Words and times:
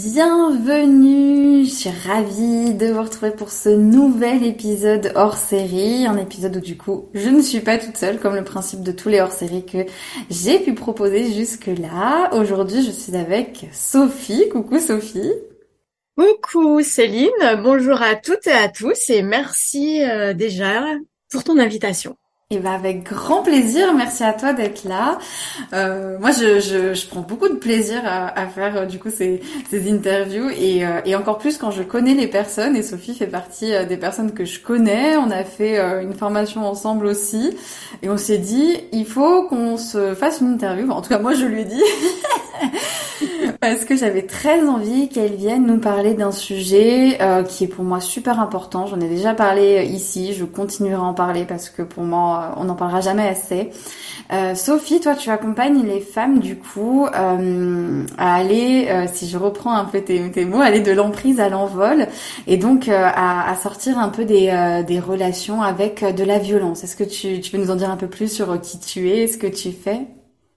Bienvenue, 0.00 1.64
je 1.64 1.70
suis 1.70 1.90
ravie 1.90 2.72
de 2.72 2.86
vous 2.86 3.02
retrouver 3.02 3.32
pour 3.32 3.50
ce 3.50 3.68
nouvel 3.68 4.44
épisode 4.44 5.10
hors 5.16 5.36
série, 5.36 6.06
un 6.06 6.16
épisode 6.16 6.54
où 6.54 6.60
du 6.60 6.76
coup 6.76 7.08
je 7.14 7.28
ne 7.28 7.42
suis 7.42 7.58
pas 7.58 7.78
toute 7.78 7.96
seule 7.96 8.20
comme 8.20 8.36
le 8.36 8.44
principe 8.44 8.84
de 8.84 8.92
tous 8.92 9.08
les 9.08 9.20
hors 9.20 9.32
séries 9.32 9.66
que 9.66 9.86
j'ai 10.30 10.60
pu 10.60 10.74
proposer 10.74 11.32
jusque 11.32 11.66
là. 11.66 12.32
Aujourd'hui 12.32 12.84
je 12.84 12.92
suis 12.92 13.16
avec 13.16 13.66
Sophie, 13.72 14.48
coucou 14.50 14.78
Sophie. 14.78 15.32
Coucou 16.16 16.80
Céline, 16.80 17.60
bonjour 17.60 18.00
à 18.00 18.14
toutes 18.14 18.46
et 18.46 18.52
à 18.52 18.68
tous 18.68 19.10
et 19.10 19.22
merci 19.22 20.04
euh, 20.04 20.32
déjà 20.32 20.84
pour 21.28 21.42
ton 21.42 21.58
invitation. 21.58 22.16
Et 22.50 22.54
eh 22.54 22.58
ben 22.60 22.72
avec 22.72 23.02
grand 23.02 23.42
plaisir, 23.42 23.92
merci 23.92 24.24
à 24.24 24.32
toi 24.32 24.54
d'être 24.54 24.84
là. 24.84 25.18
Euh, 25.74 26.18
moi, 26.18 26.30
je, 26.30 26.60
je, 26.60 26.94
je, 26.94 27.06
prends 27.06 27.20
beaucoup 27.20 27.50
de 27.50 27.56
plaisir 27.56 28.00
à, 28.06 28.28
à 28.28 28.46
faire 28.46 28.74
euh, 28.74 28.86
du 28.86 28.98
coup 28.98 29.10
ces, 29.10 29.42
ces 29.68 29.92
interviews 29.92 30.48
et, 30.48 30.86
euh, 30.86 31.02
et, 31.04 31.14
encore 31.14 31.36
plus 31.36 31.58
quand 31.58 31.70
je 31.70 31.82
connais 31.82 32.14
les 32.14 32.26
personnes. 32.26 32.74
Et 32.74 32.82
Sophie 32.82 33.14
fait 33.14 33.26
partie 33.26 33.74
euh, 33.74 33.84
des 33.84 33.98
personnes 33.98 34.32
que 34.32 34.46
je 34.46 34.60
connais. 34.60 35.18
On 35.18 35.30
a 35.30 35.44
fait 35.44 35.78
une 36.02 36.14
formation 36.14 36.66
ensemble 36.66 37.04
aussi 37.04 37.54
et 38.02 38.08
on 38.08 38.16
s'est 38.16 38.38
dit 38.38 38.78
il 38.92 39.04
faut 39.04 39.46
qu'on 39.48 39.76
se 39.76 40.14
fasse 40.14 40.40
une 40.40 40.54
interview. 40.54 40.90
En 40.90 41.02
tout 41.02 41.10
cas, 41.10 41.18
moi, 41.18 41.34
je 41.34 41.44
lui 41.44 41.60
ai 41.60 41.64
dit 41.66 41.82
parce 43.60 43.84
que 43.84 43.94
j'avais 43.94 44.22
très 44.22 44.66
envie 44.66 45.10
qu'elle 45.10 45.34
vienne 45.34 45.66
nous 45.66 45.80
parler 45.80 46.14
d'un 46.14 46.32
sujet 46.32 47.18
qui 47.46 47.64
est 47.64 47.68
pour 47.68 47.84
moi 47.84 48.00
super 48.00 48.40
important. 48.40 48.86
J'en 48.86 49.00
ai 49.00 49.08
déjà 49.08 49.34
parlé 49.34 49.84
ici. 49.84 50.32
Je 50.32 50.46
continuerai 50.46 50.94
à 50.94 51.02
en 51.02 51.14
parler 51.14 51.44
parce 51.44 51.68
que 51.68 51.82
pour 51.82 52.04
moi 52.04 52.37
euh, 52.42 52.54
on 52.56 52.64
n'en 52.64 52.74
parlera 52.74 53.00
jamais 53.00 53.26
assez. 53.28 53.70
Euh, 54.32 54.54
Sophie, 54.54 55.00
toi, 55.00 55.14
tu 55.14 55.30
accompagnes 55.30 55.84
les 55.86 56.00
femmes 56.00 56.38
du 56.38 56.56
coup 56.56 57.06
euh, 57.06 58.04
à 58.18 58.34
aller, 58.34 58.88
si 59.12 59.28
je 59.28 59.38
reprends 59.38 59.74
un 59.74 59.84
peu 59.84 60.00
tes, 60.00 60.44
mots, 60.44 60.60
aller 60.60 60.80
de 60.80 60.92
l'emprise 60.92 61.40
à 61.40 61.48
l'envol 61.48 62.06
et 62.46 62.56
donc 62.56 62.88
à, 62.88 63.54
sortir 63.62 63.98
un 63.98 64.08
peu 64.08 64.24
des, 64.24 65.00
relations 65.00 65.62
avec 65.62 66.04
de 66.04 66.24
la 66.24 66.38
violence. 66.38 66.84
Est-ce 66.84 66.96
que 66.96 67.04
tu, 67.04 67.40
tu 67.40 67.50
peux 67.50 67.58
nous 67.58 67.70
en 67.70 67.76
dire 67.76 67.90
un 67.90 67.96
peu 67.96 68.08
plus 68.08 68.30
sur 68.30 68.60
qui 68.60 68.78
tu 68.78 69.10
es, 69.10 69.26
ce 69.26 69.38
que 69.38 69.46
tu 69.46 69.72
fais? 69.72 70.06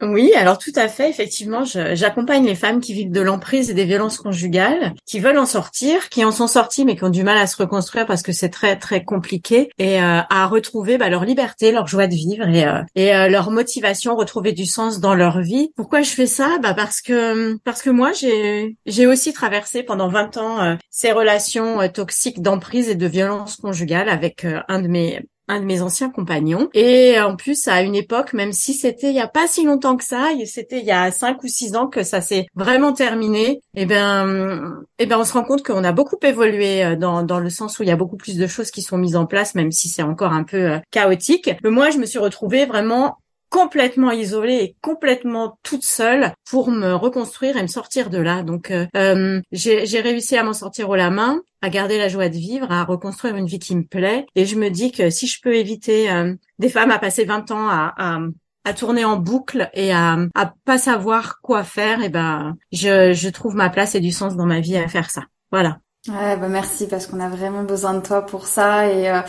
Oui, 0.01 0.34
alors 0.35 0.57
tout 0.57 0.72
à 0.75 0.88
fait, 0.88 1.09
effectivement, 1.09 1.63
j'accompagne 1.63 2.45
les 2.45 2.56
femmes 2.56 2.79
qui 2.79 2.94
vivent 2.94 3.12
de 3.12 3.22
l'emprise 3.22 3.69
et 3.69 3.73
des 3.73 3.85
violences 3.85 4.17
conjugales, 4.17 4.94
qui 5.06 5.19
veulent 5.19 5.38
en 5.38 5.45
sortir, 5.45 6.09
qui 6.09 6.25
en 6.25 6.31
sont 6.31 6.47
sorties 6.47 6.85
mais 6.85 6.95
qui 6.95 7.03
ont 7.03 7.09
du 7.09 7.23
mal 7.23 7.38
à 7.38 7.47
se 7.47 7.57
reconstruire 7.57 8.06
parce 8.06 8.22
que 8.22 8.31
c'est 8.31 8.50
très 8.50 8.78
très 8.78 9.03
compliqué 9.03 9.69
et 9.78 10.01
euh, 10.01 10.22
à 10.29 10.47
retrouver 10.47 10.97
bah, 10.97 11.09
leur 11.09 11.25
liberté, 11.25 11.72
leur 11.72 11.88
joie 11.88 12.07
de 12.07 12.16
vivre 12.16 12.47
et, 12.47 12.66
euh, 12.66 12.81
et 12.95 13.16
euh, 13.16 13.28
leur 13.29 13.51
motivation, 13.51 14.16
retrouver 14.16 14.53
du 14.53 14.66
sens 14.66 15.00
dans 15.00 15.16
leur 15.16 15.41
vie. 15.41 15.72
Pourquoi 15.75 16.01
je 16.01 16.09
fais 16.09 16.28
ça? 16.28 16.57
Bah 16.62 16.73
parce 16.73 17.01
que 17.01 17.57
parce 17.63 17.81
que 17.81 17.89
moi 17.89 18.12
j'ai 18.12 18.75
j'ai 18.85 19.07
aussi 19.07 19.33
traversé 19.33 19.83
pendant 19.83 20.07
20 20.07 20.38
ans 20.38 20.78
ces 20.89 21.12
relations 21.12 21.88
toxiques 21.89 22.41
d'emprise 22.41 22.89
et 22.89 22.95
de 22.95 23.07
violence 23.07 23.57
conjugale 23.57 24.09
avec 24.09 24.45
un 24.68 24.81
de 24.81 24.88
mes 24.88 25.22
un 25.51 25.59
de 25.59 25.66
mes 25.66 25.81
anciens 25.81 26.09
compagnons. 26.09 26.69
Et 26.73 27.19
en 27.19 27.35
plus, 27.35 27.67
à 27.67 27.81
une 27.81 27.95
époque, 27.95 28.34
même 28.34 28.53
si 28.53 28.73
c'était 28.73 29.09
il 29.09 29.16
y 29.16 29.19
a 29.19 29.28
pas 29.28 29.47
si 29.47 29.66
longtemps 29.66 29.97
que 29.97 30.03
ça, 30.03 30.29
c'était 30.45 30.79
il 30.79 30.85
y 30.85 30.91
a 30.91 31.12
cinq 31.12 31.44
ou 31.44 31.47
six 31.47 31.75
ans 31.75 31.88
que 31.88 32.03
ça 32.03 32.22
s'est 32.22 32.47
vraiment 32.56 32.94
terminé, 32.94 33.62
et 33.75 33.84
eh 33.84 33.85
ben, 33.85 34.81
et 34.97 35.03
eh 35.03 35.06
ben, 35.06 35.19
on 35.19 35.23
se 35.23 35.34
rend 35.34 35.44
compte 35.44 35.63
qu'on 35.63 35.84
a 35.84 35.91
beaucoup 35.91 36.17
évolué 36.23 36.84
euh, 36.84 36.95
dans, 36.95 37.23
dans 37.23 37.39
le 37.39 37.50
sens 37.50 37.79
où 37.79 37.84
il 37.84 37.89
y 37.89 37.91
a 37.91 37.95
beaucoup 37.95 38.17
plus 38.17 38.38
de 38.38 38.47
choses 38.47 38.72
qui 38.72 38.81
sont 38.81 38.97
mises 38.97 39.16
en 39.16 39.25
place, 39.25 39.56
même 39.56 39.72
si 39.72 39.89
c'est 39.89 40.03
encore 40.03 40.34
un 40.34 40.44
peu 40.44 40.72
euh, 40.72 40.79
chaotique. 40.91 41.51
Mais 41.63 41.69
moi, 41.69 41.89
je 41.89 41.97
me 41.97 42.06
suis 42.06 42.19
retrouvée 42.19 42.66
vraiment 42.66 43.18
complètement 43.51 44.12
isolée 44.12 44.56
et 44.56 44.75
complètement 44.81 45.59
toute 45.62 45.84
seule 45.84 46.34
pour 46.50 46.72
me 46.72 46.94
reconstruire 46.94 47.57
et 47.57 47.62
me 47.62 47.67
sortir 47.67 48.09
de 48.09 48.17
là. 48.17 48.41
Donc 48.41 48.72
euh, 48.72 48.88
euh 48.95 49.41
j'ai 49.51 50.01
réussi 50.01 50.38
à 50.38 50.44
m'en 50.44 50.53
sortir 50.53 50.89
au 50.89 50.95
la 50.95 51.12
main, 51.12 51.41
à 51.62 51.69
garder 51.69 52.00
la 52.00 52.07
joie 52.07 52.29
de 52.29 52.38
vivre, 52.38 52.72
à 52.72 52.84
reconstruire 52.85 53.35
une 53.35 53.45
vie 53.45 53.59
qui 53.59 53.75
me 53.75 53.84
plaît. 53.84 54.25
Et 54.35 54.45
je 54.45 54.56
me 54.56 54.69
dis 54.69 54.91
que 54.91 55.09
si 55.09 55.28
je 55.28 55.39
peux 55.41 55.53
éviter 55.53 56.09
euh, 56.09 56.33
des 56.57 56.69
femmes 56.69 56.92
à 56.92 56.98
passer 56.98 57.25
20 57.25 57.51
ans 57.51 57.68
à, 57.68 57.94
à 57.98 58.19
à 58.63 58.74
tourner 58.74 59.03
en 59.06 59.18
boucle 59.18 59.69
et 59.74 59.92
à, 59.92 60.19
à 60.36 60.53
pas 60.65 60.77
savoir 60.77 61.42
quoi 61.42 61.63
faire, 61.63 62.03
et 62.03 62.09
ben 62.09 62.56
je, 62.71 63.12
je 63.12 63.30
trouve 63.30 63.56
ma 63.56 63.69
place 63.69 63.95
et 63.95 64.00
du 64.00 64.12
sens 64.12 64.36
dans 64.36 64.45
ma 64.45 64.59
vie 64.59 64.77
à 64.77 64.88
faire 64.88 65.09
ça. 65.09 65.24
Voilà. 65.51 65.80
Ouais, 66.07 66.36
bah 66.36 66.48
merci 66.50 66.88
parce 66.88 67.06
qu'on 67.06 67.19
a 67.19 67.30
vraiment 67.30 67.62
besoin 67.63 67.94
de 67.94 68.00
toi 68.01 68.25
pour 68.25 68.48
ça 68.48 68.88
et 68.92 69.07
euh, 69.12 69.21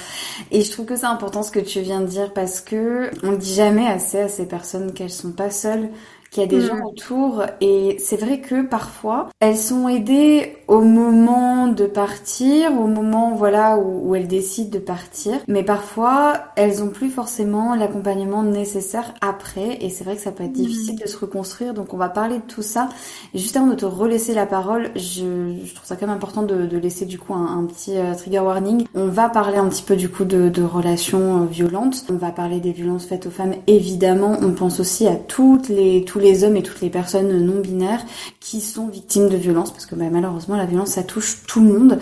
et 0.51 0.63
je 0.63 0.71
trouve 0.73 0.87
que 0.87 0.97
c'est 0.97 1.05
important 1.05 1.43
ce 1.43 1.51
que 1.51 1.61
tu 1.61 1.83
viens 1.83 2.01
de 2.01 2.07
dire 2.07 2.33
parce 2.33 2.63
que 2.63 3.11
on 3.27 3.33
dit 3.33 3.53
jamais 3.55 3.87
assez 3.87 4.21
à 4.21 4.29
ces 4.29 4.49
personnes 4.49 4.95
qu'elles 4.95 5.11
sont 5.11 5.33
pas 5.33 5.51
seules, 5.51 5.91
qu'il 6.33 6.43
y 6.43 6.47
a 6.47 6.49
des 6.49 6.63
gens 6.63 6.83
autour. 6.85 7.45
Et 7.61 7.97
c'est 8.01 8.17
vrai 8.17 8.41
que 8.41 8.63
parfois, 8.63 9.29
elles 9.39 9.59
sont 9.59 9.87
aidées 9.87 10.57
au 10.67 10.81
moment 10.81 11.69
de 11.69 11.85
partir, 11.85 12.73
au 12.73 12.87
moment 12.87 13.35
voilà 13.35 13.77
où, 13.77 14.09
où 14.09 14.15
elles 14.15 14.29
décident 14.29 14.71
de 14.71 14.79
partir. 14.79 15.35
Mais 15.47 15.63
parfois, 15.63 16.33
elles 16.57 16.83
ont 16.83 16.89
plus 16.89 17.11
forcément 17.11 17.75
l'accompagnement 17.75 18.43
nécessaire 18.43 19.13
après. 19.21 19.79
Et 19.83 19.91
c'est 19.91 20.05
vrai 20.05 20.17
que 20.17 20.23
ça 20.23 20.33
peut 20.33 20.45
être 20.45 20.53
difficile 20.53 20.99
de 20.99 21.07
se 21.07 21.19
reconstruire. 21.19 21.75
Donc 21.75 21.93
on 21.93 21.99
va 21.99 22.09
parler 22.09 22.37
de 22.37 22.43
tout 22.49 22.63
ça. 22.63 22.89
Et 23.35 23.39
juste 23.39 23.57
avant 23.57 23.67
de 23.67 23.75
te 23.75 23.85
relaisser 23.85 24.33
la 24.33 24.47
parole, 24.47 24.91
je, 24.97 25.55
je 25.65 25.75
trouve 25.75 25.87
ça 25.87 25.97
quand 25.97 26.07
même 26.07 26.17
important 26.17 26.43
de, 26.43 26.67
de 26.67 26.79
laisser 26.79 27.05
du 27.05 27.19
coup 27.19 27.35
un, 27.35 27.59
un 27.59 27.65
petit 27.65 27.99
euh, 27.99 28.15
trigger 28.15 28.41
warning. 28.41 28.87
On 28.95 29.07
va 29.07 29.29
parler 29.29 29.59
un 29.59 29.69
petit 29.69 29.83
peu 29.83 29.97
du 29.97 30.09
coup 30.09 30.25
de, 30.25 30.49
de 30.49 30.63
relations 30.63 31.43
euh, 31.43 31.45
violentes. 31.45 32.07
On 32.11 32.17
va 32.17 32.31
parler 32.31 32.59
des 32.61 32.73
violences 32.73 33.05
faites 33.05 33.27
aux 33.27 33.31
femmes. 33.31 33.55
Évidemment, 33.67 34.39
on 34.41 34.53
pense 34.53 34.81
aussi 34.81 35.07
à 35.07 35.17
toutes 35.17 35.69
les 35.69 36.05
tous 36.05 36.22
les 36.23 36.45
hommes 36.45 36.57
et 36.57 36.63
toutes 36.63 36.81
les 36.81 36.91
personnes 36.91 37.45
non 37.45 37.61
binaires 37.61 38.05
qui 38.41 38.61
sont 38.61 38.89
victimes 38.89 39.29
de 39.29 39.37
violences 39.37 39.71
parce 39.71 39.87
que 39.87 39.95
bah, 39.95 40.07
malheureusement 40.11 40.57
la 40.57 40.67
violence 40.67 40.91
ça 40.91 41.03
touche 41.03 41.39
tout 41.47 41.61
le 41.61 41.73
monde. 41.73 41.99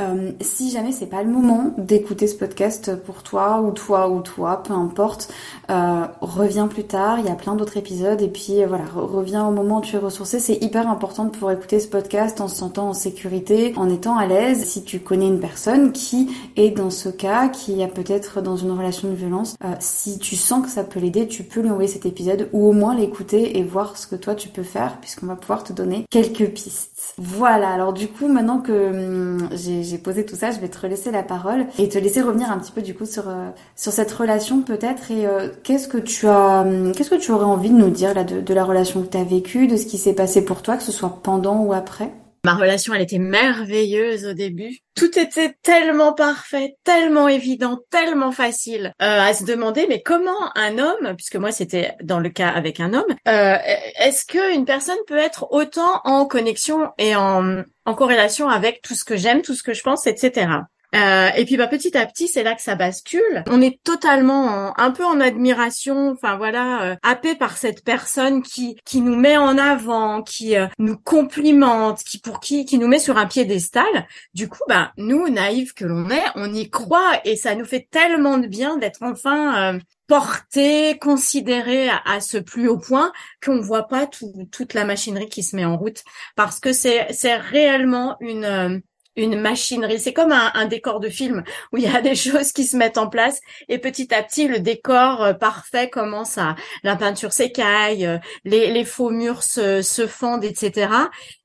Euh, 0.00 0.32
si 0.40 0.70
jamais 0.70 0.92
c'est 0.92 1.06
pas 1.06 1.22
le 1.22 1.30
moment 1.30 1.74
d'écouter 1.76 2.26
ce 2.26 2.34
podcast 2.34 2.96
pour 3.04 3.22
toi 3.22 3.60
ou 3.60 3.72
toi 3.72 4.08
ou 4.08 4.20
toi, 4.20 4.62
peu 4.62 4.72
importe, 4.72 5.32
euh, 5.70 6.06
reviens 6.20 6.68
plus 6.68 6.84
tard. 6.84 7.18
Il 7.18 7.26
y 7.26 7.28
a 7.28 7.34
plein 7.34 7.54
d'autres 7.54 7.76
épisodes 7.76 8.20
et 8.20 8.28
puis 8.28 8.62
euh, 8.62 8.66
voilà, 8.66 8.84
reviens 8.94 9.46
au 9.46 9.50
moment 9.50 9.78
où 9.78 9.80
tu 9.82 9.96
es 9.96 9.98
ressourcé. 9.98 10.40
C'est 10.40 10.62
hyper 10.62 10.88
important 10.88 11.24
de 11.24 11.30
pouvoir 11.30 11.52
écouter 11.52 11.80
ce 11.80 11.88
podcast 11.88 12.40
en 12.40 12.48
se 12.48 12.56
sentant 12.56 12.88
en 12.88 12.94
sécurité, 12.94 13.74
en 13.76 13.88
étant 13.88 14.16
à 14.16 14.26
l'aise. 14.26 14.64
Si 14.64 14.84
tu 14.84 15.00
connais 15.00 15.26
une 15.26 15.40
personne 15.40 15.92
qui 15.92 16.30
est 16.56 16.70
dans 16.70 16.90
ce 16.90 17.08
cas, 17.08 17.48
qui 17.48 17.82
a 17.82 17.88
peut-être 17.88 18.40
dans 18.40 18.56
une 18.56 18.70
relation 18.70 19.08
de 19.08 19.14
violence, 19.14 19.56
euh, 19.64 19.74
si 19.80 20.18
tu 20.18 20.36
sens 20.36 20.64
que 20.64 20.70
ça 20.70 20.84
peut 20.84 21.00
l'aider, 21.00 21.26
tu 21.26 21.42
peux 21.42 21.60
lui 21.60 21.70
envoyer 21.70 21.88
cet 21.88 22.06
épisode 22.06 22.48
ou 22.52 22.68
au 22.68 22.72
moins 22.72 22.94
l'écouter 22.94 23.58
et 23.58 23.62
voir 23.62 23.96
ce 23.96 24.06
que 24.06 24.16
toi 24.16 24.34
tu 24.34 24.48
peux 24.48 24.62
faire 24.62 24.98
puisqu'on 25.00 25.26
va 25.26 25.36
pouvoir 25.36 25.62
te 25.62 25.72
donner 25.72 26.06
quelques 26.10 26.50
pistes. 26.50 27.14
Voilà, 27.18 27.70
alors 27.70 27.92
du 27.92 28.08
coup 28.08 28.28
maintenant 28.28 28.60
que 28.60 28.90
hum, 28.90 29.48
j'ai 29.52 29.89
posé 29.98 30.24
tout 30.24 30.36
ça, 30.36 30.50
je 30.50 30.58
vais 30.60 30.68
te 30.68 30.78
relaisser 30.78 31.10
la 31.10 31.22
parole 31.22 31.66
et 31.78 31.88
te 31.88 31.98
laisser 31.98 32.20
revenir 32.22 32.50
un 32.50 32.58
petit 32.58 32.72
peu 32.72 32.82
du 32.82 32.94
coup 32.94 33.06
sur 33.06 33.28
euh, 33.28 33.50
sur 33.76 33.92
cette 33.92 34.12
relation 34.12 34.62
peut-être. 34.62 35.10
Et 35.10 35.26
euh, 35.26 35.48
qu'est-ce 35.62 35.88
que 35.88 35.98
tu 35.98 36.26
as 36.26 36.60
hum, 36.62 36.92
qu'est-ce 36.92 37.10
que 37.10 37.14
tu 37.16 37.32
aurais 37.32 37.44
envie 37.44 37.70
de 37.70 37.76
nous 37.76 37.90
dire 37.90 38.14
là 38.14 38.24
de, 38.24 38.40
de 38.40 38.54
la 38.54 38.64
relation 38.64 39.02
que 39.02 39.08
tu 39.08 39.18
as 39.18 39.24
vécue, 39.24 39.66
de 39.66 39.76
ce 39.76 39.86
qui 39.86 39.98
s'est 39.98 40.14
passé 40.14 40.44
pour 40.44 40.62
toi, 40.62 40.76
que 40.76 40.82
ce 40.82 40.92
soit 40.92 41.20
pendant 41.22 41.60
ou 41.62 41.72
après? 41.72 42.12
Ma 42.44 42.54
relation, 42.54 42.94
elle 42.94 43.02
était 43.02 43.18
merveilleuse 43.18 44.24
au 44.26 44.32
début. 44.32 44.78
Tout 44.94 45.18
était 45.18 45.54
tellement 45.62 46.14
parfait, 46.14 46.76
tellement 46.84 47.28
évident, 47.28 47.80
tellement 47.90 48.32
facile 48.32 48.94
euh, 49.02 49.20
à 49.20 49.34
se 49.34 49.44
demander. 49.44 49.86
Mais 49.88 50.02
comment 50.02 50.56
un 50.56 50.78
homme, 50.78 51.14
puisque 51.16 51.36
moi 51.36 51.52
c'était 51.52 51.92
dans 52.02 52.18
le 52.18 52.30
cas 52.30 52.48
avec 52.48 52.80
un 52.80 52.94
homme, 52.94 53.14
euh, 53.28 53.56
est-ce 53.98 54.24
que 54.24 54.54
une 54.54 54.64
personne 54.64 54.98
peut 55.06 55.18
être 55.18 55.48
autant 55.50 56.00
en 56.04 56.24
connexion 56.26 56.90
et 56.98 57.14
en, 57.14 57.62
en 57.84 57.94
corrélation 57.94 58.48
avec 58.48 58.80
tout 58.82 58.94
ce 58.94 59.04
que 59.04 59.16
j'aime, 59.16 59.42
tout 59.42 59.54
ce 59.54 59.62
que 59.62 59.74
je 59.74 59.82
pense, 59.82 60.06
etc. 60.06 60.48
Euh, 60.94 61.28
et 61.36 61.44
puis 61.44 61.56
bah 61.56 61.68
petit 61.68 61.96
à 61.96 62.04
petit, 62.06 62.26
c'est 62.28 62.42
là 62.42 62.54
que 62.54 62.62
ça 62.62 62.74
bascule. 62.74 63.44
On 63.48 63.60
est 63.62 63.80
totalement 63.84 64.44
en- 64.46 64.74
un 64.76 64.90
peu 64.90 65.04
en 65.04 65.20
admiration, 65.20 66.10
enfin 66.10 66.36
voilà, 66.36 66.82
euh, 66.82 66.96
happé 67.02 67.34
par 67.36 67.56
cette 67.56 67.84
personne 67.84 68.42
qui 68.42 68.76
qui 68.84 69.00
nous 69.00 69.16
met 69.16 69.36
en 69.36 69.56
avant, 69.58 70.22
qui 70.22 70.56
euh, 70.56 70.66
nous 70.78 70.96
complimente, 70.96 72.02
qui 72.02 72.18
pour 72.18 72.40
qui 72.40 72.64
qui 72.64 72.78
nous 72.78 72.88
met 72.88 72.98
sur 72.98 73.18
un 73.18 73.26
piédestal. 73.26 74.06
Du 74.34 74.48
coup, 74.48 74.62
bah 74.68 74.92
nous 74.96 75.28
naïfs 75.28 75.74
que 75.74 75.84
l'on 75.84 76.10
est, 76.10 76.24
on 76.34 76.52
y 76.52 76.68
croit 76.70 77.20
et 77.24 77.36
ça 77.36 77.54
nous 77.54 77.64
fait 77.64 77.86
tellement 77.90 78.38
de 78.38 78.46
bien 78.48 78.76
d'être 78.76 79.02
enfin 79.02 79.74
euh, 79.74 79.78
porté, 80.08 80.98
considéré 80.98 81.88
à, 81.88 82.00
à 82.04 82.20
ce 82.20 82.36
plus 82.36 82.68
haut 82.68 82.78
point 82.78 83.12
qu'on 83.44 83.60
voit 83.60 83.86
pas 83.86 84.06
tout- 84.06 84.48
toute 84.50 84.74
la 84.74 84.84
machinerie 84.84 85.28
qui 85.28 85.42
se 85.44 85.54
met 85.56 85.64
en 85.64 85.76
route 85.76 86.02
parce 86.36 86.58
que 86.60 86.72
c'est 86.72 87.06
c'est 87.12 87.36
réellement 87.36 88.16
une 88.20 88.44
euh, 88.44 88.78
une 89.22 89.40
machinerie. 89.40 90.00
C'est 90.00 90.12
comme 90.12 90.32
un, 90.32 90.50
un 90.54 90.66
décor 90.66 91.00
de 91.00 91.08
film 91.08 91.42
où 91.72 91.76
il 91.76 91.84
y 91.84 91.86
a 91.86 92.00
des 92.00 92.14
choses 92.14 92.52
qui 92.52 92.64
se 92.64 92.76
mettent 92.76 92.98
en 92.98 93.08
place 93.08 93.40
et 93.68 93.78
petit 93.78 94.12
à 94.14 94.22
petit 94.22 94.48
le 94.48 94.60
décor 94.60 95.22
euh, 95.22 95.32
parfait 95.32 95.88
commence 95.88 96.38
à 96.38 96.56
la 96.82 96.96
peinture 96.96 97.32
s'écaille, 97.32 98.06
euh, 98.06 98.18
les, 98.44 98.70
les 98.72 98.84
faux 98.84 99.10
murs 99.10 99.42
se, 99.42 99.82
se 99.82 100.06
fendent, 100.06 100.44
etc. 100.44 100.92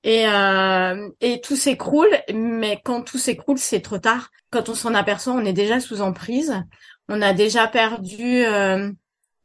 Et, 0.04 0.28
euh, 0.28 1.10
et 1.22 1.42
tout 1.42 1.56
s'écroule. 1.56 2.10
Mais 2.34 2.80
quand 2.84 3.02
tout 3.02 3.18
s'écroule, 3.18 3.58
c'est 3.58 3.82
trop 3.82 3.98
tard. 3.98 4.30
Quand 4.52 4.70
on 4.70 4.76
s'en 4.76 4.94
aperçoit, 4.94 5.34
on 5.34 5.46
est 5.46 5.54
déjà 5.54 5.80
sous 5.80 6.02
emprise. 6.02 6.64
On 7.10 7.22
a 7.22 7.34
déjà 7.34 7.68
perdu 7.68 8.46
euh, 8.46 8.92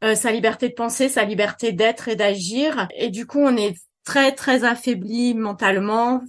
euh, 0.03 0.15
sa 0.15 0.31
liberté 0.31 0.69
de 0.69 0.73
penser, 0.73 1.09
sa 1.09 1.23
liberté 1.25 1.71
d'être 1.73 2.07
et 2.07 2.15
d'agir. 2.15 2.87
Et 2.95 3.09
du 3.09 3.27
coup, 3.27 3.39
on 3.39 3.55
est 3.55 3.75
très 4.03 4.33
très 4.33 4.63
affaibli 4.63 5.35
mentalement, 5.35 6.21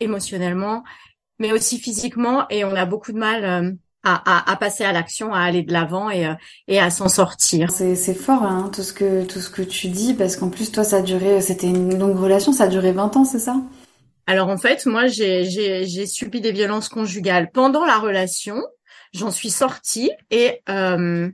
émotionnellement 0.00 0.82
mais 1.40 1.52
aussi 1.52 1.78
physiquement, 1.78 2.46
et 2.50 2.64
on 2.64 2.76
a 2.76 2.84
beaucoup 2.86 3.12
de 3.12 3.18
mal 3.18 3.44
euh, 3.44 3.72
à, 4.04 4.14
à, 4.38 4.52
à 4.52 4.56
passer 4.56 4.84
à 4.84 4.92
l'action, 4.92 5.34
à 5.34 5.40
aller 5.40 5.62
de 5.62 5.72
l'avant 5.72 6.08
et, 6.10 6.26
euh, 6.26 6.34
et 6.68 6.78
à 6.78 6.90
s'en 6.90 7.08
sortir. 7.08 7.70
C'est 7.72 8.14
fort 8.14 8.44
hein, 8.44 8.70
tout 8.72 8.82
ce 8.82 8.92
que 8.92 9.24
tout 9.24 9.40
ce 9.40 9.50
que 9.50 9.62
tu 9.62 9.88
dis 9.88 10.14
parce 10.14 10.36
qu'en 10.36 10.48
plus 10.48 10.70
toi 10.70 10.84
ça 10.84 10.98
a 10.98 11.02
duré 11.02 11.40
c'était 11.40 11.66
une 11.66 11.98
longue 11.98 12.16
relation, 12.16 12.52
ça 12.52 12.64
a 12.64 12.68
duré 12.68 12.92
20 12.92 13.16
ans, 13.16 13.24
c'est 13.24 13.40
ça? 13.40 13.56
Alors 14.30 14.48
en 14.48 14.58
fait, 14.58 14.86
moi, 14.86 15.08
j'ai 15.08 16.06
subi 16.06 16.40
des 16.40 16.52
violences 16.52 16.88
conjugales 16.88 17.50
pendant 17.50 17.84
la 17.84 17.98
relation. 17.98 18.62
J'en 19.12 19.32
suis 19.32 19.50
sortie 19.50 20.12
et 20.30 20.60
euh, 20.68 21.28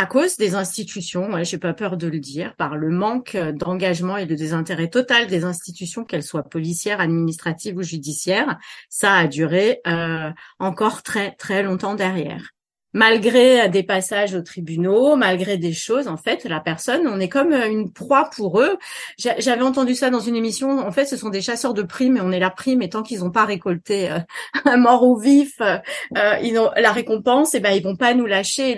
à 0.00 0.06
cause 0.06 0.38
des 0.38 0.54
institutions, 0.54 1.30
ouais, 1.30 1.44
j'ai 1.44 1.58
pas 1.58 1.74
peur 1.74 1.98
de 1.98 2.06
le 2.06 2.20
dire, 2.20 2.56
par 2.56 2.78
le 2.78 2.88
manque 2.88 3.36
d'engagement 3.36 4.16
et 4.16 4.24
de 4.24 4.34
désintérêt 4.34 4.88
total 4.88 5.26
des 5.26 5.44
institutions, 5.44 6.04
qu'elles 6.04 6.22
soient 6.22 6.42
policières, 6.42 7.00
administratives 7.00 7.76
ou 7.76 7.82
judiciaires, 7.82 8.58
ça 8.88 9.12
a 9.12 9.26
duré 9.26 9.82
euh, 9.86 10.30
encore 10.58 11.02
très 11.02 11.32
très 11.32 11.62
longtemps 11.62 11.96
derrière. 11.96 12.54
Malgré 12.92 13.62
euh, 13.62 13.68
des 13.68 13.82
passages 13.84 14.34
aux 14.34 14.42
tribunaux, 14.42 15.14
malgré 15.16 15.56
des 15.58 15.72
choses, 15.72 16.08
en 16.08 16.16
fait, 16.16 16.44
la 16.44 16.58
personne, 16.60 17.06
on 17.06 17.20
est 17.20 17.28
comme 17.28 17.52
euh, 17.52 17.68
une 17.70 17.92
proie 17.92 18.30
pour 18.34 18.60
eux. 18.60 18.76
J'a- 19.18 19.38
J'avais 19.38 19.62
entendu 19.62 19.94
ça 19.94 20.10
dans 20.10 20.18
une 20.20 20.34
émission. 20.36 20.80
En 20.80 20.90
fait, 20.90 21.06
ce 21.06 21.16
sont 21.16 21.28
des 21.30 21.40
chasseurs 21.40 21.72
de 21.74 21.82
primes 21.82 22.16
et 22.16 22.20
on 22.20 22.32
est 22.32 22.40
la 22.40 22.50
prime. 22.50 22.82
Et 22.82 22.88
tant 22.88 23.02
qu'ils 23.02 23.20
n'ont 23.20 23.30
pas 23.30 23.44
récolté 23.44 24.10
euh, 24.10 24.76
mort 24.76 25.04
ou 25.04 25.18
vif, 25.18 25.56
ils 26.42 26.58
ont 26.58 26.70
la 26.76 26.92
récompense. 26.92 27.54
Et 27.54 27.60
ben, 27.60 27.70
ils 27.72 27.82
vont 27.82 27.96
pas 27.96 28.14
nous 28.14 28.26
lâcher. 28.26 28.74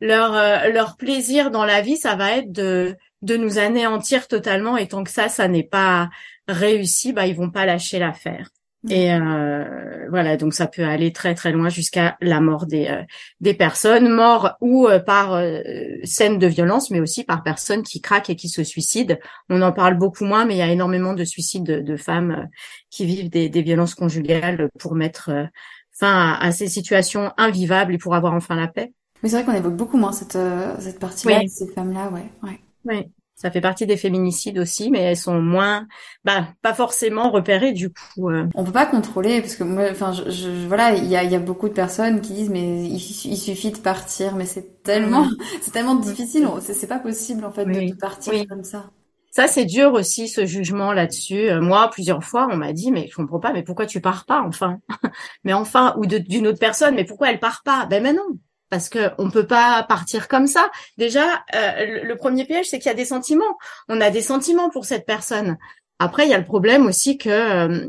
Leur 0.00 0.96
plaisir 0.96 1.50
dans 1.50 1.64
la 1.64 1.80
vie, 1.82 1.96
ça 1.96 2.14
va 2.16 2.32
être 2.32 2.52
de 2.52 2.96
de 3.22 3.36
nous 3.36 3.58
anéantir 3.58 4.28
totalement. 4.28 4.76
Et 4.76 4.86
tant 4.88 5.02
que 5.02 5.10
ça, 5.10 5.28
ça 5.28 5.48
n'est 5.48 5.64
pas 5.64 6.08
réussi, 6.46 7.12
bah 7.12 7.26
ils 7.26 7.34
vont 7.36 7.50
pas 7.50 7.66
lâcher 7.66 7.98
l'affaire. 7.98 8.48
Et 8.90 9.12
euh, 9.12 10.06
voilà, 10.10 10.36
donc 10.36 10.54
ça 10.54 10.66
peut 10.66 10.84
aller 10.84 11.12
très 11.12 11.34
très 11.34 11.52
loin 11.52 11.68
jusqu'à 11.68 12.16
la 12.20 12.40
mort 12.40 12.66
des 12.66 12.86
euh, 12.88 13.02
des 13.40 13.54
personnes, 13.54 14.08
mort 14.08 14.56
ou 14.60 14.86
euh, 14.88 14.98
par 14.98 15.34
euh, 15.34 15.60
scène 16.04 16.38
de 16.38 16.46
violence, 16.46 16.90
mais 16.90 17.00
aussi 17.00 17.24
par 17.24 17.42
personnes 17.42 17.82
qui 17.82 18.00
craquent 18.00 18.30
et 18.30 18.36
qui 18.36 18.48
se 18.48 18.64
suicident. 18.64 19.16
On 19.50 19.60
en 19.62 19.72
parle 19.72 19.98
beaucoup 19.98 20.24
moins, 20.24 20.46
mais 20.46 20.54
il 20.54 20.58
y 20.58 20.62
a 20.62 20.70
énormément 20.72 21.12
de 21.14 21.24
suicides 21.24 21.64
de, 21.64 21.80
de 21.80 21.96
femmes 21.96 22.30
euh, 22.30 22.44
qui 22.90 23.04
vivent 23.04 23.30
des, 23.30 23.48
des 23.48 23.62
violences 23.62 23.94
conjugales 23.94 24.70
pour 24.78 24.94
mettre 24.94 25.30
euh, 25.30 25.44
fin 25.92 26.32
à, 26.32 26.44
à 26.46 26.52
ces 26.52 26.68
situations 26.68 27.32
invivables 27.36 27.94
et 27.94 27.98
pour 27.98 28.14
avoir 28.14 28.32
enfin 28.34 28.56
la 28.56 28.68
paix. 28.68 28.92
Mais 29.22 29.28
c'est 29.28 29.42
vrai 29.42 29.44
qu'on 29.44 29.58
évoque 29.58 29.76
beaucoup 29.76 29.98
moins 29.98 30.12
cette 30.12 30.36
euh, 30.36 30.74
cette 30.78 30.98
partie-là 30.98 31.40
Oui. 31.40 31.48
ces 31.48 31.66
femmes-là, 31.72 32.10
ouais, 32.10 32.30
ouais. 32.42 32.60
Oui, 32.84 33.06
ça 33.38 33.50
fait 33.50 33.60
partie 33.60 33.86
des 33.86 33.96
féminicides 33.96 34.58
aussi, 34.58 34.90
mais 34.90 35.00
elles 35.00 35.16
sont 35.16 35.40
moins, 35.40 35.86
bah, 36.24 36.48
pas 36.62 36.74
forcément 36.74 37.30
repérées 37.30 37.72
du 37.72 37.90
coup. 37.90 38.30
euh. 38.30 38.46
On 38.54 38.64
peut 38.64 38.72
pas 38.72 38.86
contrôler 38.86 39.40
parce 39.40 39.56
que 39.56 39.64
moi, 39.64 39.88
enfin, 39.90 40.12
je, 40.12 40.30
je- 40.30 40.66
voilà, 40.66 40.94
il 40.94 41.04
y 41.06 41.16
a, 41.16 41.22
y 41.24 41.34
a 41.34 41.38
beaucoup 41.38 41.68
de 41.68 41.74
personnes 41.74 42.20
qui 42.20 42.32
disent 42.32 42.48
mais 42.50 42.84
il, 42.84 42.96
il 42.96 43.36
suffit 43.36 43.70
de 43.72 43.78
partir, 43.78 44.34
mais 44.36 44.46
c'est 44.46 44.82
tellement, 44.82 45.28
c'est 45.62 45.70
tellement 45.70 45.94
difficile, 45.96 46.48
c'est 46.60 46.86
pas 46.88 46.98
possible 46.98 47.44
en 47.44 47.52
fait 47.52 47.66
de, 47.66 47.80
Oui. 47.80 47.90
de 47.90 47.94
partir 47.94 48.32
Oui. 48.32 48.46
comme 48.48 48.64
ça. 48.64 48.90
Ça, 49.30 49.46
c'est 49.48 49.66
dur 49.66 49.92
aussi, 49.94 50.28
ce 50.28 50.46
jugement 50.46 50.92
là-dessus. 50.92 51.50
Euh, 51.50 51.60
Moi, 51.60 51.90
plusieurs 51.90 52.24
fois, 52.24 52.48
on 52.50 52.56
m'a 52.56 52.72
dit, 52.72 52.90
mais 52.92 53.08
je 53.10 53.16
comprends 53.16 53.40
pas, 53.40 53.52
mais 53.52 53.62
pourquoi 53.62 53.86
tu 53.86 54.00
pars 54.00 54.24
pas, 54.26 54.42
enfin? 54.42 54.78
mais 55.44 55.52
enfin, 55.54 55.94
ou 55.98 56.06
d'une 56.06 56.46
autre 56.48 56.58
personne, 56.58 56.94
mais 56.94 57.04
pourquoi 57.04 57.30
elle 57.30 57.40
part 57.40 57.62
pas? 57.64 57.86
Ben, 57.86 58.02
mais 58.02 58.12
non. 58.14 58.38
Parce 58.70 58.88
que 58.88 59.10
on 59.18 59.30
peut 59.30 59.46
pas 59.46 59.82
partir 59.88 60.28
comme 60.28 60.46
ça. 60.46 60.70
Déjà, 60.98 61.44
euh, 61.54 62.02
le, 62.02 62.16
premier 62.16 62.44
piège, 62.44 62.66
c'est 62.68 62.78
qu'il 62.78 62.88
y 62.88 62.92
a 62.92 62.94
des 62.94 63.04
sentiments. 63.06 63.56
On 63.88 64.00
a 64.00 64.10
des 64.10 64.20
sentiments 64.20 64.70
pour 64.70 64.84
cette 64.84 65.06
personne. 65.06 65.56
Après, 65.98 66.26
il 66.26 66.30
y 66.30 66.34
a 66.34 66.38
le 66.38 66.44
problème 66.44 66.86
aussi 66.86 67.18
que 67.18 67.28
euh, 67.30 67.88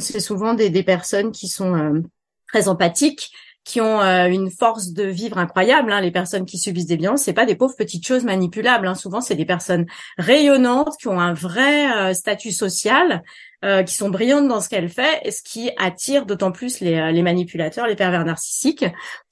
c'est 0.00 0.20
souvent 0.20 0.54
des, 0.54 0.68
des 0.70 0.82
personnes 0.82 1.32
qui 1.32 1.48
sont 1.48 1.74
euh, 1.74 2.00
très 2.48 2.68
empathiques, 2.68 3.30
qui 3.66 3.80
ont 3.80 4.00
euh, 4.00 4.26
une 4.28 4.50
force 4.50 4.92
de 4.92 5.02
vivre 5.02 5.38
incroyable. 5.38 5.90
hein. 5.90 6.00
Les 6.00 6.12
personnes 6.12 6.44
qui 6.44 6.56
subissent 6.56 6.86
des 6.86 6.96
violences, 6.96 7.22
c'est 7.22 7.32
pas 7.32 7.46
des 7.46 7.56
pauvres 7.56 7.74
petites 7.76 8.06
choses 8.06 8.22
manipulables. 8.24 8.86
hein. 8.86 8.94
Souvent, 8.94 9.20
c'est 9.20 9.34
des 9.34 9.44
personnes 9.44 9.86
rayonnantes 10.18 10.96
qui 11.00 11.08
ont 11.08 11.20
un 11.20 11.34
vrai 11.34 11.92
euh, 11.92 12.14
statut 12.14 12.52
social, 12.52 13.24
euh, 13.64 13.82
qui 13.82 13.94
sont 13.94 14.10
brillantes 14.10 14.48
dans 14.48 14.60
ce 14.60 14.68
qu'elle 14.68 14.88
fait, 14.88 15.20
et 15.24 15.30
ce 15.30 15.42
qui 15.42 15.70
attire 15.78 16.26
d'autant 16.26 16.52
plus 16.52 16.80
les, 16.80 16.94
euh, 16.94 17.22
manipulateurs, 17.22 17.86
les 17.86 17.96
pervers 17.96 18.24
narcissiques, 18.24 18.84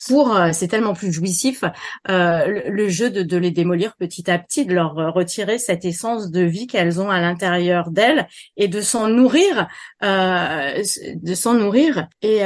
pour 0.06 0.34
euh, 0.34 0.50
c'est 0.52 0.68
tellement 0.68 0.94
plus 0.94 1.12
jouissif 1.12 1.64
le, 2.08 2.88
jeu 2.88 3.10
de, 3.10 3.22
de, 3.22 3.36
les 3.36 3.50
démolir 3.50 3.94
petit 3.96 4.30
à 4.30 4.38
petit, 4.38 4.66
de 4.66 4.74
leur 4.74 4.94
retirer 4.94 5.58
cette 5.58 5.84
essence 5.84 6.30
de 6.30 6.40
vie 6.40 6.66
qu'elles 6.66 7.00
ont 7.00 7.10
à 7.10 7.20
l'intérieur 7.20 7.90
d'elles 7.90 8.26
et 8.56 8.68
de 8.68 8.80
s'en 8.80 9.08
nourrir, 9.08 9.68
de 10.02 11.34
s'en 11.34 11.54
nourrir. 11.54 12.08
Et, 12.22 12.40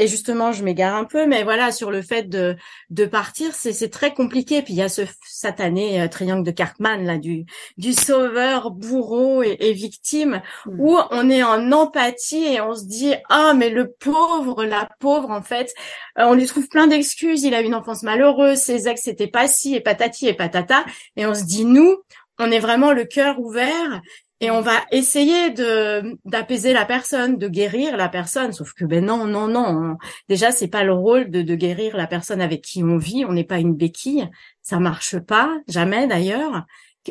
et 0.00 0.08
justement, 0.08 0.50
je 0.50 0.64
m'égare 0.64 0.96
un 0.96 1.04
peu, 1.04 1.26
mais 1.26 1.44
voilà 1.44 1.70
sur 1.70 1.92
le 1.92 2.02
fait 2.02 2.28
de 2.28 2.56
de 2.90 3.04
partir, 3.04 3.54
c'est 3.54 3.90
très 3.90 4.12
compliqué. 4.12 4.62
Puis 4.62 4.74
il 4.74 4.78
y 4.78 4.82
a 4.82 4.88
ce 4.88 5.02
satané 5.24 6.08
triangle 6.10 6.44
de 6.44 6.50
Cartman 6.50 7.04
là 7.04 7.18
du 7.18 7.44
du 7.76 7.92
sauveur, 7.92 8.72
bourreau 8.72 9.44
et, 9.44 9.56
et 9.60 9.72
victime. 9.72 10.42
Mm 10.66 10.80
où 10.80 10.96
on 11.10 11.28
est 11.28 11.42
en 11.42 11.72
empathie 11.72 12.54
et 12.54 12.60
on 12.60 12.74
se 12.74 12.84
dit 12.84 13.12
ah 13.28 13.52
mais 13.54 13.68
le 13.68 13.92
pauvre, 13.92 14.64
la 14.64 14.88
pauvre 14.98 15.30
en 15.30 15.42
fait, 15.42 15.72
euh, 16.18 16.24
on 16.24 16.34
lui 16.34 16.46
trouve 16.46 16.68
plein 16.68 16.86
d'excuses, 16.86 17.44
il 17.44 17.54
a 17.54 17.60
une 17.60 17.74
enfance 17.74 18.02
malheureuse, 18.02 18.58
ses 18.58 18.88
ex 18.88 19.02
c'était 19.02 19.26
pas 19.26 19.46
si 19.46 19.74
et 19.74 19.80
patati 19.80 20.26
et 20.26 20.34
patata 20.34 20.84
et 21.16 21.26
on 21.26 21.34
se 21.34 21.44
dit 21.44 21.64
nous, 21.66 21.98
on 22.38 22.50
est 22.50 22.58
vraiment 22.60 22.92
le 22.92 23.04
cœur 23.04 23.38
ouvert 23.38 24.00
et 24.40 24.50
on 24.50 24.62
va 24.62 24.80
essayer 24.90 25.50
de 25.50 26.18
d'apaiser 26.24 26.72
la 26.72 26.86
personne, 26.86 27.36
de 27.36 27.48
guérir 27.48 27.96
la 27.96 28.08
personne. 28.08 28.52
Sauf 28.52 28.72
que 28.72 28.84
ben 28.86 29.04
non, 29.04 29.26
non, 29.26 29.48
non. 29.48 29.96
Déjà, 30.28 30.50
c'est 30.50 30.68
pas 30.68 30.82
le 30.82 30.94
rôle 30.94 31.30
de, 31.30 31.42
de 31.42 31.54
guérir 31.54 31.96
la 31.96 32.06
personne 32.06 32.40
avec 32.40 32.62
qui 32.62 32.82
on 32.82 32.96
vit. 32.96 33.24
On 33.26 33.32
n'est 33.32 33.44
pas 33.44 33.58
une 33.58 33.74
béquille. 33.74 34.28
Ça 34.62 34.78
marche 34.80 35.18
pas, 35.18 35.58
jamais 35.68 36.06
d'ailleurs. 36.06 36.64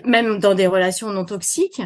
Même 0.06 0.40
dans 0.40 0.56
des 0.56 0.68
relations 0.68 1.12
non 1.12 1.26
toxiques. 1.26 1.82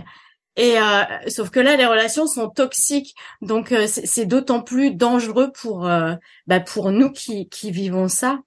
Et 0.56 0.78
euh, 0.78 1.04
sauf 1.28 1.50
que 1.50 1.60
là, 1.60 1.76
les 1.76 1.86
relations 1.86 2.28
sont 2.28 2.48
toxiques, 2.50 3.16
donc 3.42 3.72
euh, 3.72 3.88
c'est 3.88 4.26
d'autant 4.26 4.62
plus 4.62 4.92
dangereux 4.92 5.52
pour 5.52 5.88
euh, 5.88 6.14
bah, 6.46 6.60
pour 6.60 6.92
nous 6.92 7.12
qui, 7.12 7.50
qui 7.50 7.72
vivons 7.72 8.08
ça. 8.08 8.40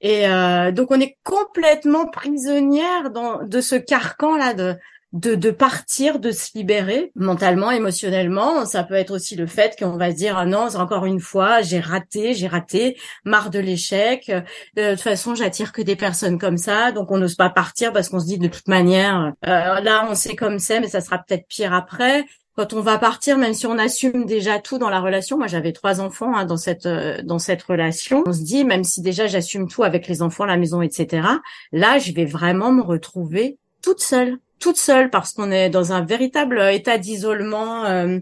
Et 0.00 0.26
donc 0.72 0.90
on 0.90 1.00
est 1.00 1.16
complètement 1.22 2.06
prisonnière 2.06 3.10
dans, 3.10 3.42
de 3.42 3.62
ce 3.62 3.74
carcan 3.74 4.36
là 4.36 4.52
de 4.52 4.76
de, 5.14 5.36
de 5.36 5.50
partir, 5.50 6.18
de 6.18 6.32
se 6.32 6.50
libérer 6.54 7.12
mentalement, 7.14 7.70
émotionnellement. 7.70 8.66
Ça 8.66 8.82
peut 8.82 8.94
être 8.94 9.12
aussi 9.12 9.36
le 9.36 9.46
fait 9.46 9.76
qu'on 9.78 9.96
va 9.96 10.10
se 10.10 10.16
dire 10.16 10.36
ah 10.36 10.44
non, 10.44 10.66
encore 10.74 11.06
une 11.06 11.20
fois, 11.20 11.62
j'ai 11.62 11.80
raté, 11.80 12.34
j'ai 12.34 12.48
raté, 12.48 12.98
marre 13.24 13.50
de 13.50 13.60
l'échec. 13.60 14.30
De 14.76 14.90
toute 14.90 15.00
façon, 15.00 15.34
j'attire 15.34 15.72
que 15.72 15.82
des 15.82 15.96
personnes 15.96 16.38
comme 16.38 16.58
ça, 16.58 16.90
donc 16.90 17.12
on 17.12 17.18
n'ose 17.18 17.36
pas 17.36 17.48
partir 17.48 17.92
parce 17.92 18.08
qu'on 18.08 18.18
se 18.20 18.26
dit 18.26 18.38
de 18.38 18.48
toute 18.48 18.68
manière, 18.68 19.32
euh, 19.46 19.80
là 19.80 20.06
on 20.10 20.16
sait 20.16 20.34
comme 20.34 20.58
c'est, 20.58 20.80
mais 20.80 20.88
ça 20.88 21.00
sera 21.00 21.18
peut-être 21.18 21.46
pire 21.46 21.72
après 21.72 22.26
quand 22.56 22.72
on 22.72 22.80
va 22.80 22.98
partir, 22.98 23.36
même 23.36 23.52
si 23.52 23.66
on 23.66 23.78
assume 23.78 24.26
déjà 24.26 24.60
tout 24.60 24.78
dans 24.78 24.88
la 24.88 25.00
relation, 25.00 25.36
moi 25.36 25.48
j'avais 25.48 25.72
trois 25.72 26.00
enfants 26.00 26.36
hein, 26.36 26.44
dans 26.44 26.56
cette 26.56 26.86
euh, 26.86 27.20
dans 27.24 27.40
cette 27.40 27.62
relation, 27.62 28.22
on 28.26 28.32
se 28.32 28.42
dit 28.42 28.64
même 28.64 28.84
si 28.84 29.02
déjà 29.02 29.26
j'assume 29.26 29.68
tout 29.68 29.82
avec 29.82 30.06
les 30.06 30.22
enfants, 30.22 30.44
la 30.44 30.56
maison, 30.56 30.80
etc. 30.80 31.26
Là, 31.72 31.98
je 31.98 32.12
vais 32.12 32.24
vraiment 32.24 32.70
me 32.70 32.82
retrouver 32.82 33.58
toute 33.82 34.00
seule 34.00 34.38
toute 34.58 34.76
seule 34.76 35.10
parce 35.10 35.32
qu'on 35.32 35.50
est 35.50 35.70
dans 35.70 35.92
un 35.92 36.04
véritable 36.04 36.60
état 36.72 36.98
d'isolement 36.98 37.84
euh, 37.84 38.18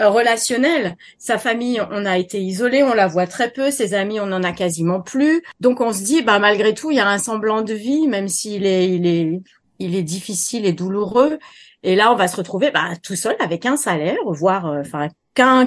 euh, 0.00 0.10
relationnel. 0.10 0.96
Sa 1.18 1.38
famille, 1.38 1.80
on 1.90 2.04
a 2.04 2.18
été 2.18 2.38
isolé, 2.40 2.82
on 2.82 2.92
la 2.92 3.06
voit 3.06 3.26
très 3.26 3.50
peu, 3.50 3.70
ses 3.70 3.94
amis, 3.94 4.20
on 4.20 4.30
en 4.32 4.42
a 4.42 4.52
quasiment 4.52 5.00
plus. 5.00 5.42
Donc 5.60 5.80
on 5.80 5.92
se 5.92 6.02
dit, 6.02 6.22
bah 6.22 6.38
malgré 6.38 6.74
tout, 6.74 6.90
il 6.90 6.98
y 6.98 7.00
a 7.00 7.08
un 7.08 7.18
semblant 7.18 7.62
de 7.62 7.72
vie, 7.72 8.06
même 8.06 8.28
s'il 8.28 8.66
est, 8.66 8.90
il 8.90 9.06
est, 9.06 9.40
il 9.78 9.94
est 9.94 10.02
difficile 10.02 10.66
et 10.66 10.72
douloureux. 10.72 11.38
Et 11.82 11.96
là, 11.96 12.12
on 12.12 12.16
va 12.16 12.28
se 12.28 12.36
retrouver 12.36 12.70
bah, 12.70 12.90
tout 13.02 13.16
seul 13.16 13.36
avec 13.38 13.64
un 13.64 13.76
salaire, 13.76 14.18
voire 14.26 14.66
euh, 14.66 14.80
enfin 14.80 15.08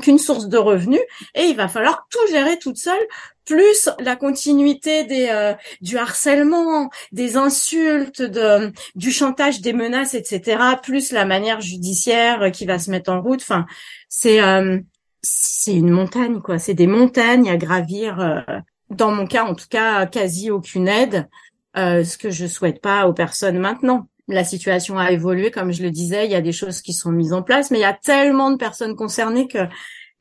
qu'une 0.02 0.18
source 0.18 0.48
de 0.48 0.58
revenus, 0.58 1.02
et 1.36 1.44
il 1.44 1.56
va 1.56 1.68
falloir 1.68 2.08
tout 2.10 2.32
gérer 2.32 2.58
toute 2.58 2.78
seule 2.78 3.08
plus 3.50 3.90
la 4.00 4.16
continuité 4.16 5.06
des 5.06 5.28
euh, 5.32 5.54
du 5.82 5.98
harcèlement, 5.98 6.92
des 7.12 7.36
insultes, 7.36 8.22
de 8.22 8.72
du 8.96 9.12
chantage, 9.12 9.60
des 9.60 9.74
menaces, 9.74 10.14
etc. 10.14 10.62
Plus 10.84 11.12
la 11.12 11.26
manière 11.26 11.60
judiciaire 11.60 12.52
qui 12.52 12.68
va 12.68 12.78
se 12.78 12.92
mettre 12.92 13.12
en 13.12 13.22
route. 13.22 13.42
Enfin, 13.42 13.66
c'est 14.08 14.42
euh, 14.44 14.80
c'est 15.24 15.74
une 15.74 15.90
montagne 15.90 16.42
quoi. 16.42 16.60
C'est 16.60 16.76
des 16.76 16.88
montagnes 16.88 17.50
à 17.50 17.58
gravir. 17.58 18.20
Euh, 18.20 18.60
dans 18.92 19.12
mon 19.12 19.26
cas, 19.28 19.46
en 19.46 19.56
tout 19.56 19.68
cas, 19.70 20.06
quasi 20.08 20.50
aucune 20.52 20.88
aide. 20.88 21.28
ce 21.76 22.18
que 22.18 22.30
je 22.32 22.48
souhaite 22.48 22.82
pas 22.82 23.08
aux 23.08 23.14
personnes 23.14 23.60
maintenant. 23.60 24.08
La 24.28 24.44
situation 24.44 24.98
a 25.00 25.12
évolué, 25.12 25.50
comme 25.50 25.72
je 25.72 25.82
le 25.82 25.90
disais, 25.90 26.26
il 26.26 26.32
y 26.32 26.36
a 26.36 26.42
des 26.42 26.52
choses 26.52 26.82
qui 26.82 26.94
sont 26.94 27.12
mises 27.12 27.34
en 27.34 27.42
place, 27.42 27.72
mais 27.72 27.80
il 27.80 27.82
y 27.82 27.86
a 27.86 27.94
tellement 27.94 28.52
de 28.52 28.58
personnes 28.58 28.96
concernées 28.96 29.48
que 29.48 29.60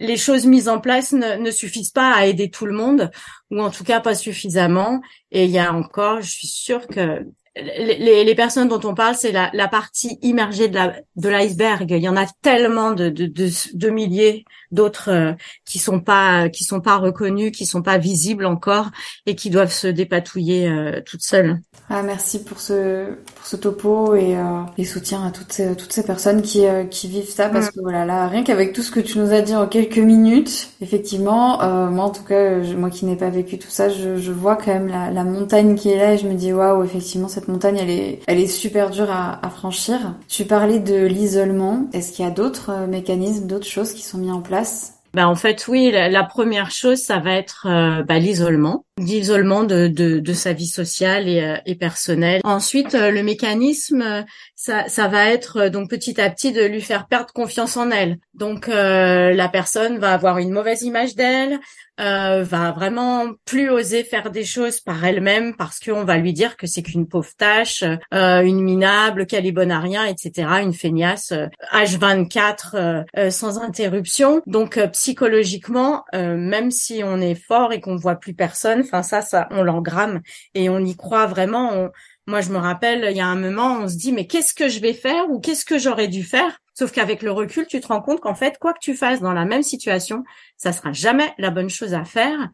les 0.00 0.16
choses 0.16 0.46
mises 0.46 0.68
en 0.68 0.80
place 0.80 1.12
ne, 1.12 1.50
suffisent 1.50 1.90
pas 1.90 2.12
à 2.12 2.26
aider 2.26 2.50
tout 2.50 2.66
le 2.66 2.74
monde, 2.74 3.10
ou 3.50 3.60
en 3.60 3.70
tout 3.70 3.84
cas 3.84 4.00
pas 4.00 4.14
suffisamment. 4.14 5.00
Et 5.30 5.44
il 5.44 5.50
y 5.50 5.58
a 5.58 5.72
encore, 5.72 6.20
je 6.20 6.30
suis 6.30 6.46
sûre 6.46 6.86
que 6.86 7.26
les, 7.56 8.24
les, 8.24 8.34
personnes 8.34 8.68
dont 8.68 8.80
on 8.84 8.94
parle, 8.94 9.14
c'est 9.14 9.32
la, 9.32 9.50
la, 9.52 9.68
partie 9.68 10.18
immergée 10.22 10.68
de 10.68 11.28
l'iceberg. 11.28 11.90
il 11.90 12.02
y 12.02 12.08
en 12.08 12.16
a 12.16 12.26
tellement 12.42 12.92
de, 12.92 13.08
de, 13.08 13.26
de, 13.26 13.50
de 13.74 13.90
milliers 13.90 14.44
d'autres 14.70 15.10
euh, 15.10 15.32
qui 15.64 15.78
sont 15.78 16.00
pas 16.00 16.48
qui 16.48 16.64
sont 16.64 16.80
pas 16.80 16.96
reconnus, 16.96 17.52
qui 17.52 17.66
sont 17.66 17.82
pas 17.82 17.98
visibles 17.98 18.46
encore 18.46 18.90
et 19.26 19.34
qui 19.34 19.50
doivent 19.50 19.72
se 19.72 19.86
dépatouiller 19.86 20.68
euh, 20.68 21.00
toutes 21.04 21.22
seules. 21.22 21.60
Ah, 21.88 22.02
merci 22.02 22.44
pour 22.44 22.60
ce 22.60 23.14
pour 23.34 23.46
ce 23.46 23.56
topo 23.56 24.14
et, 24.14 24.36
euh, 24.36 24.62
et 24.76 24.84
soutien 24.84 25.24
à 25.24 25.30
toutes 25.30 25.52
ces 25.52 25.74
toutes 25.74 25.92
ces 25.92 26.04
personnes 26.04 26.42
qui 26.42 26.66
euh, 26.66 26.84
qui 26.84 27.08
vivent 27.08 27.30
ça 27.30 27.48
parce 27.48 27.68
mm. 27.68 27.70
que 27.70 27.80
voilà 27.80 28.04
là 28.04 28.28
rien 28.28 28.44
qu'avec 28.44 28.72
tout 28.72 28.82
ce 28.82 28.90
que 28.90 29.00
tu 29.00 29.18
nous 29.18 29.32
as 29.32 29.40
dit 29.40 29.54
en 29.54 29.66
quelques 29.66 29.98
minutes, 29.98 30.70
effectivement, 30.80 31.58
moi 31.90 32.04
en 32.04 32.10
tout 32.10 32.24
cas 32.24 32.58
moi 32.76 32.90
qui 32.90 33.06
n'ai 33.06 33.16
pas 33.16 33.30
vécu 33.30 33.58
tout 33.58 33.70
ça, 33.70 33.88
je, 33.88 34.16
je 34.16 34.32
vois 34.32 34.56
quand 34.56 34.72
même 34.72 34.88
la, 34.88 35.10
la 35.10 35.24
montagne 35.24 35.74
qui 35.76 35.90
est 35.90 35.96
là 35.96 36.14
et 36.14 36.18
je 36.18 36.26
me 36.26 36.34
dis 36.34 36.52
waouh 36.52 36.84
effectivement 36.84 37.28
cette 37.38 37.48
montagne, 37.48 37.78
elle 37.80 37.90
est, 37.90 38.20
elle 38.26 38.40
est 38.40 38.48
super 38.48 38.90
dure 38.90 39.10
à, 39.12 39.48
franchir. 39.50 39.98
Tu 40.28 40.44
parlais 40.44 40.80
de 40.80 41.06
l'isolement. 41.06 41.88
Est-ce 41.92 42.12
qu'il 42.12 42.24
y 42.24 42.28
a 42.28 42.32
d'autres 42.32 42.70
euh, 42.70 42.86
mécanismes, 42.86 43.46
d'autres 43.46 43.66
choses 43.66 43.92
qui 43.92 44.02
sont 44.02 44.18
mis 44.18 44.30
en 44.30 44.40
place? 44.40 44.94
Ben 45.14 45.26
en 45.26 45.36
fait 45.36 45.66
oui, 45.68 45.90
la, 45.90 46.24
première 46.24 46.70
chose 46.70 46.98
ça 46.98 47.18
va 47.18 47.32
être 47.32 47.66
euh, 47.66 48.02
bah, 48.02 48.18
l'isolement, 48.18 48.84
l'isolement 48.98 49.64
de, 49.64 49.88
de, 49.88 50.18
de, 50.20 50.32
sa 50.32 50.52
vie 50.52 50.66
sociale 50.66 51.28
et, 51.28 51.40
euh, 51.40 51.56
et 51.66 51.74
personnelle. 51.74 52.40
Ensuite 52.44 52.94
le 52.94 53.22
mécanisme 53.22 54.24
ça, 54.54 54.88
ça 54.88 55.08
va 55.08 55.28
être 55.30 55.68
donc 55.68 55.90
petit 55.90 56.20
à 56.20 56.30
petit 56.30 56.52
de 56.52 56.62
lui 56.62 56.80
faire 56.80 57.06
perdre 57.06 57.32
confiance 57.32 57.76
en 57.76 57.90
elle. 57.90 58.18
Donc 58.34 58.66
la 58.68 59.48
personne 59.48 59.98
va 59.98 60.12
avoir 60.12 60.38
une 60.38 60.50
mauvaise 60.50 60.82
image 60.82 61.14
d'elle, 61.14 61.60
euh, 62.00 62.44
va 62.44 62.70
vraiment 62.70 63.26
plus 63.44 63.70
oser 63.70 64.04
faire 64.04 64.30
des 64.30 64.44
choses 64.44 64.78
par 64.80 65.04
elle-même 65.04 65.56
parce 65.56 65.80
qu'on 65.80 66.04
va 66.04 66.16
lui 66.16 66.32
dire 66.32 66.56
que 66.56 66.66
c'est 66.66 66.82
qu'une 66.82 67.08
pauvre 67.08 67.30
tâche, 67.36 67.82
euh, 68.14 68.40
une 68.40 68.62
minable, 68.62 69.26
qu'elle 69.26 69.46
est 69.46 69.52
bonne 69.52 69.72
à 69.72 69.80
rien, 69.80 70.04
etc. 70.04 70.48
Une 70.62 70.72
feignasse 70.72 71.32
H24 71.72 72.70
euh, 72.74 73.02
euh, 73.16 73.30
sans 73.30 73.58
interruption. 73.58 74.42
Donc 74.46 74.78
psychologiquement, 74.92 76.04
même 76.12 76.70
si 76.70 77.02
on 77.04 77.20
est 77.20 77.34
fort 77.34 77.72
et 77.72 77.80
qu'on 77.80 77.96
voit 77.96 78.16
plus 78.16 78.34
personne, 78.34 78.84
enfin 78.88 79.02
ça, 79.02 79.22
ça, 79.22 79.48
on 79.50 79.62
l'engramme 79.62 80.20
et 80.54 80.68
on 80.68 80.78
y 80.80 80.96
croit 80.96 81.26
vraiment. 81.26 81.88
Moi, 82.26 82.40
je 82.40 82.50
me 82.50 82.58
rappelle, 82.58 83.06
il 83.10 83.16
y 83.16 83.20
a 83.20 83.26
un 83.26 83.36
moment, 83.36 83.78
on 83.80 83.88
se 83.88 83.96
dit 83.96 84.12
mais 84.12 84.26
qu'est-ce 84.26 84.54
que 84.54 84.68
je 84.68 84.80
vais 84.80 84.92
faire 84.92 85.30
ou 85.30 85.40
qu'est-ce 85.40 85.64
que 85.64 85.78
j'aurais 85.78 86.08
dû 86.08 86.22
faire? 86.22 86.58
Sauf 86.78 86.92
qu'avec 86.92 87.22
le 87.22 87.32
recul, 87.32 87.66
tu 87.66 87.80
te 87.80 87.88
rends 87.88 88.00
compte 88.00 88.20
qu'en 88.20 88.34
fait, 88.34 88.58
quoi 88.58 88.72
que 88.72 88.78
tu 88.80 88.94
fasses 88.94 89.20
dans 89.20 89.32
la 89.32 89.44
même 89.44 89.64
situation, 89.64 90.22
ça 90.56 90.72
sera 90.72 90.92
jamais 90.92 91.34
la 91.38 91.50
bonne 91.50 91.70
chose 91.70 91.94
à 91.94 92.04
faire. 92.04 92.50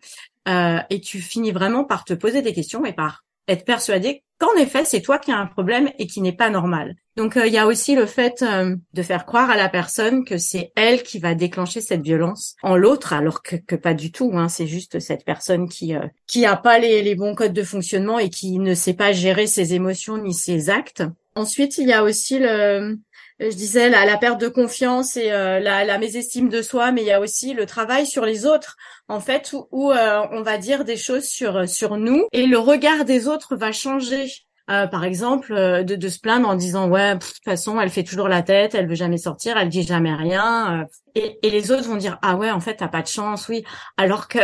Euh, 0.49 0.79
et 0.91 1.01
tu 1.01 1.21
finis 1.21 1.53
vraiment 1.53 1.85
par 1.85 2.05
te 2.05 2.15
poser 2.15 2.41
des 2.41 2.53
questions 2.53 2.85
et 2.85 2.93
par 2.93 3.25
être 3.49 3.65
persuadé 3.65 4.23
qu'en 4.45 4.61
effet, 4.61 4.85
c'est 4.85 5.01
toi 5.01 5.19
qui 5.19 5.33
as 5.33 5.39
un 5.39 5.47
problème 5.47 5.91
et 5.99 6.07
qui 6.07 6.21
n'est 6.21 6.33
pas 6.33 6.51
normal. 6.51 6.97
Donc, 7.17 7.37
euh, 7.37 7.47
il 7.47 7.53
y 7.53 7.59
a 7.59 7.67
aussi 7.67 7.95
le 7.95 8.07
fait 8.07 8.43
euh, 8.43 8.77
de 8.93 9.03
faire 9.03 9.25
croire 9.25 9.51
à 9.51 9.57
la 9.57 9.69
personne 9.69 10.25
que 10.25 10.37
c'est 10.37 10.73
elle 10.75 11.03
qui 11.03 11.19
va 11.19 11.35
déclencher 11.35 11.81
cette 11.81 12.03
violence 12.03 12.57
en 12.63 12.77
l'autre, 12.77 13.13
alors 13.13 13.43
que, 13.43 13.77
pas 13.77 13.95
du 13.95 14.11
tout. 14.11 14.33
Hein, 14.35 14.49
c'est 14.49 14.67
juste 14.67 14.99
cette 14.99 15.25
personne 15.25 15.69
qui 15.69 15.95
qui 16.27 16.45
a 16.47 16.57
pas 16.57 16.79
les 16.79 17.15
bons 17.15 17.35
codes 17.35 17.53
de 17.53 17.63
fonctionnement 17.63 18.19
et 18.19 18.31
qui 18.31 18.59
ne 18.59 18.75
sait 18.75 18.95
pas 18.95 19.13
gérer 19.13 19.47
ses 19.47 19.75
émotions 19.75 20.19
ni 20.19 20.35
ses 20.35 20.71
actes. 20.71 21.05
Ensuite, 21.37 21.79
il 21.79 21.89
y 21.89 21.93
a 21.93 22.05
aussi 22.05 22.39
le, 22.39 22.99
je 23.41 23.49
disais 23.49 23.89
la, 23.91 24.05
la 24.07 24.17
perte 24.17 24.41
de 24.41 24.49
confiance 24.49 25.17
et 25.17 25.33
euh, 25.33 25.61
la, 25.61 25.85
la 25.85 25.99
mésestime 25.99 26.49
de 26.49 26.63
soi, 26.63 26.93
mais 26.93 27.03
il 27.03 27.07
y 27.07 27.13
a 27.13 27.21
aussi 27.21 27.53
le 27.53 27.67
travail 27.67 28.07
sur 28.07 28.25
les 28.25 28.47
autres, 28.47 28.77
en 29.09 29.21
fait, 29.21 29.55
où, 29.73 29.91
euh, 29.93 30.23
on 30.31 30.43
va 30.43 30.59
dire 30.59 30.85
des 30.85 30.97
choses 30.97 31.25
sur 31.25 31.69
sur 31.69 31.97
nous 31.97 32.27
et 32.33 32.47
le 32.47 32.59
regard 32.59 33.05
des 33.05 33.29
autres 33.29 33.57
va 33.57 33.73
changer. 33.73 34.31
Euh, 34.71 34.87
par 34.87 35.05
exemple, 35.05 35.55
de, 35.55 35.95
de 35.95 36.09
se 36.09 36.19
plaindre 36.19 36.49
en 36.49 36.55
disant 36.55 36.89
ouais, 36.89 37.17
de 37.17 37.19
toute 37.23 37.45
façon, 37.45 37.79
elle 37.79 37.91
fait 37.91 38.03
toujours 38.03 38.29
la 38.29 38.43
tête, 38.43 38.75
elle 38.75 38.89
veut 38.89 38.95
jamais 38.95 39.19
sortir, 39.19 39.59
elle 39.59 39.69
dit 39.69 39.83
jamais 39.83 40.15
rien, 40.15 40.87
et, 41.15 41.39
et 41.43 41.51
les 41.51 41.71
autres 41.71 41.85
vont 41.85 41.97
dire 41.97 42.19
ah 42.23 42.37
ouais, 42.37 42.51
en 42.51 42.61
fait, 42.61 42.77
t'as 42.77 42.89
pas 42.89 43.03
de 43.03 43.07
chance, 43.07 43.49
oui, 43.49 43.63
alors 43.99 44.27
que 44.27 44.39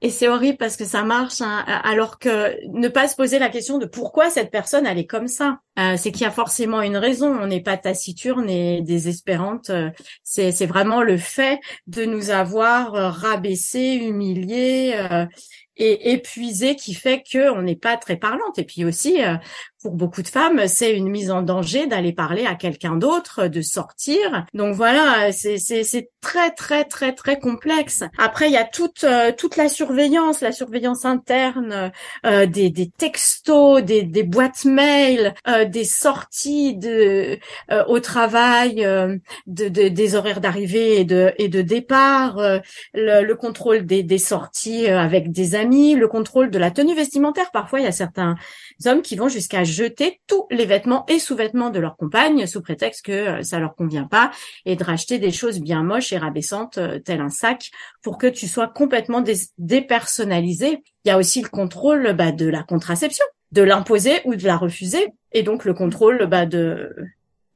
Et 0.00 0.10
c'est 0.10 0.28
horrible 0.28 0.58
parce 0.58 0.76
que 0.76 0.84
ça 0.84 1.02
marche, 1.02 1.40
hein, 1.40 1.64
alors 1.66 2.20
que 2.20 2.56
ne 2.68 2.86
pas 2.86 3.08
se 3.08 3.16
poser 3.16 3.40
la 3.40 3.48
question 3.48 3.78
de 3.78 3.86
pourquoi 3.86 4.30
cette 4.30 4.52
personne 4.52 4.86
elle 4.86 4.98
est 4.98 5.06
comme 5.06 5.26
ça, 5.26 5.58
euh, 5.78 5.96
c'est 5.96 6.12
qu'il 6.12 6.22
y 6.22 6.26
a 6.26 6.30
forcément 6.30 6.82
une 6.82 6.96
raison. 6.96 7.36
On 7.36 7.48
n'est 7.48 7.62
pas 7.62 7.76
taciturne 7.76 8.48
et 8.48 8.80
désespérante. 8.82 9.70
Euh, 9.70 9.90
c'est 10.22 10.52
c'est 10.52 10.66
vraiment 10.66 11.02
le 11.02 11.16
fait 11.16 11.58
de 11.88 12.04
nous 12.04 12.30
avoir 12.30 12.94
euh, 12.94 13.08
rabaissé, 13.08 13.94
humilié 13.94 14.94
et 15.76 16.12
épuisé 16.12 16.76
qui 16.76 16.94
fait 16.94 17.22
que 17.22 17.50
on 17.50 17.62
n'est 17.62 17.76
pas 17.76 17.96
très 17.96 18.16
parlante. 18.16 18.58
Et 18.58 18.64
puis 18.64 18.84
aussi, 18.84 19.18
pour 19.82 19.92
beaucoup 19.92 20.22
de 20.22 20.28
femmes, 20.28 20.66
c'est 20.66 20.96
une 20.96 21.08
mise 21.08 21.30
en 21.30 21.42
danger 21.42 21.86
d'aller 21.86 22.12
parler 22.12 22.46
à 22.46 22.54
quelqu'un 22.54 22.96
d'autre, 22.96 23.46
de 23.46 23.62
sortir. 23.62 24.44
Donc 24.54 24.74
voilà, 24.74 25.30
c'est 25.32 26.10
très 26.20 26.50
très 26.50 26.84
très 26.84 27.12
très 27.14 27.38
complexe. 27.38 28.02
Après, 28.18 28.48
il 28.48 28.52
y 28.52 28.56
a 28.56 28.64
toute 28.64 29.04
euh, 29.04 29.32
toute 29.36 29.56
la 29.56 29.68
surveillance, 29.68 30.40
la 30.40 30.52
surveillance 30.52 31.04
interne, 31.04 31.92
euh, 32.26 32.46
des 32.46 32.70
des 32.70 32.90
textos, 32.90 33.82
des 33.82 34.02
des 34.02 34.24
boîtes 34.24 34.64
mail, 34.64 35.34
euh, 35.46 35.64
des 35.64 35.84
sorties 35.84 36.76
de 36.76 37.38
euh, 37.70 37.84
au 37.86 38.00
travail, 38.00 38.76
de, 39.46 39.68
de, 39.68 39.88
des 39.88 40.14
horaires 40.14 40.40
d'arrivée 40.40 41.00
et 41.00 41.04
de 41.04 41.32
et 41.38 41.48
de 41.48 41.62
départ, 41.62 42.38
le, 42.94 43.22
le, 43.22 43.34
contrôle 43.36 43.86
des 43.86 44.02
des 44.02 44.18
sorties 44.18 44.88
avec 44.88 45.30
des 45.30 45.54
amis, 45.54 45.94
le 45.94 46.08
contrôle 46.08 46.50
de 46.50 46.58
la 46.58 46.70
tenue 46.70 46.94
vestimentaire. 46.94 47.50
Parfois, 47.52 47.80
il 47.80 47.84
y 47.84 47.88
a 47.88 47.92
certains 47.92 48.34
hommes 48.86 49.02
qui 49.02 49.16
vont 49.16 49.28
jusqu'à 49.28 49.64
jeter 49.64 50.20
tous 50.26 50.46
les 50.50 50.66
vêtements 50.66 51.04
et 51.06 51.18
sous-vêtements 51.18 51.70
de 51.70 51.80
leur 51.80 51.96
compagne 51.96 52.46
sous 52.46 52.62
prétexte 52.62 53.04
que 53.04 53.12
euh, 53.12 53.42
ça 53.42 53.58
leur 53.58 53.74
convient 53.74 54.04
pas 54.04 54.30
et 54.64 54.76
de 54.76 54.84
racheter 54.84 55.18
des 55.18 55.32
choses 55.32 55.60
bien 55.60 55.82
moches 55.82 56.12
et 56.12 56.18
rabaissantes 56.18 56.78
euh, 56.78 56.98
tel 56.98 57.20
un 57.20 57.30
sac 57.30 57.70
pour 58.02 58.18
que 58.18 58.26
tu 58.26 58.46
sois 58.46 58.68
complètement 58.68 59.24
dépersonnalisé. 59.58 60.82
Il 61.04 61.08
y 61.08 61.10
a 61.10 61.18
aussi 61.18 61.42
le 61.42 61.48
contrôle 61.48 62.12
bah, 62.12 62.32
de 62.32 62.46
la 62.46 62.62
contraception, 62.62 63.24
de 63.52 63.62
l'imposer 63.62 64.20
ou 64.24 64.34
de 64.34 64.44
la 64.44 64.56
refuser 64.56 65.08
et 65.32 65.42
donc 65.42 65.64
le 65.64 65.74
contrôle 65.74 66.26
bah, 66.26 66.46
de 66.46 66.94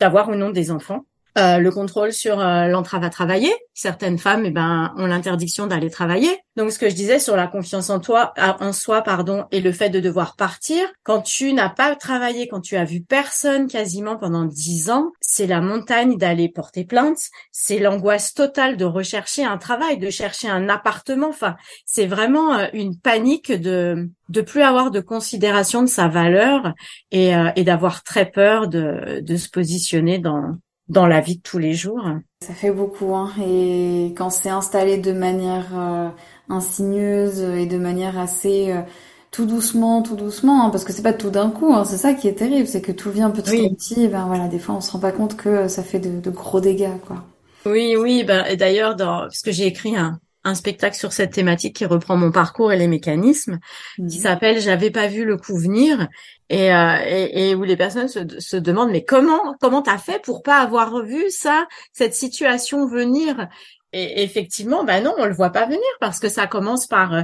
d'avoir 0.00 0.28
ou 0.28 0.34
non 0.34 0.50
des 0.50 0.72
enfants. 0.72 1.04
Euh, 1.38 1.58
le 1.58 1.70
contrôle 1.70 2.12
sur 2.12 2.36
l'entrave 2.36 3.04
à 3.04 3.10
travailler. 3.10 3.52
Certaines 3.72 4.18
femmes, 4.18 4.44
eh 4.44 4.50
ben, 4.50 4.92
ont 4.98 5.06
l'interdiction 5.06 5.66
d'aller 5.66 5.90
travailler. 5.90 6.38
Donc 6.56 6.70
ce 6.72 6.78
que 6.78 6.90
je 6.90 6.94
disais 6.94 7.18
sur 7.18 7.36
la 7.36 7.46
confiance 7.46 7.88
en 7.88 8.00
toi, 8.00 8.34
en 8.36 8.72
soi, 8.74 9.00
pardon, 9.00 9.46
et 9.50 9.62
le 9.62 9.72
fait 9.72 9.88
de 9.88 10.00
devoir 10.00 10.36
partir, 10.36 10.82
quand 11.02 11.22
tu 11.22 11.54
n'as 11.54 11.70
pas 11.70 11.96
travaillé, 11.96 12.48
quand 12.48 12.60
tu 12.60 12.76
as 12.76 12.84
vu 12.84 13.00
personne 13.00 13.68
quasiment 13.68 14.16
pendant 14.16 14.44
dix 14.44 14.90
ans, 14.90 15.12
c'est 15.20 15.46
la 15.46 15.62
montagne 15.62 16.18
d'aller 16.18 16.50
porter 16.50 16.84
plainte, 16.84 17.18
c'est 17.50 17.78
l'angoisse 17.78 18.34
totale 18.34 18.76
de 18.76 18.84
rechercher 18.84 19.44
un 19.44 19.56
travail, 19.56 19.96
de 19.96 20.10
chercher 20.10 20.48
un 20.48 20.68
appartement. 20.68 21.30
Enfin, 21.30 21.56
c'est 21.86 22.06
vraiment 22.06 22.54
euh, 22.54 22.66
une 22.74 22.98
panique 22.98 23.52
de 23.52 24.10
de 24.28 24.40
plus 24.40 24.62
avoir 24.62 24.90
de 24.90 25.00
considération 25.00 25.82
de 25.82 25.88
sa 25.88 26.08
valeur 26.08 26.72
et, 27.10 27.36
euh, 27.36 27.50
et 27.54 27.64
d'avoir 27.64 28.02
très 28.02 28.30
peur 28.30 28.66
de, 28.66 29.20
de 29.20 29.36
se 29.36 29.50
positionner 29.50 30.18
dans 30.18 30.56
dans 30.92 31.06
la 31.06 31.20
vie 31.20 31.36
de 31.36 31.42
tous 31.42 31.58
les 31.58 31.72
jours. 31.72 32.04
Ça 32.40 32.52
fait 32.52 32.70
beaucoup, 32.70 33.14
hein. 33.14 33.30
Et 33.44 34.12
quand 34.16 34.30
c'est 34.30 34.50
installé 34.50 34.98
de 34.98 35.12
manière 35.12 35.66
euh, 35.74 36.08
insigneuse 36.48 37.40
et 37.40 37.66
de 37.66 37.78
manière 37.78 38.18
assez 38.18 38.70
euh, 38.70 38.82
tout 39.30 39.46
doucement, 39.46 40.02
tout 40.02 40.16
doucement, 40.16 40.66
hein, 40.66 40.70
parce 40.70 40.84
que 40.84 40.92
c'est 40.92 41.02
pas 41.02 41.14
tout 41.14 41.30
d'un 41.30 41.50
coup. 41.50 41.72
Hein, 41.72 41.84
c'est 41.84 41.96
ça 41.96 42.12
qui 42.12 42.28
est 42.28 42.34
terrible, 42.34 42.66
c'est 42.66 42.82
que 42.82 42.92
tout 42.92 43.10
vient 43.10 43.30
petit 43.30 43.64
à 43.64 43.68
petit. 43.70 44.08
ben 44.08 44.26
voilà, 44.26 44.48
des 44.48 44.58
fois 44.58 44.74
on 44.74 44.80
se 44.80 44.92
rend 44.92 44.98
pas 44.98 45.12
compte 45.12 45.36
que 45.36 45.66
ça 45.66 45.82
fait 45.82 45.98
de, 45.98 46.20
de 46.20 46.30
gros 46.30 46.60
dégâts, 46.60 46.98
quoi. 47.06 47.24
Oui, 47.64 47.96
oui. 47.96 48.24
Ben 48.24 48.44
et 48.44 48.56
d'ailleurs, 48.56 48.94
dans 48.94 49.20
parce 49.20 49.40
que 49.40 49.52
j'ai 49.52 49.66
écrit 49.66 49.96
un, 49.96 50.18
un 50.44 50.54
spectacle 50.54 50.96
sur 50.96 51.12
cette 51.12 51.32
thématique 51.32 51.76
qui 51.76 51.86
reprend 51.86 52.16
mon 52.16 52.32
parcours 52.32 52.72
et 52.72 52.76
les 52.76 52.88
mécanismes, 52.88 53.58
qui 53.96 54.02
mhm. 54.02 54.10
s'appelle 54.10 54.60
J'avais 54.60 54.90
pas 54.90 55.06
vu 55.06 55.24
le 55.24 55.36
coup 55.36 55.56
venir 55.56 56.08
et, 56.52 56.70
euh, 56.70 56.98
et, 57.06 57.48
et, 57.48 57.54
où 57.54 57.64
les 57.64 57.78
personnes 57.78 58.08
se, 58.08 58.38
se 58.38 58.56
demandent 58.58 58.90
mais 58.90 59.04
comment 59.04 59.56
comment 59.58 59.80
t'as 59.80 59.96
fait 59.96 60.22
pour 60.22 60.42
pas 60.42 60.58
avoir 60.58 61.02
vu 61.02 61.30
ça 61.30 61.66
cette 61.94 62.14
situation 62.14 62.86
venir? 62.86 63.48
Et 63.94 64.22
effectivement, 64.22 64.84
ben 64.84 65.02
non, 65.02 65.14
on 65.18 65.24
le 65.24 65.34
voit 65.34 65.50
pas 65.50 65.64
venir 65.64 65.80
parce 65.98 66.18
que 66.18 66.28
ça 66.28 66.46
commence 66.46 66.86
par 66.86 67.14
euh, 67.14 67.22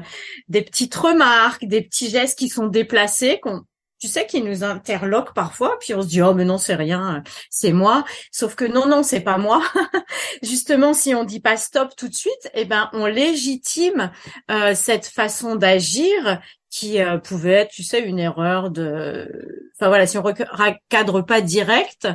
des 0.49 0.63
petites 0.63 0.95
remarques, 0.95 1.67
des 1.67 1.83
petits 1.83 2.09
gestes 2.09 2.39
qui 2.39 2.49
sont 2.49 2.69
déplacés, 2.69 3.39
qu'on 3.41 3.65
tu 4.01 4.07
sais, 4.07 4.27
qui 4.27 4.43
nous 4.43 4.63
interloquent 4.63 5.33
parfois, 5.35 5.77
puis 5.81 5.93
on 5.93 6.03
se 6.03 6.07
dit 6.07 6.23
oh 6.23 6.33
mais 6.33 6.45
non 6.45 6.57
c'est 6.57 6.77
rien, 6.77 7.23
c'est 7.51 7.73
moi. 7.73 8.05
Sauf 8.31 8.55
que 8.55 8.65
non 8.65 8.87
non 8.87 9.03
c'est 9.03 9.21
pas 9.21 9.39
moi. 9.39 9.63
Justement, 10.43 10.95
si 10.95 11.15
on 11.15 11.25
dit 11.25 11.41
pas 11.41 11.57
stop 11.57 11.95
tout 11.97 12.09
de 12.09 12.15
suite, 12.15 12.51
eh 12.55 12.65
ben 12.65 12.89
on 12.93 13.07
légitime 13.07 14.11
euh, 14.51 14.75
cette 14.75 15.07
façon 15.07 15.57
d'agir 15.57 16.41
qui 16.71 17.01
euh, 17.01 17.19
pouvait 17.19 17.53
être, 17.53 17.71
tu 17.71 17.83
sais, 17.83 18.01
une 18.01 18.19
erreur 18.19 18.71
de, 18.71 19.71
enfin 19.77 19.89
voilà, 19.89 20.07
si 20.07 20.19
on 20.19 20.23
recadre 20.23 21.25
pas 21.25 21.41
direct, 21.41 22.09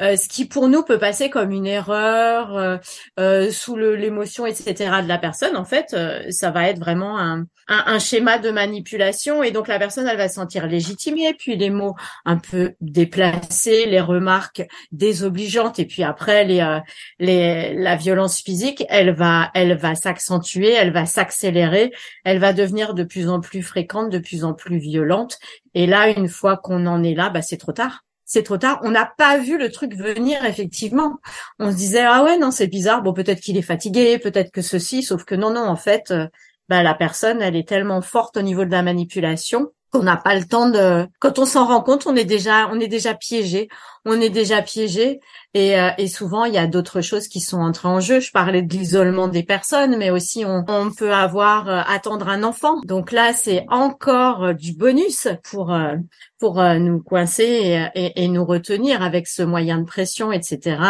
euh, 0.00 0.16
ce 0.16 0.28
qui 0.28 0.46
pour 0.46 0.68
nous 0.68 0.82
peut 0.82 0.98
passer 0.98 1.28
comme 1.30 1.50
une 1.50 1.66
erreur 1.66 2.80
euh, 3.18 3.50
sous 3.50 3.76
l'émotion, 3.76 4.46
etc. 4.46 4.74
de 5.02 5.08
la 5.08 5.18
personne, 5.18 5.56
en 5.56 5.64
fait, 5.64 5.96
ça 6.30 6.50
va 6.50 6.68
être 6.68 6.78
vraiment 6.78 7.18
un, 7.18 7.40
un, 7.68 7.84
un, 7.86 7.98
schéma 7.98 8.38
de 8.38 8.50
manipulation 8.50 9.42
et 9.42 9.50
donc 9.50 9.68
la 9.68 9.78
personne, 9.78 10.06
elle 10.06 10.16
va 10.16 10.28
se 10.28 10.36
sentir 10.36 10.66
légitimée, 10.66 11.34
puis 11.34 11.56
les 11.56 11.70
mots 11.70 11.96
un 12.24 12.38
peu 12.38 12.74
déplacés, 12.80 13.84
les 13.86 14.00
remarques 14.00 14.62
désobligeantes 14.92 15.78
et 15.78 15.84
puis 15.84 16.02
après 16.02 16.44
les, 16.44 16.80
les 17.18 17.74
la 17.74 17.96
violence 17.96 18.40
physique, 18.40 18.84
elle 18.88 19.12
va, 19.12 19.50
elle 19.54 19.76
va 19.76 19.94
s'accentuer, 19.94 20.72
elle 20.72 20.92
va 20.92 21.06
s'accélérer, 21.06 21.92
elle 22.24 22.38
va 22.38 22.52
devenir 22.52 22.94
de 22.94 23.04
plus 23.04 23.28
en 23.28 23.40
plus 23.40 23.62
fréquente 23.62 24.07
de 24.08 24.18
plus 24.18 24.44
en 24.44 24.54
plus 24.54 24.78
violente. 24.78 25.38
Et 25.74 25.86
là, 25.86 26.08
une 26.10 26.28
fois 26.28 26.56
qu'on 26.56 26.86
en 26.86 27.02
est 27.02 27.14
là, 27.14 27.30
bah, 27.30 27.42
c'est 27.42 27.56
trop 27.56 27.72
tard. 27.72 28.04
C'est 28.24 28.42
trop 28.42 28.58
tard. 28.58 28.80
On 28.82 28.90
n'a 28.90 29.10
pas 29.16 29.38
vu 29.38 29.58
le 29.58 29.70
truc 29.70 29.94
venir, 29.94 30.44
effectivement. 30.44 31.18
On 31.58 31.70
se 31.70 31.76
disait, 31.76 32.04
ah 32.04 32.24
ouais, 32.24 32.38
non, 32.38 32.50
c'est 32.50 32.66
bizarre. 32.66 33.02
Bon, 33.02 33.12
peut-être 33.12 33.40
qu'il 33.40 33.56
est 33.56 33.62
fatigué, 33.62 34.18
peut-être 34.18 34.50
que 34.50 34.62
ceci, 34.62 35.02
sauf 35.02 35.24
que 35.24 35.34
non, 35.34 35.50
non, 35.50 35.66
en 35.66 35.76
fait, 35.76 36.10
euh, 36.10 36.26
bah, 36.68 36.82
la 36.82 36.94
personne, 36.94 37.40
elle 37.40 37.56
est 37.56 37.68
tellement 37.68 38.02
forte 38.02 38.36
au 38.36 38.42
niveau 38.42 38.64
de 38.64 38.70
la 38.70 38.82
manipulation 38.82 39.70
qu'on 39.90 40.02
n'a 40.02 40.16
pas 40.16 40.34
le 40.34 40.44
temps 40.44 40.68
de 40.68 41.06
quand 41.18 41.38
on 41.38 41.46
s'en 41.46 41.66
rend 41.66 41.82
compte 41.82 42.06
on 42.06 42.16
est 42.16 42.24
déjà 42.24 42.68
on 42.70 42.80
est 42.80 42.88
déjà 42.88 43.14
piégé. 43.14 43.68
On 44.04 44.20
est 44.20 44.30
déjà 44.30 44.62
piégé. 44.62 45.20
Et, 45.54 45.78
euh, 45.78 45.90
et 45.98 46.08
souvent 46.08 46.44
il 46.44 46.54
y 46.54 46.58
a 46.58 46.66
d'autres 46.66 47.00
choses 47.00 47.28
qui 47.28 47.40
sont 47.40 47.58
entrées 47.58 47.88
en 47.88 48.00
jeu. 48.00 48.20
Je 48.20 48.30
parlais 48.30 48.62
de 48.62 48.72
l'isolement 48.72 49.28
des 49.28 49.42
personnes 49.42 49.96
mais 49.96 50.10
aussi 50.10 50.44
on, 50.44 50.64
on 50.68 50.90
peut 50.90 51.12
avoir 51.12 51.68
euh, 51.68 51.80
attendre 51.86 52.28
un 52.28 52.42
enfant. 52.42 52.80
Donc 52.84 53.12
là 53.12 53.32
c'est 53.32 53.66
encore 53.68 54.44
euh, 54.44 54.52
du 54.52 54.72
bonus 54.72 55.28
pour 55.42 55.76
pour 56.38 56.62
nous 56.62 57.02
coincer 57.02 57.90
et, 57.96 58.22
et, 58.22 58.28
nous 58.28 58.44
retenir 58.44 59.02
avec 59.02 59.26
ce 59.26 59.42
moyen 59.42 59.78
de 59.78 59.84
pression 59.84 60.30
etc 60.30 60.80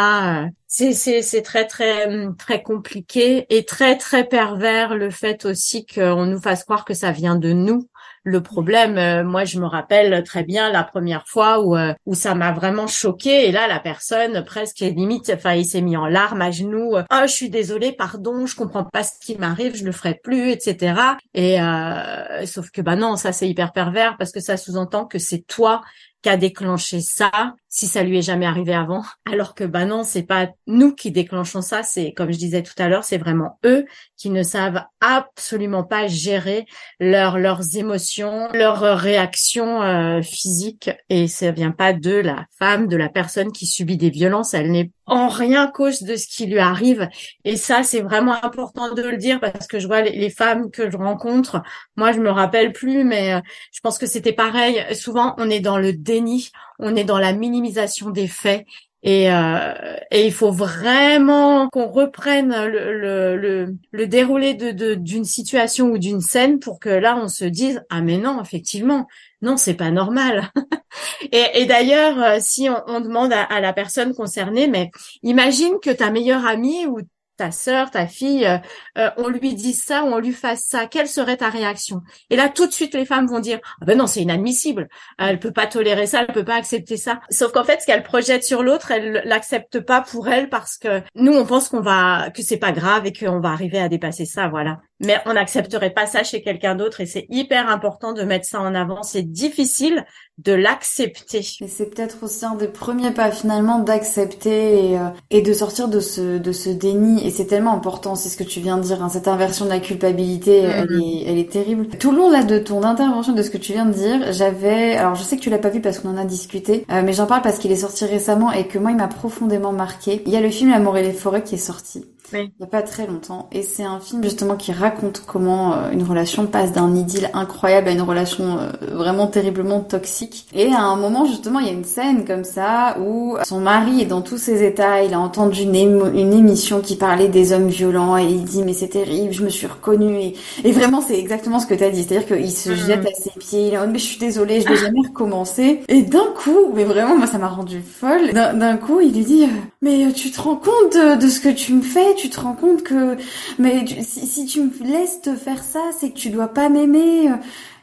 c'est 0.67 0.93
c'est 0.93 1.23
c'est 1.23 1.41
très 1.41 1.67
très 1.67 2.07
très 2.37 2.63
compliqué 2.63 3.47
et 3.49 3.65
très 3.65 3.97
très 3.97 4.29
pervers 4.29 4.95
le 4.95 5.09
fait 5.09 5.47
aussi 5.47 5.87
qu'on 5.87 6.27
nous 6.27 6.41
fasse 6.41 6.65
croire 6.65 6.85
que 6.85 6.93
ça 6.93 7.13
vient 7.13 7.37
de 7.37 7.53
nous 7.53 7.89
le 8.29 8.43
problème, 8.43 8.99
euh, 8.99 9.25
moi, 9.25 9.45
je 9.45 9.59
me 9.59 9.67
rappelle 9.67 10.23
très 10.23 10.45
bien 10.45 10.71
la 10.71 10.85
première 10.85 11.27
fois 11.27 11.61
où 11.61 11.77
euh, 11.77 11.95
où 12.07 12.15
ça 12.15 12.35
m'a 12.35 12.53
vraiment 12.53 12.87
choqué. 12.87 13.49
Et 13.49 13.53
là, 13.53 13.67
la 13.67 13.81
personne 13.81 14.45
presque 14.45 14.81
limite, 14.81 15.31
enfin, 15.35 15.55
il 15.55 15.65
s'est 15.65 15.81
mis 15.81 15.97
en 15.97 16.07
larmes 16.07 16.43
à 16.43 16.51
genoux. 16.51 16.95
oh, 16.97 17.23
je 17.23 17.33
suis 17.33 17.51
désolée, 17.51 17.93
pardon, 17.93 18.47
je 18.47 18.55
comprends 18.55 18.85
pas 18.85 19.03
ce 19.03 19.13
qui 19.21 19.37
m'arrive, 19.37 19.77
je 19.77 19.85
le 19.85 19.93
ferai 19.93 20.15
plus, 20.15 20.51
etc. 20.51 21.01
Et 21.35 21.61
euh, 21.61 22.47
sauf 22.47 22.71
que 22.71 22.83
bah 22.83 22.97
non, 22.97 23.17
ça 23.17 23.33
c'est 23.33 23.49
hyper 23.49 23.73
pervers 23.73 24.17
parce 24.19 24.33
que 24.33 24.41
ça 24.41 24.57
sous-entend 24.57 25.07
que 25.07 25.19
c'est 25.19 25.47
toi 25.47 25.83
qui 26.23 26.29
a 26.29 26.37
déclenché 26.37 27.01
ça 27.01 27.31
si 27.69 27.87
ça 27.87 28.03
lui 28.03 28.19
est 28.19 28.23
jamais 28.23 28.47
arrivé 28.47 28.75
avant. 28.75 29.05
Alors 29.31 29.55
que 29.55 29.65
bah 29.65 29.85
non 29.85 30.03
c'est 30.03 30.23
pas 30.23 30.49
nous 30.67 30.95
qui 30.95 31.11
déclenchons 31.11 31.63
ça 31.63 31.83
c'est 31.83 32.13
comme 32.13 32.33
je 32.33 32.39
disais 32.39 32.63
tout 32.63 32.75
à 32.79 32.89
l'heure 32.89 33.05
c'est 33.05 33.19
vraiment 33.19 33.59
eux 33.65 33.85
qui 34.17 34.31
ne 34.31 34.43
savent 34.43 34.85
absolument 35.01 35.85
pas 35.85 36.07
gérer 36.07 36.67
leurs 36.99 37.39
leurs 37.39 37.77
émotions 37.77 38.49
leurs 38.53 38.99
réactions 38.99 39.83
euh, 39.83 40.23
physiques. 40.23 40.91
Et 41.09 41.29
ça 41.29 41.51
vient 41.51 41.71
pas 41.71 41.93
de 41.93 42.15
la 42.15 42.47
femme 42.59 42.89
de 42.89 42.97
la 42.97 43.09
personne 43.09 43.53
qui 43.53 43.67
subit 43.67 43.97
des 43.97 44.11
violences. 44.11 44.55
Elle 44.55 44.71
n'est 44.71 44.91
en 45.07 45.29
rien 45.29 45.67
cause 45.69 46.03
de 46.03 46.17
ce 46.17 46.27
qui 46.27 46.47
lui 46.47 46.59
arrive. 46.59 47.09
Et 47.45 47.57
ça 47.57 47.83
c'est 47.83 48.01
vraiment 48.01 48.43
important 48.45 48.95
de 48.95 49.03
le 49.03 49.17
dire 49.17 49.41
parce 49.41 49.67
que 49.67 49.79
je 49.79 49.87
vois 49.87 50.03
les, 50.03 50.31
femmes 50.31 50.71
que 50.71 50.91
je 50.91 50.97
rencontre. 50.97 51.63
Moi 51.97 52.13
je 52.13 52.21
me 52.21 52.31
rappelle 52.31 52.73
plus 52.73 53.05
mais 53.05 53.35
euh, 53.35 53.41
je 53.73 53.81
pense 53.81 53.99
que 53.99 54.07
c'était 54.07 54.33
pareil. 54.33 54.85
Souvent 54.95 55.35
on 55.39 55.51
est 55.51 55.61
dans 55.61 55.79
le 55.79 55.93
déni 55.93 56.51
on 56.79 56.97
est 56.97 57.05
dans 57.05 57.19
la 57.19 57.33
minimisation 57.33 58.11
des 58.11 58.29
faits 58.29 58.65
et, 59.03 59.31
euh, 59.33 59.97
et 60.11 60.27
il 60.27 60.33
faut 60.33 60.51
vraiment 60.51 61.69
qu'on 61.69 61.87
reprenne 61.87 62.67
le, 62.67 63.37
le, 63.37 63.77
le, 63.93 64.07
déroulé 64.09 64.55
de, 64.55 64.95
d'une 64.95 65.25
situation 65.25 65.91
ou 65.93 65.99
d'une 65.99 66.21
scène 66.21 66.59
pour 66.59 66.81
que 66.81 66.89
là 66.89 67.17
on 67.17 67.29
se 67.29 67.45
dise 67.45 67.85
ah 67.91 68.01
mais 68.01 68.19
non 68.19 68.43
effectivement 68.43 69.07
non 69.41 69.57
c'est 69.57 69.75
pas 69.75 69.91
normal. 69.91 70.51
Et, 71.31 71.45
et 71.55 71.67
d'ailleurs 71.67 72.21
euh, 72.21 72.39
si 72.41 72.69
on, 72.69 73.01
demande 73.01 73.33
à, 73.33 73.61
la 73.61 73.73
personne 73.73 74.15
concernée 74.15 74.67
mais 74.67 74.91
imagine 75.23 75.75
que 75.81 75.91
ta 75.91 76.11
meilleure 76.11 76.45
amie 76.45 76.87
ou 76.87 77.01
ta 77.39 77.51
sœur, 77.51 77.91
ta 77.91 78.07
fille, 78.07 78.45
euh, 78.45 78.59
euh, 78.99 79.11
on 79.17 79.29
lui 79.29 79.55
dit 79.55 79.73
ça 79.73 80.05
on 80.05 80.19
lui 80.19 80.33
fasse 80.33 80.65
ça, 80.67 80.87
quelle 80.87 81.09
serait 81.09 81.39
ta 81.39 81.49
réaction? 81.49 82.03
Et 82.31 82.37
là, 82.37 82.49
tout 82.49 82.67
de 82.67 82.73
suite, 82.73 82.95
les 82.95 83.07
femmes 83.07 83.27
vont 83.27 83.41
dire 83.41 83.61
ah 83.81 83.85
ben 83.87 83.97
non, 83.97 84.07
c'est 84.07 84.21
inadmissible. 84.21 84.89
Elle 85.19 85.39
peut 85.39 85.53
pas 85.53 85.67
tolérer 85.67 86.07
ça, 86.07 86.23
elle 86.23 86.35
peut 86.35 86.45
pas 86.45 86.57
accepter 86.57 86.97
ça. 86.97 87.21
Sauf 87.31 87.53
qu'en 87.53 87.65
fait, 87.65 87.81
ce 87.81 87.87
qu'elle 87.87 88.03
projette 88.03 88.45
sur 88.45 88.63
l'autre, 88.63 88.91
elle 88.91 89.23
l'accepte 89.25 89.81
pas 89.81 90.03
pour 90.03 90.29
elle 90.29 90.51
parce 90.51 90.77
que 90.77 91.03
nous, 91.15 91.33
on 91.33 91.47
pense 91.47 91.69
qu'on 91.69 91.81
va 91.81 92.31
que 92.31 92.43
c'est 92.43 92.59
pas 92.59 92.73
grave 92.73 93.07
et 93.07 93.13
qu'on 93.13 93.41
va 93.41 93.51
arriver 93.51 93.79
à 93.79 93.89
dépasser 93.89 94.27
ça, 94.27 94.49
voilà. 94.49 94.81
Mais 95.01 95.19
on 95.27 95.35
n'accepterait 95.35 95.91
pas 95.91 96.07
ça 96.07 96.25
chez 96.25 96.43
quelqu'un 96.43 96.75
d'autre 96.75 97.01
et 97.01 97.07
c'est 97.07 97.27
hyper 97.31 97.69
important 97.69 98.13
de 98.13 98.23
mettre 98.23 98.47
ça 98.47 98.61
en 98.61 98.75
avant. 98.75 99.03
C'est 99.03 99.23
difficile 99.23 100.05
de 100.39 100.53
l'accepter. 100.53 101.39
Et 101.61 101.69
c'est 101.69 101.95
peut-être 101.95 102.23
aussi 102.23 102.45
un 102.45 102.55
des 102.55 102.69
premiers 102.69 103.11
pas 103.11 103.31
finalement 103.31 103.81
d'accepter 103.81 104.91
et, 104.91 104.99
euh, 104.99 105.09
et, 105.31 105.43
de 105.43 105.53
sortir 105.53 105.89
de 105.89 106.01
ce 106.01 106.39
de 106.39 106.53
ce 106.53 106.71
déni 106.71 107.27
et 107.27 107.31
c'est 107.31 107.47
tellement 107.47 107.75
important, 107.75 108.15
c'est 108.15 108.29
ce 108.29 108.37
que 108.37 108.45
tu 108.45 108.61
viens 108.61 108.77
de 108.77 108.83
dire, 108.83 109.03
hein, 109.03 109.09
cette 109.09 109.29
inversion 109.29 109.65
de 109.65 109.71
la 109.71 109.81
culpabilité, 109.81 110.59
elle, 110.59 110.87
mm-hmm. 110.87 111.25
est, 111.25 111.31
elle 111.31 111.39
est 111.39 111.51
terrible. 111.51 111.89
Tout 111.99 112.13
le 112.13 112.19
long 112.19 112.31
là 112.31 112.45
de 112.45 112.59
ton 112.59 112.83
intervention, 112.85 113.33
de 113.33 113.43
ce 113.43 113.51
que 113.51 113.59
tu 113.59 113.73
viens 113.73 113.87
de 113.87 113.93
dire, 113.93 114.33
j'avais, 114.33 114.97
alors 114.97 115.17
je 115.17 115.23
sais 115.23 115.37
que 115.37 115.43
tu 115.43 115.51
l'as 115.51 115.59
pas 115.59 115.71
vu 115.71 115.81
parce 115.81 115.99
qu'on 115.99 116.11
en 116.11 116.17
a 116.17 116.25
discuté, 116.25 116.85
euh, 116.91 117.03
mais 117.05 117.13
j'en 117.13 117.27
parle 117.27 117.43
parce 117.43 117.59
qu'il 117.59 117.73
est 117.73 117.77
sorti 117.77 118.05
récemment 118.05 118.53
et 118.53 118.67
que 118.67 118.79
moi 118.79 118.93
il 118.93 118.97
m'a 118.97 119.09
profondément 119.09 119.73
marqué. 119.73 120.23
Il 120.27 120.33
y 120.33 120.37
a 120.37 120.41
le 120.41 120.51
film 120.51 120.71
L'amour 120.71 120.97
et 120.99 121.03
les 121.03 121.13
forêts 121.13 121.43
qui 121.43 121.57
est 121.57 121.59
sorti. 121.59 122.05
Il 122.33 122.51
n'y 122.59 122.65
a 122.65 122.67
pas 122.67 122.83
très 122.83 123.07
longtemps. 123.07 123.49
Et 123.53 123.63
c'est 123.63 123.85
un 123.85 124.01
film 124.01 124.23
justement 124.23 124.57
qui 124.57 124.73
raconte 124.73 125.23
comment 125.27 125.73
euh, 125.73 125.91
une 125.93 126.03
relation 126.03 126.47
passe 126.47 126.73
d'un 126.73 126.95
idylle 126.95 127.31
incroyable 127.33 127.89
à 127.89 127.93
une 127.93 128.03
relation 128.03 128.59
euh, 128.59 128.71
vraiment 128.93 129.27
terriblement 129.27 129.81
toxique. 129.81 130.47
Et 130.53 130.73
à 130.73 130.83
un 130.83 130.97
moment 130.97 131.25
justement, 131.25 131.59
il 131.61 131.67
y 131.67 131.71
a 131.71 131.73
une 131.73 131.85
scène 131.85 132.25
comme 132.25 132.45
ça 132.45 132.97
où 133.01 133.37
son 133.45 133.61
mari 133.61 134.03
est 134.03 134.07
dans 134.07 134.21
tous 134.21 134.39
ses 134.39 134.65
états. 134.65 135.03
Il 135.03 135.15
a 135.15 135.21
entendu 135.21 135.63
une, 135.63 135.75
une 135.75 136.33
émission 136.33 136.81
qui 136.81 136.97
parlait 136.97 137.29
des 137.29 137.53
hommes 137.53 137.69
violents 137.69 138.19
et 138.19 138.25
il 138.25 138.45
dit 138.45 138.63
mais 138.63 138.75
c'est 138.75 138.89
terrible, 138.89 139.33
je 139.33 139.45
me 139.45 139.51
suis 139.51 139.67
reconnue. 139.67 140.19
Et, 140.19 140.35
et 140.65 140.73
vraiment 140.73 141.01
c'est 141.01 141.19
exactement 141.19 141.61
ce 141.61 141.67
que 141.67 141.75
tu 141.75 141.85
as 141.85 141.91
dit. 141.91 142.05
C'est-à-dire 142.05 142.27
qu'il 142.37 142.51
se 142.51 142.71
mm. 142.71 142.77
jette 142.77 143.07
à 143.07 143.15
ses 143.15 143.31
pieds. 143.39 143.69
Il 143.69 143.75
est 143.75 143.79
en 143.79 143.89
mais 143.89 143.99
je 143.99 144.05
suis 144.05 144.19
désolée, 144.19 144.61
je 144.61 144.69
vais 144.69 144.77
jamais 144.77 145.01
recommencer. 145.07 145.81
Et 145.89 146.03
d'un 146.03 146.27
coup, 146.37 146.73
mais 146.75 146.85
vraiment 146.85 147.17
moi 147.17 147.27
ça 147.27 147.39
m'a 147.39 147.49
rendu 147.49 147.81
folle. 147.81 148.33
D'un 148.33 148.77
coup, 148.77 149.01
il 149.01 149.15
lui 149.15 149.25
dit 149.25 149.47
mais 149.81 150.13
tu 150.13 150.31
te 150.31 150.41
rends 150.41 150.57
compte 150.57 150.93
de, 150.93 151.21
de 151.21 151.29
ce 151.29 151.41
que 151.41 151.49
tu 151.49 151.73
me 151.73 151.83
fais 151.83 152.15
tu 152.19 152.29
te 152.31 152.41
rends 152.41 152.55
compte 152.55 152.83
que 152.83 153.17
mais 153.59 153.85
si, 154.03 154.47
tu 154.47 154.63
me 154.63 154.71
laisses 154.85 155.23
te 155.23 155.35
faire 155.35 155.63
ça, 155.63 155.81
c'est 155.99 156.11
que 156.11 156.19
tu 156.19 156.31
dois 156.31 156.49
pas 156.49 156.69
m'aimer. 156.69 157.31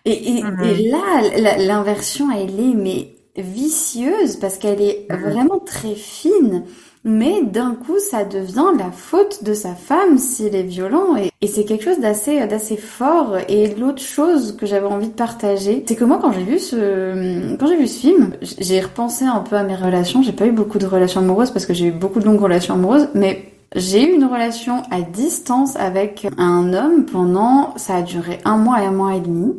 Et, 0.05 0.37
et, 0.37 0.43
mhm. 0.43 0.63
et 0.63 0.89
là, 0.89 1.57
l'inversion, 1.57 2.27
elle 2.31 2.59
est 2.59 2.75
mais 2.75 3.15
vicieuse 3.37 4.37
parce 4.37 4.57
qu'elle 4.57 4.81
est 4.81 5.07
mhm. 5.09 5.31
vraiment 5.31 5.59
très 5.59 5.95
fine. 5.95 6.63
Mais 7.07 7.43
d'un 7.43 7.75
coup, 7.75 7.99
ça 7.99 8.25
devient 8.25 8.71
la 8.79 8.89
faute 8.91 9.43
de 9.43 9.53
sa 9.53 9.75
femme 9.75 10.17
s'il 10.17 10.55
est 10.55 10.63
violent. 10.63 11.15
Et, 11.15 11.29
et 11.39 11.45
c'est 11.45 11.63
quelque 11.63 11.83
chose 11.83 11.99
d'assez, 11.99 12.47
d'assez 12.47 12.77
fort. 12.77 13.37
Et 13.47 13.75
l'autre 13.75 14.01
chose 14.01 14.57
que 14.57 14.65
j'avais 14.65 14.87
envie 14.87 15.09
de 15.09 15.13
partager, 15.13 15.83
c'est 15.87 15.95
que 15.95 16.03
moi, 16.03 16.17
quand 16.19 16.31
j'ai 16.31 16.41
vu 16.41 16.57
ce, 16.57 17.55
quand 17.57 17.67
j'ai 17.67 17.77
vu 17.77 17.85
ce 17.85 17.99
film, 17.99 18.33
j'ai 18.41 18.81
repensé 18.81 19.23
un 19.23 19.41
peu 19.41 19.55
à 19.55 19.61
mes 19.61 19.75
relations. 19.75 20.23
J'ai 20.23 20.31
pas 20.31 20.47
eu 20.47 20.51
beaucoup 20.51 20.79
de 20.79 20.87
relations 20.87 21.21
amoureuses 21.21 21.51
parce 21.51 21.67
que 21.67 21.75
j'ai 21.75 21.85
eu 21.85 21.91
beaucoup 21.91 22.19
de 22.19 22.25
longues 22.25 22.41
relations 22.41 22.73
amoureuses. 22.73 23.09
Mais 23.13 23.51
j'ai 23.73 24.09
eu 24.09 24.15
une 24.15 24.25
relation 24.25 24.83
à 24.91 25.01
distance 25.01 25.75
avec 25.75 26.27
un 26.37 26.73
homme 26.73 27.05
pendant, 27.05 27.77
ça 27.77 27.95
a 27.95 28.01
duré 28.01 28.39
un 28.45 28.57
mois 28.57 28.81
et 28.81 28.85
un 28.85 28.91
mois 28.91 29.15
et 29.15 29.21
demi. 29.21 29.53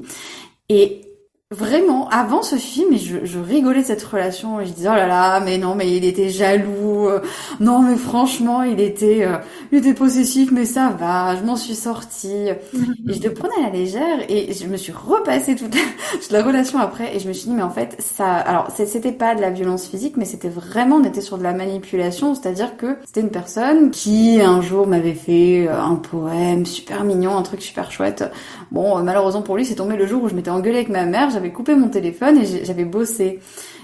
Et 0.69 1.06
Vraiment, 1.52 2.09
avant 2.09 2.42
ce 2.42 2.56
film, 2.56 2.98
je, 2.98 3.38
rigolais 3.38 3.82
de 3.82 3.87
cette 3.87 4.02
relation 4.02 4.59
je 4.64 4.72
disais 4.72 4.88
oh 4.90 4.96
là 4.96 5.06
là, 5.06 5.38
mais 5.38 5.59
non, 5.59 5.76
mais 5.76 5.96
il 5.96 6.04
était 6.04 6.28
jaloux, 6.28 7.06
euh, 7.06 7.20
non 7.61 7.82
mais 7.82 7.94
franchement, 7.94 8.64
il 8.64 8.80
était, 8.80 9.24
euh, 9.24 9.37
il 9.70 9.78
était 9.78 9.94
possessif, 9.94 10.50
mais 10.50 10.64
ça 10.64 10.88
va, 10.88 11.37
je 11.37 11.44
m'en 11.44 11.54
suis 11.54 11.76
sortie. 11.76 12.48
et 12.48 12.59
je 13.06 13.22
le 13.22 13.32
prenais 13.32 13.54
à 13.61 13.66
la 13.66 13.70
légère 13.70 14.28
et 14.28 14.52
je 14.54 14.66
me 14.66 14.76
suis 14.76 14.90
repassée 14.90 15.54
toute 15.54 15.72
la, 15.72 15.82
toute 16.20 16.32
la 16.32 16.42
relation 16.42 16.80
après 16.80 17.14
et 17.14 17.20
je 17.20 17.28
me 17.28 17.32
suis 17.32 17.48
dit 17.48 17.54
mais 17.54 17.62
en 17.62 17.70
fait 17.70 17.94
ça, 18.00 18.26
alors 18.38 18.72
c'était 18.74 19.12
pas 19.12 19.37
de 19.37 19.40
la 19.40 19.50
violence 19.50 19.87
physique, 19.87 20.16
mais 20.16 20.24
c'était 20.24 20.48
vraiment, 20.48 20.96
on 20.96 21.04
était 21.04 21.20
sur 21.20 21.38
de 21.38 21.44
la 21.44 21.52
manipulation, 21.52 22.35
c'est-à-dire 22.35 22.76
que 22.76 22.96
c'était 23.04 23.20
une 23.20 23.30
personne 23.30 23.92
qui 23.92 24.40
un 24.40 24.62
jour 24.62 24.88
m'avait 24.88 25.14
fait 25.14 25.68
euh, 25.68 25.80
un 25.80 25.94
poème 25.94 26.66
super 26.66 27.04
mignon, 27.04 27.37
un 27.37 27.42
truc 27.42 27.62
super 27.62 27.92
chouette. 27.92 28.24
Bon, 28.72 29.00
malheureusement 29.04 29.42
pour 29.42 29.56
lui, 29.56 29.64
c'est 29.64 29.76
tombé 29.76 29.94
le 29.94 30.09
jour 30.09 30.24
où 30.24 30.28
je 30.28 30.35
m'étais 30.35 30.50
engueulée 30.50 30.78
avec 30.78 30.88
ma 30.88 31.04
mère 31.04 31.36
j'avais 31.37 31.53
coupé 31.53 31.75
mon 31.75 31.88
téléphone 31.88 32.38
et 32.38 32.64
j'avais 32.64 32.87
bossé. 32.87 33.40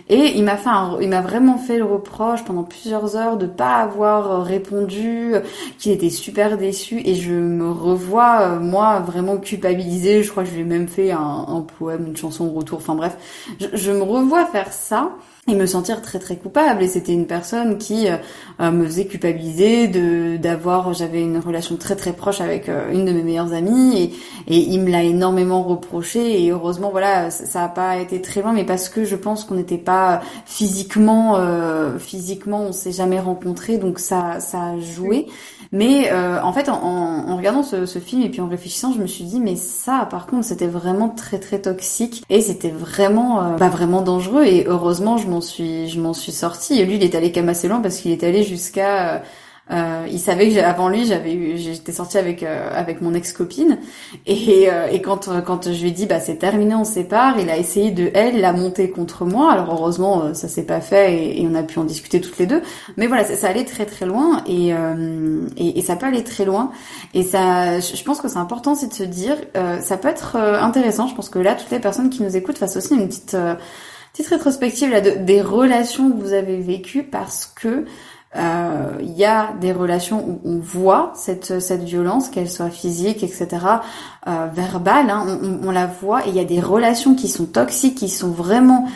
Et 0.08 0.32
il 0.36 0.42
m'a 0.42 0.56
fait, 0.56 0.70
il 1.02 1.08
m'a 1.10 1.20
vraiment 1.20 1.58
fait 1.58 1.76
le 1.76 1.84
reproche 1.84 2.42
pendant 2.44 2.62
plusieurs 2.62 3.14
heures 3.14 3.36
de 3.36 3.46
pas 3.46 3.76
avoir 3.76 4.42
répondu, 4.42 5.34
qu'il 5.78 5.92
était 5.92 6.08
super 6.08 6.56
déçu 6.56 7.02
et 7.04 7.14
je 7.14 7.34
me 7.34 7.70
revois 7.70 8.40
euh, 8.40 8.58
moi 8.58 9.00
vraiment 9.00 9.36
culpabilisée. 9.36 10.22
Je 10.22 10.30
crois 10.30 10.44
que 10.44 10.48
je 10.48 10.54
lui 10.54 10.62
ai 10.62 10.64
même 10.64 10.88
fait 10.88 11.10
un, 11.10 11.64
poème, 11.78 12.06
une 12.06 12.16
chanson 12.16 12.46
de 12.46 12.56
retour. 12.56 12.78
Enfin 12.78 12.94
bref, 12.94 13.16
je 13.60 13.92
me 13.92 14.02
revois 14.02 14.46
faire 14.46 14.72
ça 14.72 15.12
et 15.48 15.56
me 15.56 15.66
sentir 15.66 16.00
très 16.02 16.20
très 16.20 16.36
coupable. 16.36 16.84
Et 16.84 16.88
c'était 16.88 17.12
une 17.12 17.26
personne 17.26 17.76
qui 17.76 18.08
euh, 18.08 18.16
euh, 18.60 18.70
me 18.70 18.84
faisait 18.84 19.06
culpabiliser 19.06 19.88
de 19.88 20.36
d'avoir 20.36 20.94
j'avais 20.94 21.20
une 21.20 21.38
relation 21.38 21.76
très 21.76 21.96
très 21.96 22.12
proche 22.12 22.40
avec 22.40 22.68
euh, 22.68 22.92
une 22.92 23.04
de 23.04 23.10
mes 23.10 23.24
meilleures 23.24 23.52
amies. 23.52 24.12
Et, 24.46 24.54
et 24.54 24.58
il 24.58 24.80
me 24.82 24.90
l'a 24.90 25.02
énormément 25.02 25.64
reproché. 25.64 26.44
Et 26.44 26.52
heureusement 26.52 26.90
voilà 26.90 27.30
ça 27.32 27.64
a 27.64 27.68
pas 27.68 27.96
été 27.96 28.20
très 28.20 28.40
loin. 28.40 28.52
Mais 28.52 28.64
parce 28.64 28.88
que 28.88 29.04
je 29.04 29.16
pense 29.16 29.44
qu'on 29.44 29.56
n'était 29.56 29.78
pas 29.78 30.20
physiquement 30.46 31.38
physiquement 31.98 32.62
on 32.68 32.72
s'est 32.72 32.92
jamais 32.92 33.18
rencontrés. 33.18 33.78
Donc 33.78 33.98
ça 33.98 34.38
ça 34.38 34.62
a 34.62 34.78
joué 34.78 35.26
mais 35.72 36.12
euh, 36.12 36.40
en 36.42 36.52
fait, 36.52 36.68
en, 36.68 37.34
regardant 37.34 37.62
ce, 37.62 37.86
film 37.98 38.22
et 38.22 38.28
puis 38.28 38.42
en 38.42 38.48
réfléchissant, 38.48 38.92
je 38.92 38.98
me 38.98 39.06
suis 39.06 39.24
dit, 39.24 39.40
mais 39.40 39.56
ça, 39.56 40.06
par 40.10 40.26
contre, 40.26 40.44
c'était 40.44 40.66
vraiment 40.66 41.08
très 41.08 41.38
très 41.38 41.60
toxique 41.60 42.24
et 42.28 42.42
c'était 42.42 42.70
vraiment 42.70 43.42
euh, 43.42 43.56
pas 43.56 43.70
vraiment 43.70 44.02
dangereux. 44.02 44.44
Et 44.44 44.66
heureusement, 44.66 45.16
je 45.16 45.28
m'en 45.28 45.40
suis, 45.40 45.88
je 45.88 45.98
m'en 45.98 46.12
suis 46.12 46.32
sortie. 46.32 46.78
Et 46.78 46.84
lui, 46.84 46.96
il 46.96 47.02
est 47.02 47.14
allé 47.14 47.32
assez 47.48 47.68
loin 47.68 47.80
parce 47.80 47.98
qu'il 47.98 48.12
est 48.12 48.22
allé 48.22 48.42
jusqu'à 48.42 49.22
euh, 49.70 49.92
euh, 50.02 50.06
il 50.10 50.18
savait 50.18 50.50
que 50.50 50.58
avant 50.58 50.88
lui, 50.88 51.06
j'avais 51.06 51.34
eu, 51.34 51.56
j'étais 51.56 51.92
sortie 51.92 52.18
avec 52.18 52.42
euh, 52.42 52.68
avec 52.72 53.00
mon 53.00 53.14
ex 53.14 53.32
copine 53.32 53.78
et, 54.26 54.68
euh, 54.70 54.88
et 54.88 55.00
quand 55.00 55.28
quand 55.44 55.72
je 55.72 55.80
lui 55.80 55.88
ai 55.88 55.92
dit 55.92 56.06
bah 56.06 56.20
c'est 56.20 56.36
terminé, 56.36 56.74
on 56.74 56.84
sépare, 56.84 57.38
il 57.38 57.50
a 57.50 57.56
essayé 57.56 57.90
de 57.90 58.10
elle 58.14 58.40
la 58.40 58.52
monter 58.52 58.90
contre 58.90 59.24
moi. 59.24 59.52
Alors 59.52 59.72
heureusement 59.72 60.34
ça 60.34 60.48
s'est 60.48 60.64
pas 60.64 60.80
fait 60.80 61.38
et, 61.38 61.46
on 61.48 61.54
a 61.54 61.62
pu 61.62 61.78
en 61.78 61.84
discuter 61.84 62.20
toutes 62.20 62.38
les 62.38 62.46
deux. 62.46 62.62
Mais 62.96 63.06
voilà, 63.06 63.24
ça, 63.24 63.48
allait 63.48 63.64
très 63.64 63.86
très 63.86 64.06
loin 64.06 64.42
et, 64.46 64.70
et, 65.56 65.78
et 65.78 65.82
ça 65.82 65.96
peut 65.96 66.06
aller 66.06 66.24
très 66.24 66.44
loin 66.44 66.70
et 67.14 67.22
ça, 67.22 67.80
je 67.80 68.02
pense 68.04 68.20
que 68.20 68.28
c'est 68.28 68.38
important 68.38 68.72
aussi 68.72 68.88
de 68.88 68.94
se 68.94 69.02
dire, 69.02 69.36
ça 69.80 69.96
peut 69.96 70.08
être 70.08 70.36
intéressant. 70.36 71.08
Je 71.08 71.14
pense 71.14 71.28
que 71.28 71.38
là 71.38 71.54
toutes 71.54 71.70
les 71.70 71.80
personnes 71.80 72.10
qui 72.10 72.22
nous 72.22 72.36
écoutent 72.36 72.58
fassent 72.58 72.76
aussi 72.76 72.94
une 72.94 73.08
petite 73.08 73.36
petite 74.12 74.28
rétrospective 74.28 74.90
là 74.90 75.00
de, 75.00 75.10
des 75.24 75.40
relations 75.40 76.10
que 76.10 76.16
vous 76.18 76.34
avez 76.34 76.58
vécues 76.60 77.02
parce 77.02 77.46
que 77.46 77.68
euh, 77.68 77.84
il 78.34 79.12
y 79.12 79.24
a 79.24 79.52
des 79.60 79.72
relations 79.72 80.24
où 80.26 80.40
on 80.44 80.58
voit 80.58 81.12
cette, 81.14 81.60
cette 81.60 81.82
violence, 81.82 82.28
qu'elle 82.28 82.50
soit 82.50 82.70
physique, 82.70 83.22
etc., 83.22 83.48
euh, 84.26 84.46
verbale, 84.52 85.10
hein, 85.10 85.38
on, 85.42 85.68
on, 85.68 85.70
la 85.70 85.86
voit, 85.86 86.26
et 86.26 86.30
il 86.30 86.34
y 86.34 86.40
a 86.40 86.44
des 86.44 86.60
relations 86.60 87.14
qui 87.14 87.28
sont 87.28 87.46
toxiques, 87.46 87.96
qui 87.96 88.08
sont 88.08 88.30
vraiment, 88.30 88.88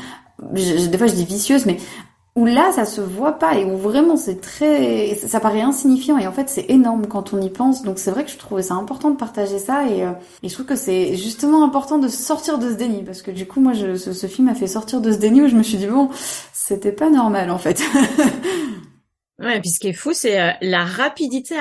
des 0.53 0.99
fois 0.99 1.07
je 1.07 1.15
dis 1.15 1.25
vicieuses, 1.25 1.67
mais 1.67 1.79
où 2.37 2.45
là 2.45 2.71
ça 2.71 2.85
se 2.85 3.01
voit 3.01 3.33
pas 3.33 3.57
et 3.57 3.65
où 3.65 3.79
vraiment 3.79 4.19
c'est 4.19 4.43
très 4.43 5.15
ça 5.15 5.41
paraît 5.41 5.63
insignifiant 5.63 6.19
et 6.19 6.27
en 6.27 6.33
fait 6.33 6.51
c'est 6.51 6.67
énorme 6.69 7.07
quand 7.07 7.33
on 7.33 7.41
y 7.41 7.49
pense 7.49 7.83
donc 7.83 7.99
c'est 7.99 8.11
vrai 8.11 8.27
que 8.27 8.31
je 8.31 8.37
trouvais 8.37 8.61
ça 8.61 8.75
important 8.75 9.09
de 9.09 9.17
partager 9.17 9.59
ça 9.59 9.89
et, 9.89 10.05
euh, 10.05 10.11
et 10.43 10.51
je 10.51 10.55
trouve 10.55 10.67
que 10.67 10.77
c'est 10.77 11.17
justement 11.17 11.65
important 11.65 11.97
de 11.97 12.09
sortir 12.09 12.59
de 12.59 12.69
ce 12.69 12.75
déni 12.75 13.03
parce 13.05 13.23
que 13.23 13.31
du 13.31 13.47
coup 13.47 13.61
moi 13.61 13.73
je, 13.73 13.97
ce, 13.97 14.13
ce 14.13 14.27
film 14.27 14.49
m'a 14.49 14.55
fait 14.55 14.67
sortir 14.67 15.01
de 15.01 15.13
ce 15.13 15.17
déni 15.17 15.41
où 15.41 15.49
je 15.49 15.57
me 15.57 15.63
suis 15.63 15.79
dit 15.79 15.87
bon 15.87 16.11
c'était 16.53 16.93
pas 16.93 17.09
normal 17.09 17.51
en 17.51 17.57
fait 17.57 17.83
Ouais, 19.39 19.61
puis 19.61 19.69
ce 19.69 19.79
qui 19.79 19.89
est 19.89 19.93
fou, 19.93 20.15
c'est 20.15 20.41
euh, 20.41 20.53
la 20.63 20.83
rapidité 20.85 21.57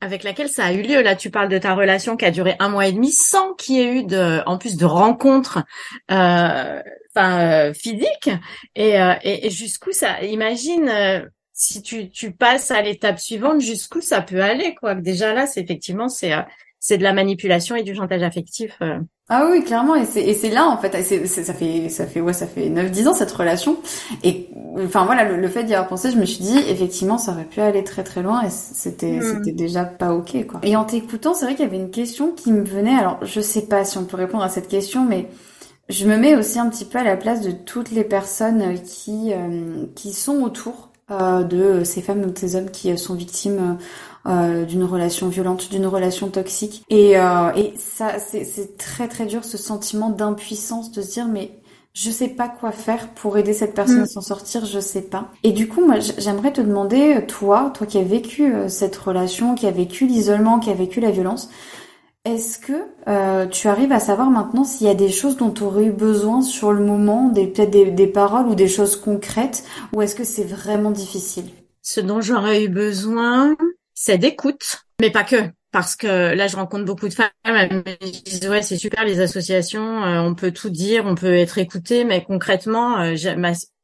avec 0.00 0.22
laquelle 0.22 0.48
ça 0.48 0.64
a 0.64 0.72
eu 0.72 0.80
lieu. 0.80 1.02
Là, 1.02 1.14
tu 1.16 1.30
parles 1.30 1.50
de 1.50 1.58
ta 1.58 1.74
relation 1.74 2.16
qui 2.16 2.24
a 2.24 2.30
duré 2.30 2.56
un 2.60 2.70
mois 2.70 2.86
et 2.86 2.92
demi 2.92 3.12
sans 3.12 3.52
qu'il 3.54 3.76
y 3.76 3.80
ait 3.80 3.94
eu 3.94 4.04
de, 4.04 4.42
en 4.46 4.56
plus 4.56 4.76
de 4.78 4.86
rencontres, 4.86 5.62
euh, 6.10 6.82
euh, 7.18 7.74
physiques. 7.74 8.30
Et, 8.74 8.98
euh, 8.98 9.14
et, 9.22 9.50
jusqu'où 9.50 9.92
ça, 9.92 10.22
imagine 10.22 11.30
si 11.52 11.82
tu, 11.82 12.10
tu 12.10 12.32
passes 12.32 12.70
à 12.70 12.80
l'étape 12.80 13.18
suivante, 13.18 13.60
jusqu'où 13.60 14.00
ça 14.00 14.22
peut 14.22 14.42
aller, 14.42 14.74
quoi. 14.74 14.94
Déjà 14.94 15.34
là, 15.34 15.46
c'est 15.46 15.60
effectivement 15.60 16.08
c'est 16.08 16.32
c'est 16.80 16.96
de 16.96 17.02
la 17.02 17.12
manipulation 17.12 17.76
et 17.76 17.82
du 17.82 17.94
chantage 17.94 18.22
affectif. 18.22 18.76
Euh. 18.80 18.98
Ah 19.28 19.46
oui, 19.48 19.62
clairement, 19.62 19.94
et 19.94 20.06
c'est 20.06 20.22
et 20.22 20.34
c'est 20.34 20.50
là 20.50 20.66
en 20.66 20.76
fait, 20.78 20.96
c'est, 21.04 21.26
ça 21.26 21.54
fait 21.54 21.88
ça 21.88 22.06
fait 22.06 22.20
ouais 22.20 22.32
ça 22.32 22.48
fait 22.48 22.68
9-10 22.68 23.08
ans 23.08 23.14
cette 23.14 23.30
relation, 23.30 23.76
et 24.24 24.48
enfin 24.76 25.04
voilà 25.04 25.24
le, 25.24 25.48
fait 25.48 25.62
d'y 25.62 25.74
avoir 25.74 25.88
pensé, 25.88 26.10
je 26.10 26.16
me 26.16 26.24
suis 26.24 26.42
dit 26.42 26.58
effectivement 26.68 27.16
ça 27.16 27.32
aurait 27.32 27.44
pu 27.44 27.60
aller 27.60 27.84
très 27.84 28.02
très 28.02 28.22
loin 28.22 28.42
et 28.42 28.50
c'était 28.50 29.18
hmm. 29.18 29.22
c'était 29.22 29.52
déjà 29.52 29.84
pas 29.84 30.14
ok 30.14 30.46
quoi. 30.46 30.60
Et 30.64 30.74
en 30.74 30.84
t'écoutant, 30.84 31.34
c'est 31.34 31.44
vrai 31.44 31.54
qu'il 31.54 31.64
y 31.64 31.68
avait 31.68 31.76
une 31.76 31.92
question 31.92 32.32
qui 32.32 32.50
me 32.50 32.64
venait, 32.64 32.96
alors 32.96 33.18
je 33.22 33.40
sais 33.40 33.66
pas 33.66 33.84
si 33.84 33.98
on 33.98 34.04
peut 34.04 34.16
répondre 34.16 34.42
à 34.42 34.48
cette 34.48 34.66
question, 34.66 35.04
mais 35.04 35.28
je 35.90 36.06
me 36.06 36.16
mets 36.16 36.34
aussi 36.34 36.58
un 36.58 36.68
petit 36.68 36.86
peu 36.86 36.98
à 36.98 37.04
la 37.04 37.16
place 37.16 37.42
de 37.42 37.52
toutes 37.52 37.92
les 37.92 38.04
personnes 38.04 38.80
qui 38.82 39.32
euh, 39.32 39.84
qui 39.94 40.12
sont 40.12 40.42
autour 40.42 40.90
euh, 41.12 41.44
de 41.44 41.84
ces 41.84 42.02
femmes 42.02 42.22
ou 42.22 42.30
de 42.30 42.38
ces 42.38 42.56
hommes 42.56 42.70
qui 42.70 42.96
sont 42.98 43.14
victimes 43.14 43.78
euh, 44.26 44.64
d'une 44.64 44.84
relation 44.84 45.28
violente, 45.28 45.70
d'une 45.70 45.86
relation 45.86 46.28
toxique. 46.28 46.84
Et, 46.90 47.18
euh, 47.18 47.52
et 47.56 47.74
ça, 47.78 48.18
c'est 48.18 48.76
très 48.76 49.08
très 49.08 49.26
dur 49.26 49.44
ce 49.44 49.56
sentiment 49.56 50.10
d'impuissance 50.10 50.92
de 50.92 51.02
se 51.02 51.12
dire 51.12 51.28
mais 51.28 51.52
je 51.92 52.10
sais 52.10 52.28
pas 52.28 52.48
quoi 52.48 52.70
faire 52.70 53.08
pour 53.08 53.36
aider 53.36 53.52
cette 53.52 53.74
personne 53.74 54.00
à 54.00 54.04
mm. 54.04 54.06
s'en 54.06 54.20
sortir, 54.20 54.64
je 54.64 54.78
sais 54.78 55.02
pas. 55.02 55.28
Et 55.42 55.52
du 55.52 55.68
coup, 55.68 55.84
moi, 55.84 55.96
j'aimerais 56.18 56.52
te 56.52 56.60
demander, 56.60 57.24
toi, 57.26 57.72
toi 57.74 57.86
qui 57.86 57.98
as 57.98 58.04
vécu 58.04 58.52
cette 58.68 58.96
relation, 58.96 59.56
qui 59.56 59.66
a 59.66 59.72
vécu 59.72 60.06
l'isolement, 60.06 60.60
qui 60.60 60.70
a 60.70 60.74
vécu 60.74 61.00
la 61.00 61.10
violence, 61.10 61.50
est-ce 62.26 62.58
que 62.58 62.74
euh, 63.08 63.46
tu 63.46 63.66
arrives 63.68 63.92
à 63.92 64.00
savoir 64.00 64.30
maintenant 64.30 64.64
s'il 64.64 64.86
y 64.86 64.90
a 64.90 64.94
des 64.94 65.08
choses 65.08 65.38
dont 65.38 65.50
tu 65.50 65.62
aurais 65.62 65.86
eu 65.86 65.92
besoin 65.92 66.42
sur 66.42 66.72
le 66.72 66.84
moment, 66.84 67.28
des 67.28 67.46
peut-être 67.46 67.70
des, 67.70 68.06
paroles 68.06 68.46
ou 68.46 68.54
des 68.54 68.68
choses 68.68 68.96
concrètes, 68.96 69.64
ou 69.94 70.02
est-ce 70.02 70.14
que 70.14 70.24
c'est 70.24 70.44
vraiment 70.44 70.90
difficile? 70.90 71.46
Ce 71.80 72.00
dont 72.00 72.20
j'aurais 72.20 72.64
eu 72.64 72.68
besoin, 72.68 73.56
c'est 74.02 74.16
d'écoute, 74.16 74.78
mais 74.98 75.10
pas 75.10 75.24
que. 75.24 75.36
Parce 75.72 75.94
que 75.94 76.34
là, 76.34 76.48
je 76.48 76.56
rencontre 76.56 76.86
beaucoup 76.86 77.06
de 77.06 77.12
femmes, 77.12 77.28
elles 77.44 77.70
me 77.70 78.24
disent 78.24 78.48
ouais, 78.48 78.62
c'est 78.62 78.78
super 78.78 79.04
les 79.04 79.20
associations, 79.20 80.02
euh, 80.02 80.20
on 80.20 80.34
peut 80.34 80.52
tout 80.52 80.70
dire, 80.70 81.04
on 81.06 81.14
peut 81.14 81.34
être 81.34 81.58
écouté, 81.58 82.04
mais 82.04 82.24
concrètement, 82.24 82.98
euh, 83.00 83.14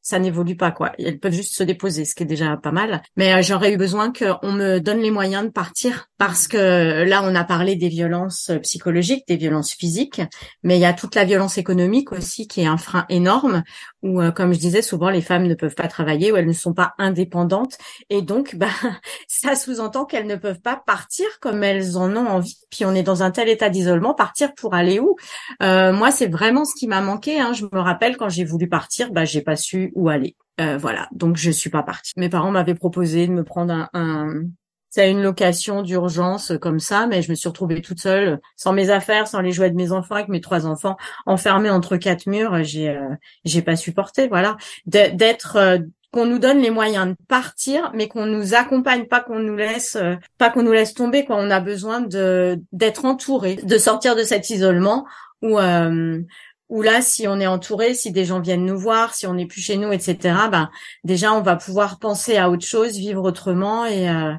ça 0.00 0.18
n'évolue 0.18 0.56
pas 0.56 0.70
quoi. 0.70 0.92
Elles 0.98 1.20
peuvent 1.20 1.34
juste 1.34 1.54
se 1.54 1.62
déposer, 1.62 2.04
ce 2.06 2.14
qui 2.14 2.22
est 2.22 2.26
déjà 2.26 2.56
pas 2.56 2.72
mal. 2.72 3.02
Mais 3.16 3.34
euh, 3.34 3.42
j'aurais 3.42 3.72
eu 3.72 3.76
besoin 3.76 4.10
qu'on 4.10 4.52
me 4.52 4.78
donne 4.78 5.00
les 5.00 5.10
moyens 5.10 5.44
de 5.44 5.50
partir 5.50 6.08
parce 6.18 6.48
que 6.48 7.04
là 7.04 7.22
on 7.24 7.34
a 7.34 7.44
parlé 7.44 7.76
des 7.76 7.88
violences 7.88 8.50
psychologiques, 8.62 9.26
des 9.28 9.36
violences 9.36 9.72
physiques, 9.72 10.22
mais 10.62 10.76
il 10.76 10.80
y 10.80 10.86
a 10.86 10.92
toute 10.92 11.14
la 11.14 11.24
violence 11.24 11.58
économique 11.58 12.12
aussi 12.12 12.48
qui 12.48 12.62
est 12.62 12.66
un 12.66 12.78
frein 12.78 13.04
énorme 13.08 13.62
où 14.02 14.20
euh, 14.20 14.30
comme 14.30 14.52
je 14.52 14.58
disais 14.58 14.82
souvent 14.82 15.10
les 15.10 15.20
femmes 15.20 15.46
ne 15.46 15.54
peuvent 15.54 15.74
pas 15.74 15.88
travailler 15.88 16.32
ou 16.32 16.36
elles 16.36 16.46
ne 16.46 16.52
sont 16.52 16.74
pas 16.74 16.94
indépendantes 16.98 17.76
et 18.10 18.22
donc 18.22 18.54
bah 18.56 18.68
ça 19.28 19.54
sous-entend 19.54 20.04
qu'elles 20.04 20.26
ne 20.26 20.36
peuvent 20.36 20.60
pas 20.60 20.82
partir 20.86 21.26
comme 21.40 21.62
elles 21.62 21.96
en 21.96 22.14
ont 22.16 22.26
envie. 22.26 22.58
Puis 22.70 22.84
on 22.84 22.94
est 22.94 23.02
dans 23.02 23.22
un 23.22 23.30
tel 23.30 23.48
état 23.48 23.68
d'isolement, 23.68 24.14
partir 24.14 24.54
pour 24.54 24.74
aller 24.74 25.00
où? 25.00 25.16
Euh, 25.62 25.92
Moi 25.92 26.10
c'est 26.10 26.28
vraiment 26.28 26.64
ce 26.64 26.74
qui 26.78 26.86
m'a 26.86 27.00
manqué. 27.00 27.40
Hein. 27.40 27.52
Je 27.52 27.64
me 27.64 27.80
rappelle 27.80 28.16
quand 28.16 28.28
j'ai 28.28 28.44
voulu 28.44 28.68
partir, 28.68 29.12
bah 29.12 29.24
j'ai 29.24 29.42
pas 29.42 29.56
su 29.56 29.92
où 29.94 30.08
aller. 30.08 30.36
Euh, 30.60 30.78
voilà, 30.78 31.08
donc 31.12 31.36
je 31.36 31.50
suis 31.50 31.68
pas 31.68 31.82
partie. 31.82 32.12
Mes 32.16 32.30
parents 32.30 32.50
m'avaient 32.50 32.74
proposé 32.74 33.26
de 33.26 33.32
me 33.32 33.44
prendre 33.44 33.88
un 33.92 34.32
c'est 34.90 35.10
une 35.10 35.22
location 35.22 35.82
d'urgence 35.82 36.52
comme 36.60 36.80
ça, 36.80 37.06
mais 37.06 37.22
je 37.22 37.30
me 37.30 37.34
suis 37.34 37.48
retrouvée 37.48 37.82
toute 37.82 38.00
seule, 38.00 38.40
sans 38.56 38.72
mes 38.72 38.90
affaires, 38.90 39.26
sans 39.26 39.40
les 39.40 39.52
jouets 39.52 39.70
de 39.70 39.76
mes 39.76 39.92
enfants, 39.92 40.14
avec 40.14 40.28
mes 40.28 40.40
trois 40.40 40.66
enfants, 40.66 40.96
enfermés 41.26 41.70
entre 41.70 41.96
quatre 41.96 42.26
murs. 42.26 42.62
J'ai, 42.62 42.90
euh, 42.90 43.14
j'ai 43.44 43.62
pas 43.62 43.76
supporté, 43.76 44.28
voilà, 44.28 44.56
d'être, 44.86 45.56
euh, 45.56 45.78
qu'on 46.12 46.26
nous 46.26 46.38
donne 46.38 46.60
les 46.60 46.70
moyens 46.70 47.08
de 47.08 47.16
partir, 47.28 47.90
mais 47.94 48.08
qu'on 48.08 48.26
nous 48.26 48.54
accompagne, 48.54 49.06
pas 49.06 49.20
qu'on 49.20 49.38
nous 49.38 49.56
laisse, 49.56 49.98
pas 50.38 50.50
qu'on 50.50 50.62
nous 50.62 50.72
laisse 50.72 50.94
tomber. 50.94 51.24
Quoi, 51.24 51.36
on 51.36 51.50
a 51.50 51.60
besoin 51.60 52.00
de 52.00 52.60
d'être 52.72 53.04
entouré, 53.04 53.56
de 53.56 53.76
sortir 53.76 54.16
de 54.16 54.22
cet 54.22 54.48
isolement 54.48 55.04
où 55.42 55.58
où 56.68 56.82
là, 56.82 57.00
si 57.00 57.28
on 57.28 57.38
est 57.38 57.46
entouré, 57.46 57.94
si 57.94 58.10
des 58.10 58.24
gens 58.24 58.40
viennent 58.40 58.64
nous 58.64 58.78
voir, 58.78 59.14
si 59.14 59.26
on 59.26 59.34
n'est 59.34 59.46
plus 59.46 59.60
chez 59.60 59.76
nous, 59.76 59.92
etc., 59.92 60.16
ben 60.50 60.70
déjà 61.04 61.32
on 61.32 61.42
va 61.42 61.56
pouvoir 61.56 61.98
penser 61.98 62.36
à 62.36 62.50
autre 62.50 62.66
chose, 62.66 62.96
vivre 62.96 63.22
autrement 63.22 63.86
et 63.86 64.08
euh, 64.08 64.34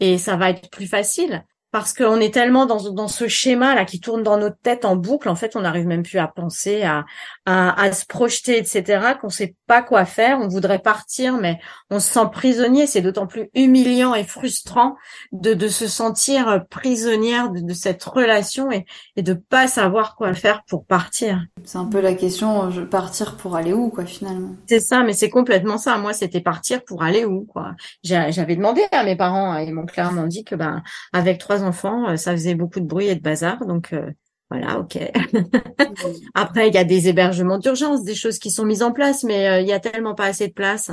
et 0.00 0.18
ça 0.18 0.36
va 0.36 0.50
être 0.50 0.70
plus 0.70 0.86
facile 0.86 1.44
parce 1.70 1.92
qu'on 1.92 2.18
est 2.18 2.32
tellement 2.32 2.64
dans, 2.64 2.90
dans 2.92 3.08
ce 3.08 3.28
schéma 3.28 3.74
là 3.74 3.84
qui 3.84 4.00
tourne 4.00 4.22
dans 4.22 4.38
notre 4.38 4.58
tête 4.58 4.84
en 4.86 4.96
boucle. 4.96 5.28
En 5.28 5.34
fait, 5.34 5.54
on 5.54 5.60
n'arrive 5.60 5.86
même 5.86 6.02
plus 6.02 6.18
à 6.18 6.26
penser, 6.26 6.82
à, 6.82 7.04
à, 7.44 7.92
se 7.92 8.06
projeter, 8.06 8.56
etc. 8.56 9.14
Qu'on 9.20 9.28
sait 9.28 9.54
pas 9.66 9.82
quoi 9.82 10.06
faire. 10.06 10.38
On 10.40 10.48
voudrait 10.48 10.78
partir, 10.78 11.36
mais 11.36 11.58
on 11.90 12.00
se 12.00 12.10
sent 12.10 12.26
prisonnier. 12.32 12.86
C'est 12.86 13.02
d'autant 13.02 13.26
plus 13.26 13.50
humiliant 13.54 14.14
et 14.14 14.24
frustrant 14.24 14.96
de, 15.32 15.52
de 15.52 15.68
se 15.68 15.86
sentir 15.88 16.64
prisonnière 16.70 17.50
de, 17.50 17.74
cette 17.74 18.02
relation 18.02 18.72
et, 18.72 18.86
et 19.16 19.22
de 19.22 19.34
pas 19.34 19.68
savoir 19.68 20.16
quoi 20.16 20.32
faire 20.32 20.62
pour 20.68 20.86
partir. 20.86 21.44
C'est 21.64 21.78
un 21.78 21.84
peu 21.84 22.00
la 22.00 22.14
question, 22.14 22.70
je 22.70 22.80
partir 22.80 23.36
pour 23.36 23.56
aller 23.56 23.74
où, 23.74 23.90
quoi, 23.90 24.06
finalement? 24.06 24.54
C'est 24.68 24.80
ça, 24.80 25.02
mais 25.02 25.12
c'est 25.12 25.30
complètement 25.30 25.76
ça. 25.76 25.98
Moi, 25.98 26.14
c'était 26.14 26.40
partir 26.40 26.82
pour 26.84 27.02
aller 27.02 27.26
où, 27.26 27.44
quoi? 27.44 27.72
J'avais 28.02 28.56
demandé 28.56 28.82
à 28.90 29.04
mes 29.04 29.16
parents, 29.16 29.56
ils 29.58 29.74
m'ont 29.74 29.86
clairement 29.86 30.26
dit 30.26 30.44
que, 30.44 30.54
ben, 30.54 30.82
avec 31.12 31.38
trois 31.38 31.58
enfants, 31.68 32.16
ça 32.16 32.32
faisait 32.32 32.54
beaucoup 32.54 32.80
de 32.80 32.86
bruit 32.86 33.08
et 33.08 33.14
de 33.14 33.20
bazar, 33.20 33.64
donc 33.66 33.92
euh, 33.92 34.10
voilà, 34.50 34.78
ok. 34.78 34.98
Après, 36.34 36.68
il 36.68 36.74
y 36.74 36.78
a 36.78 36.84
des 36.84 37.08
hébergements 37.08 37.58
d'urgence, 37.58 38.02
des 38.02 38.14
choses 38.14 38.38
qui 38.38 38.50
sont 38.50 38.64
mises 38.64 38.82
en 38.82 38.92
place, 38.92 39.22
mais 39.22 39.46
euh, 39.48 39.60
il 39.60 39.66
y 39.66 39.74
a 39.74 39.80
tellement 39.80 40.14
pas 40.14 40.24
assez 40.24 40.48
de 40.48 40.54
place. 40.54 40.90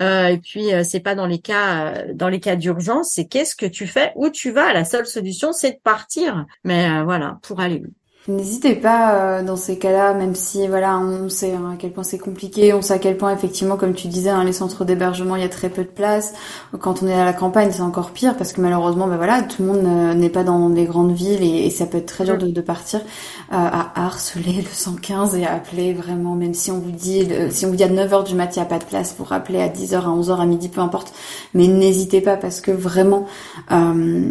Euh, 0.00 0.28
et 0.28 0.38
puis, 0.38 0.72
euh, 0.72 0.84
c'est 0.84 1.00
pas 1.00 1.16
dans 1.16 1.26
les 1.26 1.40
cas, 1.40 2.04
dans 2.14 2.28
les 2.28 2.38
cas 2.38 2.54
d'urgence, 2.54 3.10
c'est 3.12 3.26
qu'est-ce 3.26 3.56
que 3.56 3.66
tu 3.66 3.88
fais, 3.88 4.12
où 4.14 4.30
tu 4.30 4.52
vas. 4.52 4.72
La 4.72 4.84
seule 4.84 5.06
solution, 5.06 5.52
c'est 5.52 5.72
de 5.72 5.80
partir. 5.82 6.46
Mais 6.62 7.02
voilà, 7.02 7.38
pour 7.42 7.58
aller 7.60 7.82
où 7.84 7.88
N'hésitez 8.28 8.76
pas 8.76 9.14
euh, 9.14 9.42
dans 9.42 9.56
ces 9.56 9.78
cas-là, 9.78 10.14
même 10.14 10.36
si 10.36 10.68
voilà, 10.68 10.96
on 10.96 11.28
sait 11.28 11.54
hein, 11.54 11.72
à 11.74 11.76
quel 11.76 11.90
point 11.90 12.04
c'est 12.04 12.18
compliqué, 12.18 12.72
on 12.72 12.80
sait 12.80 12.94
à 12.94 13.00
quel 13.00 13.16
point 13.16 13.34
effectivement, 13.34 13.76
comme 13.76 13.94
tu 13.94 14.06
disais, 14.06 14.30
hein, 14.30 14.44
les 14.44 14.52
centres 14.52 14.84
d'hébergement, 14.84 15.34
il 15.34 15.42
y 15.42 15.44
a 15.44 15.48
très 15.48 15.68
peu 15.68 15.82
de 15.82 15.88
place. 15.88 16.32
Quand 16.78 17.02
on 17.02 17.08
est 17.08 17.14
à 17.14 17.24
la 17.24 17.32
campagne, 17.32 17.70
c'est 17.72 17.82
encore 17.82 18.12
pire 18.12 18.36
parce 18.36 18.52
que 18.52 18.60
malheureusement, 18.60 19.08
ben 19.08 19.16
voilà, 19.16 19.42
tout 19.42 19.62
le 19.62 19.68
monde 19.72 19.84
euh, 19.84 20.14
n'est 20.14 20.28
pas 20.28 20.44
dans 20.44 20.70
des 20.70 20.84
grandes 20.84 21.10
villes 21.10 21.42
et, 21.42 21.68
ça 21.70 21.84
peut 21.86 21.98
être 21.98 22.06
très 22.06 22.24
dur 22.24 22.38
de, 22.38 22.60
partir 22.60 23.00
euh, 23.00 23.02
à 23.50 24.06
harceler 24.06 24.62
le 24.62 24.70
115 24.70 25.34
et 25.34 25.44
à 25.44 25.54
appeler 25.54 25.92
vraiment, 25.92 26.36
même 26.36 26.54
si 26.54 26.70
on 26.70 26.78
vous 26.78 26.92
dit, 26.92 27.26
si 27.50 27.66
on 27.66 27.70
vous 27.70 27.76
dit 27.76 27.82
à 27.82 27.88
9h 27.88 28.24
du 28.24 28.36
matin, 28.36 28.52
il 28.54 28.58
n'y 28.60 28.66
a 28.66 28.68
pas 28.68 28.78
de 28.78 28.84
place, 28.84 29.16
vous 29.18 29.24
rappeler 29.24 29.60
à 29.60 29.68
10h, 29.68 29.96
à 29.96 30.08
11h, 30.08 30.40
à 30.40 30.46
midi, 30.46 30.68
peu 30.68 30.80
importe. 30.80 31.12
Mais 31.54 31.66
n'hésitez 31.66 32.20
pas 32.20 32.36
parce 32.36 32.60
que 32.60 32.70
vraiment, 32.70 33.26
euh, 33.72 34.30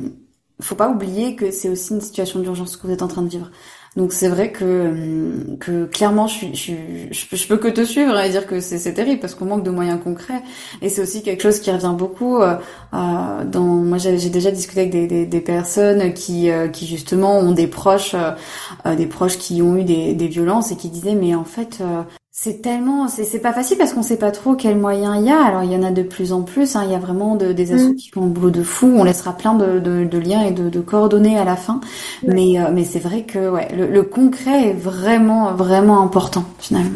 faut 0.62 0.76
pas 0.76 0.90
oublier 0.90 1.36
que 1.36 1.52
c'est 1.52 1.70
aussi 1.70 1.94
une 1.94 2.02
situation 2.02 2.40
d'urgence 2.40 2.78
que 2.78 2.88
vous 2.88 2.94
êtes 2.94 3.02
en 3.02 3.08
train 3.08 3.24
de 3.24 3.30
vivre. 3.30 3.50
Donc 3.98 4.14
c'est 4.14 4.30
vrai 4.30 4.54
que, 4.54 5.58
que 5.60 5.86
clairement 5.86 6.26
je, 6.26 6.54
suis, 6.54 7.12
je, 7.12 7.48
peux 7.48 7.58
que 7.58 7.68
te 7.68 7.84
suivre 7.84 8.18
et 8.18 8.30
dire 8.30 8.48
que 8.48 8.62
c'est 8.62 8.94
terrible 8.94 9.20
parce 9.20 9.36
qu'on 9.36 9.44
manque 9.46 9.64
de 9.64 9.70
moyens 9.70 10.00
concrets. 10.02 10.42
Et 10.82 10.88
c'est 10.88 11.02
aussi 11.02 11.24
quelque 11.24 11.44
chose 11.44 11.60
qui 11.60 11.72
revient 11.72 11.96
beaucoup 11.98 12.38
euh, 12.38 12.56
euh 12.94 13.44
dans 13.46 13.64
moi 13.64 13.98
j'ai 13.98 14.30
déjà 14.30 14.52
discuté 14.52 14.82
avec 14.82 14.92
des, 14.92 15.08
des, 15.08 15.26
des 15.26 15.42
personnes 15.42 16.14
qui 16.14 16.50
euh, 16.50 16.70
qui 16.70 16.88
justement 16.88 17.40
ont 17.40 17.52
des 17.52 17.68
proches 17.68 18.16
des 18.86 19.08
proches 19.08 19.38
qui 19.38 19.62
ont 19.62 19.76
eu 19.76 19.84
des, 19.84 20.14
des 20.14 20.28
violences 20.28 20.72
et 20.72 20.78
qui 20.78 20.90
disaient 20.90 21.16
mais 21.16 21.36
en 21.36 21.44
fait 21.44 21.82
c'est 22.34 22.62
tellement, 22.62 23.10
c'est 23.10 23.42
pas 23.42 23.52
facile 23.52 23.78
parce 23.78 23.92
qu'on 23.92 24.04
sait 24.04 24.18
pas 24.18 24.32
trop 24.32 24.56
quels 24.56 24.78
moyens 24.78 25.18
il 25.20 25.26
y 25.26 25.30
a. 25.30 25.44
Alors 25.44 25.64
il 25.64 25.72
y 25.72 25.76
en 25.76 25.84
a 25.84 25.92
de 25.92 26.02
plus 26.02 26.32
en 26.32 26.44
plus. 26.44 26.78
Hein. 26.78 26.84
Il 26.86 26.92
y 26.92 26.96
a 26.96 27.00
vraiment 27.00 27.36
de, 27.36 27.52
des 27.52 27.74
assos 27.74 27.90
mm. 27.90 27.96
qui 27.96 28.10
font 28.10 28.24
un 28.24 28.28
boulot 28.28 28.52
de 28.52 28.64
fou. 28.64 28.88
On 28.96 29.04
laissera 29.04 29.36
plein 29.36 29.54
de, 29.54 29.80
de, 29.80 30.06
de 30.06 30.18
liens 30.18 30.44
et 30.44 30.52
de, 30.52 30.70
de, 30.70 30.80
coordonnées 30.80 31.38
à 31.38 31.44
la 31.44 31.58
fin. 31.58 31.82
Mais 32.24 32.58
euh, 32.58 32.72
mais 32.72 32.86
c'est 32.86 33.00
vrai 33.00 33.24
que 33.24 33.50
ouais, 33.50 33.68
le, 33.76 33.88
le, 33.88 34.04
concret 34.04 34.70
est 34.70 34.74
vraiment 34.74 35.54
vraiment 35.54 36.02
important 36.02 36.46
finalement. 36.58 36.96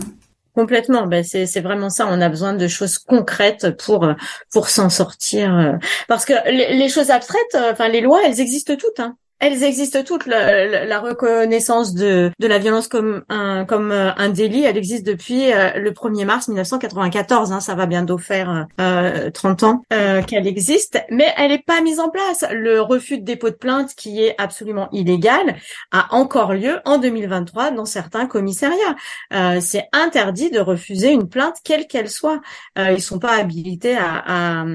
Complètement. 0.55 1.05
Ben 1.05 1.21
c'est 1.21 1.45
c'est 1.47 1.59
vraiment 1.59 1.89
ça. 1.89 2.07
On 2.09 2.21
a 2.21 2.29
besoin 2.29 2.53
de 2.53 2.67
choses 2.69 2.97
concrètes 2.97 3.75
pour 3.77 4.07
pour 4.53 4.69
s'en 4.69 4.89
sortir. 4.89 5.53
Euh. 5.53 5.73
Parce 6.07 6.23
que 6.23 6.33
les, 6.49 6.77
les 6.77 6.87
choses 6.87 7.09
abstraites, 7.09 7.55
euh, 7.55 7.73
enfin 7.73 7.89
les 7.89 7.99
lois, 7.99 8.21
elles 8.25 8.39
existent 8.39 8.75
toutes. 8.77 9.01
Hein 9.01 9.17
elles 9.39 9.63
existent 9.63 10.03
toutes. 10.03 10.25
La, 10.25 10.85
la, 10.85 10.99
reconnaissance 10.99 11.93
de, 11.93 12.31
de 12.39 12.47
la 12.47 12.57
violence 12.57 12.87
comme 12.87 13.23
un, 13.29 13.65
comme 13.65 13.91
euh, 13.91 14.11
un 14.15 14.29
délit, 14.29 14.63
elle 14.63 14.77
existe 14.77 15.05
depuis 15.05 15.51
euh, 15.51 15.73
le 15.77 15.91
1er 15.91 16.25
mars 16.25 16.47
1994. 16.47 17.51
Hein, 17.51 17.59
ça 17.59 17.75
va 17.75 17.85
bientôt 17.85 18.17
faire 18.17 18.67
euh, 18.79 19.29
30 19.29 19.63
ans 19.63 19.81
euh, 19.93 20.21
qu'elle 20.21 20.47
existe, 20.47 21.01
mais 21.11 21.33
elle 21.37 21.51
n'est 21.51 21.59
pas 21.59 21.81
mise 21.81 21.99
en 21.99 22.09
place. 22.09 22.45
Le 22.51 22.81
refus 22.81 23.17
de 23.17 23.23
dépôt 23.23 23.49
de 23.49 23.55
plainte, 23.55 23.93
qui 23.95 24.23
est 24.23 24.35
absolument 24.37 24.89
illégal, 24.91 25.57
a 25.91 26.13
encore 26.15 26.53
lieu 26.53 26.79
en 26.85 26.97
2023 26.97 27.71
dans 27.71 27.85
certains 27.85 28.27
commissariats. 28.27 28.95
Euh, 29.33 29.59
c'est 29.59 29.87
interdit 29.91 30.49
de 30.49 30.59
refuser 30.59 31.11
une 31.11 31.27
plainte, 31.29 31.57
quelle 31.63 31.87
qu'elle 31.87 32.09
soit. 32.09 32.41
ils 32.77 33.01
sont 33.01 33.19
pas 33.19 33.33
habilités 33.33 33.95
à, 33.97 34.61
à, 34.61 34.65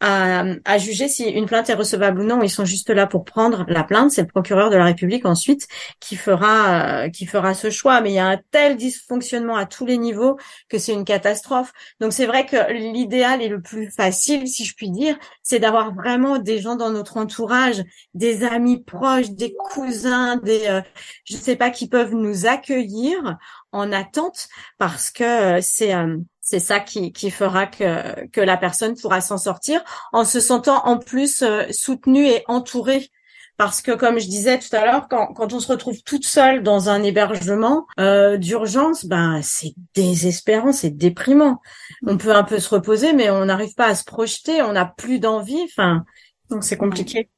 à, 0.00 0.44
à, 0.64 0.78
juger 0.78 1.08
si 1.08 1.24
une 1.24 1.46
plainte 1.46 1.68
est 1.68 1.74
recevable 1.74 2.20
ou 2.20 2.24
non. 2.24 2.42
Ils 2.42 2.50
sont 2.50 2.64
juste 2.64 2.90
là 2.90 3.06
pour 3.06 3.24
prendre 3.24 3.64
la 3.68 3.84
plainte. 3.84 4.10
C'est 4.10 4.22
le 4.22 4.28
procureur 4.28 4.70
de 4.70 4.76
la 4.76 4.84
République 4.84 5.26
ensuite 5.26 5.68
qui 6.00 6.16
fera 6.16 7.04
euh, 7.04 7.08
qui 7.10 7.26
fera 7.26 7.54
ce 7.54 7.70
choix. 7.70 8.00
Mais 8.00 8.10
il 8.10 8.14
y 8.14 8.18
a 8.18 8.26
un 8.26 8.40
tel 8.50 8.76
dysfonctionnement 8.76 9.56
à 9.56 9.66
tous 9.66 9.86
les 9.86 9.98
niveaux 9.98 10.38
que 10.68 10.78
c'est 10.78 10.92
une 10.92 11.04
catastrophe. 11.04 11.72
Donc 12.00 12.12
c'est 12.12 12.26
vrai 12.26 12.46
que 12.46 12.72
l'idéal 12.72 13.42
et 13.42 13.48
le 13.48 13.60
plus 13.60 13.90
facile, 13.90 14.48
si 14.48 14.64
je 14.64 14.74
puis 14.74 14.90
dire, 14.90 15.16
c'est 15.42 15.58
d'avoir 15.58 15.94
vraiment 15.94 16.38
des 16.38 16.60
gens 16.60 16.76
dans 16.76 16.90
notre 16.90 17.16
entourage, 17.16 17.82
des 18.14 18.44
amis 18.44 18.82
proches, 18.82 19.30
des 19.30 19.54
cousins, 19.54 20.36
des 20.36 20.66
euh, 20.68 20.80
je 21.24 21.36
sais 21.36 21.56
pas 21.56 21.70
qui 21.70 21.88
peuvent 21.88 22.14
nous 22.14 22.46
accueillir 22.46 23.36
en 23.72 23.92
attente 23.92 24.48
parce 24.78 25.10
que 25.10 25.58
euh, 25.58 25.60
c'est 25.62 25.94
euh, 25.94 26.16
c'est 26.50 26.58
ça 26.58 26.80
qui, 26.80 27.12
qui 27.12 27.30
fera 27.30 27.68
que, 27.68 28.26
que 28.30 28.40
la 28.40 28.56
personne 28.56 28.96
pourra 28.96 29.20
s'en 29.20 29.38
sortir 29.38 29.84
en 30.12 30.24
se 30.24 30.40
sentant 30.40 30.84
en 30.84 30.98
plus 30.98 31.42
euh, 31.42 31.62
soutenue 31.70 32.26
et 32.26 32.42
entourée. 32.48 33.08
Parce 33.56 33.82
que 33.82 33.92
comme 33.92 34.18
je 34.18 34.26
disais 34.26 34.58
tout 34.58 34.74
à 34.74 34.84
l'heure, 34.84 35.06
quand, 35.08 35.28
quand 35.28 35.52
on 35.52 35.60
se 35.60 35.68
retrouve 35.68 36.02
toute 36.02 36.24
seule 36.24 36.64
dans 36.64 36.88
un 36.88 37.04
hébergement 37.04 37.86
euh, 38.00 38.36
d'urgence, 38.36 39.04
ben 39.04 39.40
c'est 39.44 39.74
désespérant, 39.94 40.72
c'est 40.72 40.90
déprimant. 40.90 41.60
On 42.04 42.16
peut 42.16 42.34
un 42.34 42.42
peu 42.42 42.58
se 42.58 42.74
reposer, 42.74 43.12
mais 43.12 43.30
on 43.30 43.44
n'arrive 43.44 43.74
pas 43.74 43.86
à 43.86 43.94
se 43.94 44.02
projeter, 44.02 44.60
on 44.62 44.72
n'a 44.72 44.86
plus 44.86 45.20
d'envie. 45.20 45.62
Enfin, 45.66 46.04
donc 46.48 46.64
c'est 46.64 46.78
compliqué. 46.78 47.28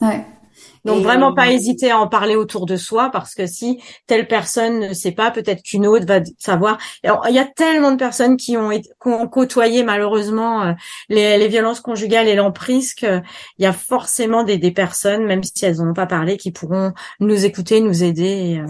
Ouais. 0.00 0.24
Donc 0.84 1.02
vraiment 1.02 1.34
pas 1.34 1.52
hésiter 1.52 1.90
à 1.90 1.98
en 1.98 2.08
parler 2.08 2.36
autour 2.36 2.66
de 2.66 2.76
soi 2.76 3.10
parce 3.10 3.34
que 3.34 3.46
si 3.46 3.82
telle 4.06 4.26
personne 4.26 4.80
ne 4.80 4.92
sait 4.94 5.12
pas, 5.12 5.30
peut-être 5.30 5.62
qu'une 5.62 5.86
autre 5.86 6.06
va 6.06 6.20
savoir. 6.38 6.78
il 7.04 7.34
y 7.34 7.38
a 7.38 7.44
tellement 7.44 7.92
de 7.92 7.96
personnes 7.96 8.36
qui 8.36 8.56
ont, 8.56 8.70
qui 8.70 8.88
ont 9.04 9.28
côtoyé 9.28 9.82
malheureusement 9.82 10.62
euh, 10.62 10.72
les, 11.08 11.38
les, 11.38 11.48
violences 11.48 11.80
conjugales 11.80 12.28
et 12.28 12.34
l'emprise 12.34 12.94
qu'il 12.94 13.22
y 13.58 13.66
a 13.66 13.72
forcément 13.72 14.42
des, 14.44 14.58
des, 14.58 14.70
personnes, 14.70 15.24
même 15.26 15.42
si 15.42 15.64
elles 15.64 15.76
n'ont 15.76 15.94
pas 15.94 16.06
parlé, 16.06 16.36
qui 16.36 16.50
pourront 16.50 16.92
nous 17.18 17.44
écouter, 17.44 17.80
nous 17.80 18.02
aider 18.02 18.60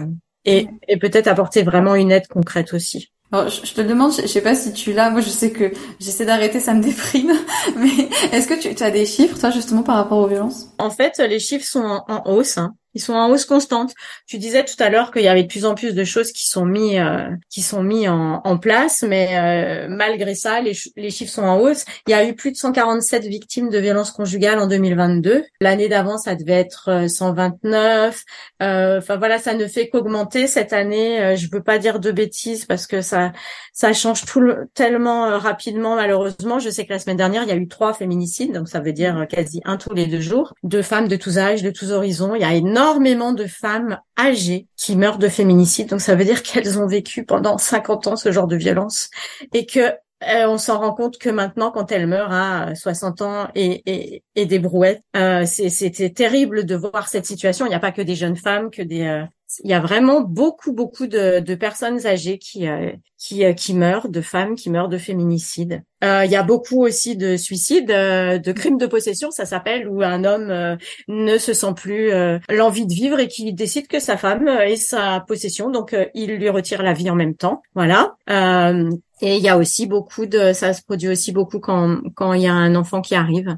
et, 0.45 0.61
euh, 0.61 0.65
et 0.87 0.97
peut-être 0.97 1.27
apporter 1.27 1.63
vraiment 1.63 1.95
une 1.95 2.11
aide 2.11 2.27
concrète 2.27 2.73
aussi. 2.73 3.11
Alors, 3.31 3.47
je, 3.47 3.73
te 3.73 3.79
demande, 3.81 4.11
je, 4.11 4.27
sais 4.27 4.41
pas 4.41 4.55
si 4.55 4.73
tu 4.73 4.91
l'as, 4.91 5.09
moi 5.09 5.21
je 5.21 5.29
sais 5.29 5.51
que 5.51 5.71
j'essaie 5.99 6.25
d'arrêter, 6.25 6.59
ça 6.59 6.73
me 6.73 6.83
déprime, 6.83 7.31
mais 7.77 8.09
est-ce 8.33 8.47
que 8.47 8.59
tu, 8.59 8.75
tu, 8.75 8.83
as 8.83 8.91
des 8.91 9.05
chiffres, 9.05 9.39
toi, 9.39 9.51
justement, 9.51 9.83
par 9.83 9.95
rapport 9.95 10.17
aux 10.17 10.27
violences? 10.27 10.67
En 10.77 10.89
fait, 10.89 11.17
les 11.19 11.39
chiffres 11.39 11.65
sont 11.65 12.03
en, 12.07 12.23
hausse. 12.25 12.57
Hein. 12.57 12.75
Ils 12.93 13.01
sont 13.01 13.13
en 13.13 13.29
hausse 13.29 13.45
constante. 13.45 13.93
Tu 14.27 14.37
disais 14.37 14.65
tout 14.65 14.75
à 14.79 14.89
l'heure 14.89 15.11
qu'il 15.11 15.21
y 15.21 15.27
avait 15.27 15.43
de 15.43 15.47
plus 15.47 15.65
en 15.65 15.75
plus 15.75 15.95
de 15.95 16.03
choses 16.03 16.31
qui 16.31 16.47
sont 16.47 16.65
mis 16.65 16.99
euh, 16.99 17.29
qui 17.49 17.61
sont 17.61 17.83
mis 17.83 18.07
en, 18.07 18.41
place, 18.57 19.03
mais 19.07 19.29
euh, 19.39 19.87
malgré 19.89 20.35
ça, 20.35 20.61
les, 20.61 20.73
les, 20.97 21.09
chiffres 21.09 21.31
sont 21.31 21.43
en 21.43 21.57
hausse. 21.57 21.85
Il 22.05 22.11
y 22.11 22.13
a 22.13 22.25
eu 22.25 22.35
plus 22.35 22.51
de 22.51 22.57
147 22.57 23.23
victimes 23.25 23.69
de 23.69 23.79
violences 23.79 24.11
conjugales 24.11 24.59
en 24.59 24.67
2022. 24.67 25.43
L'année 25.61 25.87
d'avant, 25.87 26.17
ça 26.17 26.35
devait 26.35 26.59
être 26.59 27.07
129. 27.07 28.23
Euh, 28.61 28.97
enfin 28.97 29.17
voilà, 29.17 29.39
ça 29.39 29.53
ne 29.53 29.65
fait 29.67 29.89
qu'augmenter 29.89 30.47
cette 30.47 30.73
année. 30.73 31.35
je 31.37 31.47
veux 31.51 31.63
pas 31.63 31.77
dire 31.77 31.99
de 31.99 32.11
bêtises 32.11 32.65
parce 32.65 32.87
que 32.87 33.01
ça 33.01 33.31
ça 33.73 33.93
change 33.93 34.25
tout 34.25 34.41
le, 34.41 34.67
tellement 34.73 35.39
rapidement 35.39 35.95
malheureusement. 35.95 36.59
Je 36.59 36.69
sais 36.69 36.85
que 36.85 36.91
la 36.91 36.99
semaine 36.99 37.17
dernière, 37.17 37.43
il 37.43 37.49
y 37.49 37.53
a 37.53 37.55
eu 37.55 37.67
trois 37.67 37.93
féminicides, 37.93 38.53
donc 38.53 38.67
ça 38.67 38.81
veut 38.81 38.93
dire 38.93 39.25
quasi 39.29 39.61
un 39.63 39.77
tous 39.77 39.93
les 39.93 40.07
deux 40.07 40.21
jours, 40.21 40.53
de 40.63 40.81
femmes 40.81 41.07
de 41.07 41.15
tous 41.15 41.37
âges, 41.37 41.63
de 41.63 41.71
tous 41.71 41.91
horizons. 41.91 42.35
Il 42.35 42.41
y 42.41 42.45
a 42.45 42.53
énormément 42.81 43.33
de 43.33 43.45
femmes 43.45 43.99
âgées 44.19 44.67
qui 44.75 44.95
meurent 44.95 45.19
de 45.19 45.27
féminicide. 45.27 45.89
Donc 45.89 46.01
ça 46.01 46.15
veut 46.15 46.25
dire 46.25 46.41
qu'elles 46.41 46.79
ont 46.79 46.87
vécu 46.87 47.23
pendant 47.23 47.57
50 47.57 48.07
ans 48.07 48.15
ce 48.15 48.31
genre 48.31 48.47
de 48.47 48.55
violence 48.55 49.09
et 49.53 49.65
que 49.65 49.79
euh, 50.23 50.47
on 50.47 50.57
s'en 50.57 50.79
rend 50.79 50.93
compte 50.93 51.17
que 51.17 51.29
maintenant, 51.29 51.71
quand 51.71 51.91
elles 51.91 52.05
meurent 52.05 52.31
à 52.31 52.75
60 52.75 53.21
ans 53.21 53.47
et, 53.55 54.23
et, 54.35 54.45
des 54.45 54.59
brouettes, 54.59 55.01
euh, 55.15 55.45
c'était 55.45 56.11
terrible 56.11 56.63
de 56.65 56.75
voir 56.75 57.07
cette 57.07 57.25
situation. 57.25 57.65
Il 57.65 57.69
n'y 57.69 57.75
a 57.75 57.79
pas 57.79 57.91
que 57.91 58.03
des 58.03 58.15
jeunes 58.15 58.35
femmes, 58.35 58.69
que 58.69 58.83
des, 58.83 59.01
euh, 59.01 59.23
il 59.63 59.69
y 59.69 59.73
a 59.73 59.79
vraiment 59.79 60.21
beaucoup, 60.21 60.71
beaucoup 60.71 61.07
de, 61.07 61.39
de 61.39 61.55
personnes 61.55 62.05
âgées 62.05 62.37
qui, 62.37 62.67
euh, 62.67 62.91
qui, 63.17 63.45
euh, 63.45 63.53
qui 63.53 63.73
meurent, 63.73 64.09
de 64.09 64.21
femmes 64.21 64.55
qui 64.55 64.69
meurent 64.69 64.89
de 64.89 64.97
féminicide. 64.97 65.83
Euh, 66.03 66.25
il 66.25 66.31
y 66.31 66.35
a 66.35 66.43
beaucoup 66.43 66.83
aussi 66.83 67.15
de 67.15 67.37
suicides, 67.37 67.87
de 67.87 68.51
crimes 68.51 68.77
de 68.77 68.87
possession, 68.87 69.29
ça 69.29 69.45
s'appelle, 69.45 69.87
où 69.87 70.01
un 70.01 70.23
homme 70.23 70.77
ne 71.07 71.37
se 71.37 71.53
sent 71.53 71.73
plus 71.75 72.11
l'envie 72.49 72.87
de 72.87 72.93
vivre 72.93 73.19
et 73.19 73.27
qui 73.27 73.53
décide 73.53 73.87
que 73.87 73.99
sa 73.99 74.17
femme 74.17 74.47
est 74.47 74.77
sa 74.77 75.23
possession, 75.27 75.69
donc 75.69 75.95
il 76.15 76.35
lui 76.37 76.49
retire 76.49 76.81
la 76.81 76.93
vie 76.93 77.11
en 77.11 77.15
même 77.15 77.35
temps. 77.35 77.61
Voilà. 77.75 78.15
Et 78.27 79.37
il 79.37 79.43
y 79.43 79.49
a 79.49 79.57
aussi 79.59 79.85
beaucoup 79.85 80.25
de, 80.25 80.53
ça 80.53 80.73
se 80.73 80.81
produit 80.81 81.09
aussi 81.09 81.31
beaucoup 81.31 81.59
quand 81.59 81.99
quand 82.15 82.33
il 82.33 82.41
y 82.41 82.47
a 82.47 82.53
un 82.53 82.73
enfant 82.73 83.01
qui 83.01 83.13
arrive, 83.13 83.55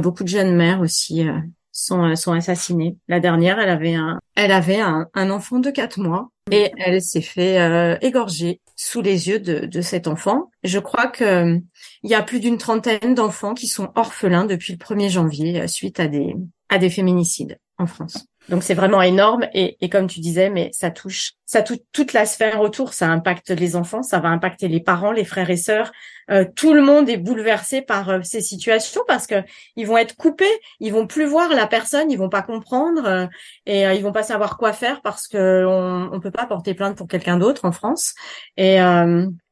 beaucoup 0.00 0.22
de 0.22 0.28
jeunes 0.28 0.54
mères 0.54 0.80
aussi 0.80 1.28
euh, 1.28 1.32
sont 1.80 2.32
assassinés. 2.32 2.96
La 3.08 3.20
dernière, 3.20 3.58
elle 3.58 3.68
avait 3.68 3.94
un, 3.94 4.18
elle 4.36 4.52
avait 4.52 4.80
un, 4.80 5.08
un 5.14 5.30
enfant 5.30 5.58
de 5.58 5.70
quatre 5.70 6.00
mois 6.00 6.30
et 6.50 6.72
elle 6.78 7.00
s'est 7.02 7.20
fait 7.20 7.60
euh, 7.60 7.96
égorger 8.00 8.60
sous 8.76 9.02
les 9.02 9.28
yeux 9.28 9.40
de, 9.40 9.66
de 9.66 9.80
cet 9.80 10.06
enfant. 10.06 10.50
Je 10.62 10.78
crois 10.78 11.06
que 11.06 11.58
il 12.02 12.10
y 12.10 12.14
a 12.14 12.22
plus 12.22 12.40
d'une 12.40 12.58
trentaine 12.58 13.14
d'enfants 13.14 13.54
qui 13.54 13.66
sont 13.66 13.90
orphelins 13.94 14.46
depuis 14.46 14.72
le 14.72 14.78
1er 14.78 15.10
janvier 15.10 15.60
euh, 15.62 15.66
suite 15.66 16.00
à 16.00 16.08
des 16.08 16.34
à 16.68 16.78
des 16.78 16.90
féminicides 16.90 17.58
en 17.78 17.86
France. 17.86 18.26
Donc 18.50 18.64
c'est 18.64 18.74
vraiment 18.74 19.00
énorme 19.00 19.46
et, 19.54 19.88
comme 19.90 20.08
tu 20.08 20.18
disais, 20.18 20.50
mais 20.50 20.70
ça 20.72 20.90
touche, 20.90 21.34
ça 21.46 21.62
touche 21.62 21.78
toute 21.92 22.12
la 22.12 22.26
sphère 22.26 22.60
autour. 22.60 22.94
Ça 22.94 23.06
impacte 23.06 23.50
les 23.50 23.76
enfants, 23.76 24.02
ça 24.02 24.18
va 24.18 24.28
impacter 24.28 24.66
les 24.66 24.80
parents, 24.80 25.12
les 25.12 25.24
frères 25.24 25.50
et 25.50 25.56
sœurs. 25.56 25.92
Euh, 26.32 26.44
tout 26.56 26.74
le 26.74 26.82
monde 26.82 27.08
est 27.08 27.16
bouleversé 27.16 27.80
par 27.80 28.10
euh, 28.10 28.18
ces 28.24 28.40
situations 28.40 29.02
parce 29.06 29.28
que 29.28 29.36
ils 29.76 29.86
vont 29.86 29.96
être 29.98 30.16
coupés, 30.16 30.50
ils 30.80 30.92
vont 30.92 31.06
plus 31.06 31.26
voir 31.26 31.50
la 31.50 31.68
personne, 31.68 32.10
ils 32.10 32.18
vont 32.18 32.28
pas 32.28 32.42
comprendre 32.42 33.06
euh, 33.06 33.26
et 33.66 33.82
ils 33.82 34.02
vont 34.02 34.12
pas 34.12 34.24
savoir 34.24 34.58
quoi 34.58 34.72
faire 34.72 35.00
parce 35.00 35.28
que 35.28 35.64
on 35.64 36.18
peut 36.18 36.32
pas 36.32 36.46
porter 36.46 36.74
plainte 36.74 36.96
pour 36.96 37.06
quelqu'un 37.06 37.36
d'autre 37.36 37.64
en 37.64 37.72
France. 37.72 38.14
Et 38.56 38.78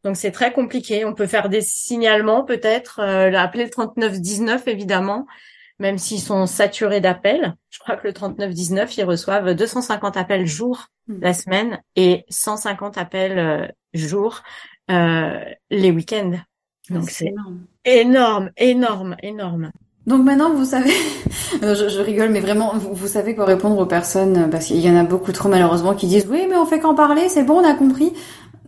donc 0.02 0.16
c'est 0.16 0.32
très 0.32 0.52
compliqué. 0.52 1.04
On 1.04 1.14
peut 1.14 1.28
faire 1.28 1.48
des 1.48 1.60
signalements 1.60 2.44
peut-être, 2.44 3.00
appeler 3.00 3.64
le 3.64 3.70
3919 3.70 4.66
évidemment 4.66 5.26
même 5.78 5.98
s'ils 5.98 6.20
sont 6.20 6.46
saturés 6.46 7.00
d'appels. 7.00 7.54
Je 7.70 7.78
crois 7.78 7.96
que 7.96 8.06
le 8.06 8.12
3919, 8.12 8.96
ils 8.96 9.04
reçoivent 9.04 9.54
250 9.54 10.16
appels 10.16 10.46
jour 10.46 10.86
hmm. 11.06 11.18
la 11.20 11.32
semaine 11.34 11.80
et 11.96 12.24
150 12.28 12.98
appels 12.98 13.38
euh, 13.38 13.66
jour 13.94 14.42
euh, 14.90 15.38
les 15.70 15.90
week-ends. 15.90 16.32
Ah, 16.90 16.94
Donc 16.94 17.10
c'est 17.10 17.26
énorme. 17.84 18.50
énorme, 18.56 19.16
énorme, 19.22 19.70
Donc 20.06 20.24
maintenant, 20.24 20.52
vous 20.52 20.64
savez, 20.64 20.92
je, 21.62 21.88
je, 21.88 22.00
rigole, 22.00 22.30
mais 22.30 22.40
vraiment, 22.40 22.72
vous, 22.74 22.94
vous, 22.94 23.08
savez 23.08 23.34
quoi 23.34 23.44
répondre 23.44 23.78
aux 23.78 23.86
personnes, 23.86 24.50
parce 24.50 24.66
qu'il 24.66 24.78
y 24.78 24.90
en 24.90 24.96
a 24.96 25.04
beaucoup 25.04 25.32
trop 25.32 25.48
malheureusement 25.48 25.94
qui 25.94 26.06
disent 26.06 26.26
oui, 26.28 26.46
mais 26.48 26.56
on 26.56 26.66
fait 26.66 26.80
qu'en 26.80 26.94
parler, 26.94 27.28
c'est 27.28 27.44
bon, 27.44 27.60
on 27.60 27.64
a 27.64 27.74
compris. 27.74 28.12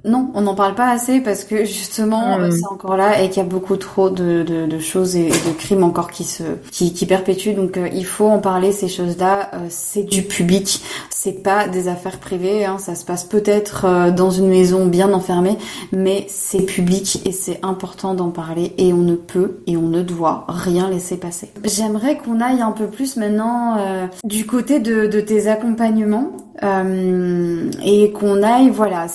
Non, 0.05 0.31
on 0.35 0.41
n'en 0.41 0.55
parle 0.55 0.75
pas 0.75 0.89
assez 0.89 1.21
parce 1.21 1.45
que 1.45 1.65
justement 1.65 2.39
hmm. 2.39 2.51
c'est 2.53 2.67
encore 2.67 2.97
là 2.97 3.23
et 3.23 3.29
qu'il 3.29 3.39
y 3.43 3.47
a 3.47 3.49
beaucoup 3.49 3.77
trop 3.77 4.09
de, 4.09 4.43
de, 4.43 4.65
de, 4.65 4.79
choses 4.79 5.15
et 5.15 5.29
de 5.29 5.53
crimes 5.59 5.85
encore 5.85 6.11
qui 6.11 6.25
se 6.25 6.43
qui, 6.71 6.95
qui 6.95 7.05
perpétuent. 7.05 7.55
Donc 7.55 7.77
euh, 7.77 7.87
il 7.93 8.07
faut 8.07 8.27
en 8.27 8.39
parler 8.39 8.73
ces 8.73 8.89
choses-là. 8.89 9.51
Euh, 9.53 9.67
c'est 9.69 10.05
du 10.05 10.23
public, 10.23 10.83
c'est 11.11 11.43
pas 11.43 11.69
des 11.69 11.89
affaires 11.89 12.19
privées. 12.19 12.65
Hein. 12.65 12.79
Ça 12.79 12.95
se 12.95 13.05
passe 13.05 13.25
peut-être 13.25 13.85
euh, 13.85 14.11
dans 14.11 14.31
une 14.31 14.49
maison 14.49 14.87
bien 14.87 15.13
enfermée, 15.13 15.59
mais 15.93 16.25
c'est 16.29 16.63
public 16.63 17.21
et 17.27 17.33
c'est 17.33 17.61
important 17.63 18.15
d'en 18.15 18.31
parler 18.31 18.73
et 18.79 18.95
on 18.95 19.03
ne 19.03 19.17
peut 19.17 19.59
et 19.67 19.77
on 19.77 19.89
ne 19.89 20.03
doit 20.03 20.47
rien 20.49 20.89
laisser 20.89 21.19
passer. 21.19 21.51
J'aimerais 21.65 22.17
qu'on 22.17 22.41
aille 22.41 22.63
un 22.63 22.73
peu 22.73 22.87
plus 22.87 23.17
maintenant 23.17 23.77
du 24.25 24.47
côté 24.47 24.81
de, 24.81 25.07
de 25.07 25.21
tes 25.21 25.49
accompagnements. 25.49 26.33
Euh, 26.63 27.71
et 27.83 28.13
qu'on 28.13 28.43
aille 28.43 28.69
voilà 28.69 29.07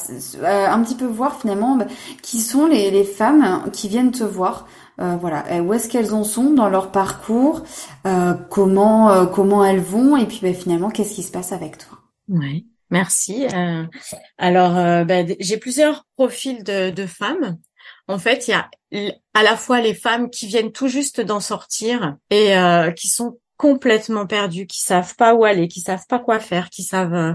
euh, 0.41 0.67
un 0.67 0.81
petit 0.81 0.95
peu 0.95 1.05
voir 1.05 1.39
finalement 1.39 1.75
bah, 1.75 1.85
qui 2.23 2.39
sont 2.39 2.65
les, 2.65 2.89
les, 2.89 3.03
femmes 3.03 3.69
qui 3.71 3.87
viennent 3.87 4.11
te 4.11 4.23
voir. 4.23 4.67
Euh, 4.99 5.15
voilà. 5.17 5.61
Où 5.61 5.73
est-ce 5.73 5.89
qu'elles 5.89 6.13
en 6.13 6.23
sont 6.23 6.53
dans 6.53 6.69
leur 6.69 6.91
parcours 6.91 7.63
euh, 8.07 8.33
comment 8.49 9.11
euh, 9.11 9.25
comment 9.25 9.63
elles 9.63 9.81
vont 9.81 10.15
et 10.15 10.25
puis 10.25 10.39
bah, 10.41 10.53
finalement 10.53 10.89
qu'est-ce 10.89 11.13
qui 11.13 11.23
se 11.23 11.31
passe 11.31 11.51
avec 11.51 11.77
toi? 11.77 11.99
Ouais. 12.29 12.65
Merci. 12.89 13.45
Alors 14.37 15.05
bah, 15.05 15.23
j'ai 15.39 15.57
plusieurs 15.57 16.05
profils 16.15 16.63
de, 16.63 16.91
de 16.91 17.05
femmes. 17.05 17.57
En 18.07 18.19
fait, 18.19 18.47
il 18.47 18.51
y 18.51 18.53
a 18.53 18.69
à 19.33 19.43
la 19.43 19.57
fois 19.57 19.81
les 19.81 19.93
femmes 19.93 20.29
qui 20.29 20.47
viennent 20.47 20.71
tout 20.71 20.87
juste 20.87 21.19
d'en 21.19 21.39
sortir 21.39 22.15
et 22.29 22.53
qui 22.95 23.07
sont 23.07 23.37
complètement 23.57 24.27
perdus, 24.27 24.67
qui 24.67 24.81
savent 24.81 25.15
pas 25.15 25.33
où 25.35 25.45
aller, 25.45 25.67
qui 25.67 25.81
savent 25.81 26.05
pas 26.07 26.19
quoi 26.19 26.39
faire, 26.39 26.69
qui 26.69 26.83
savent, 26.83 27.13
euh, 27.13 27.33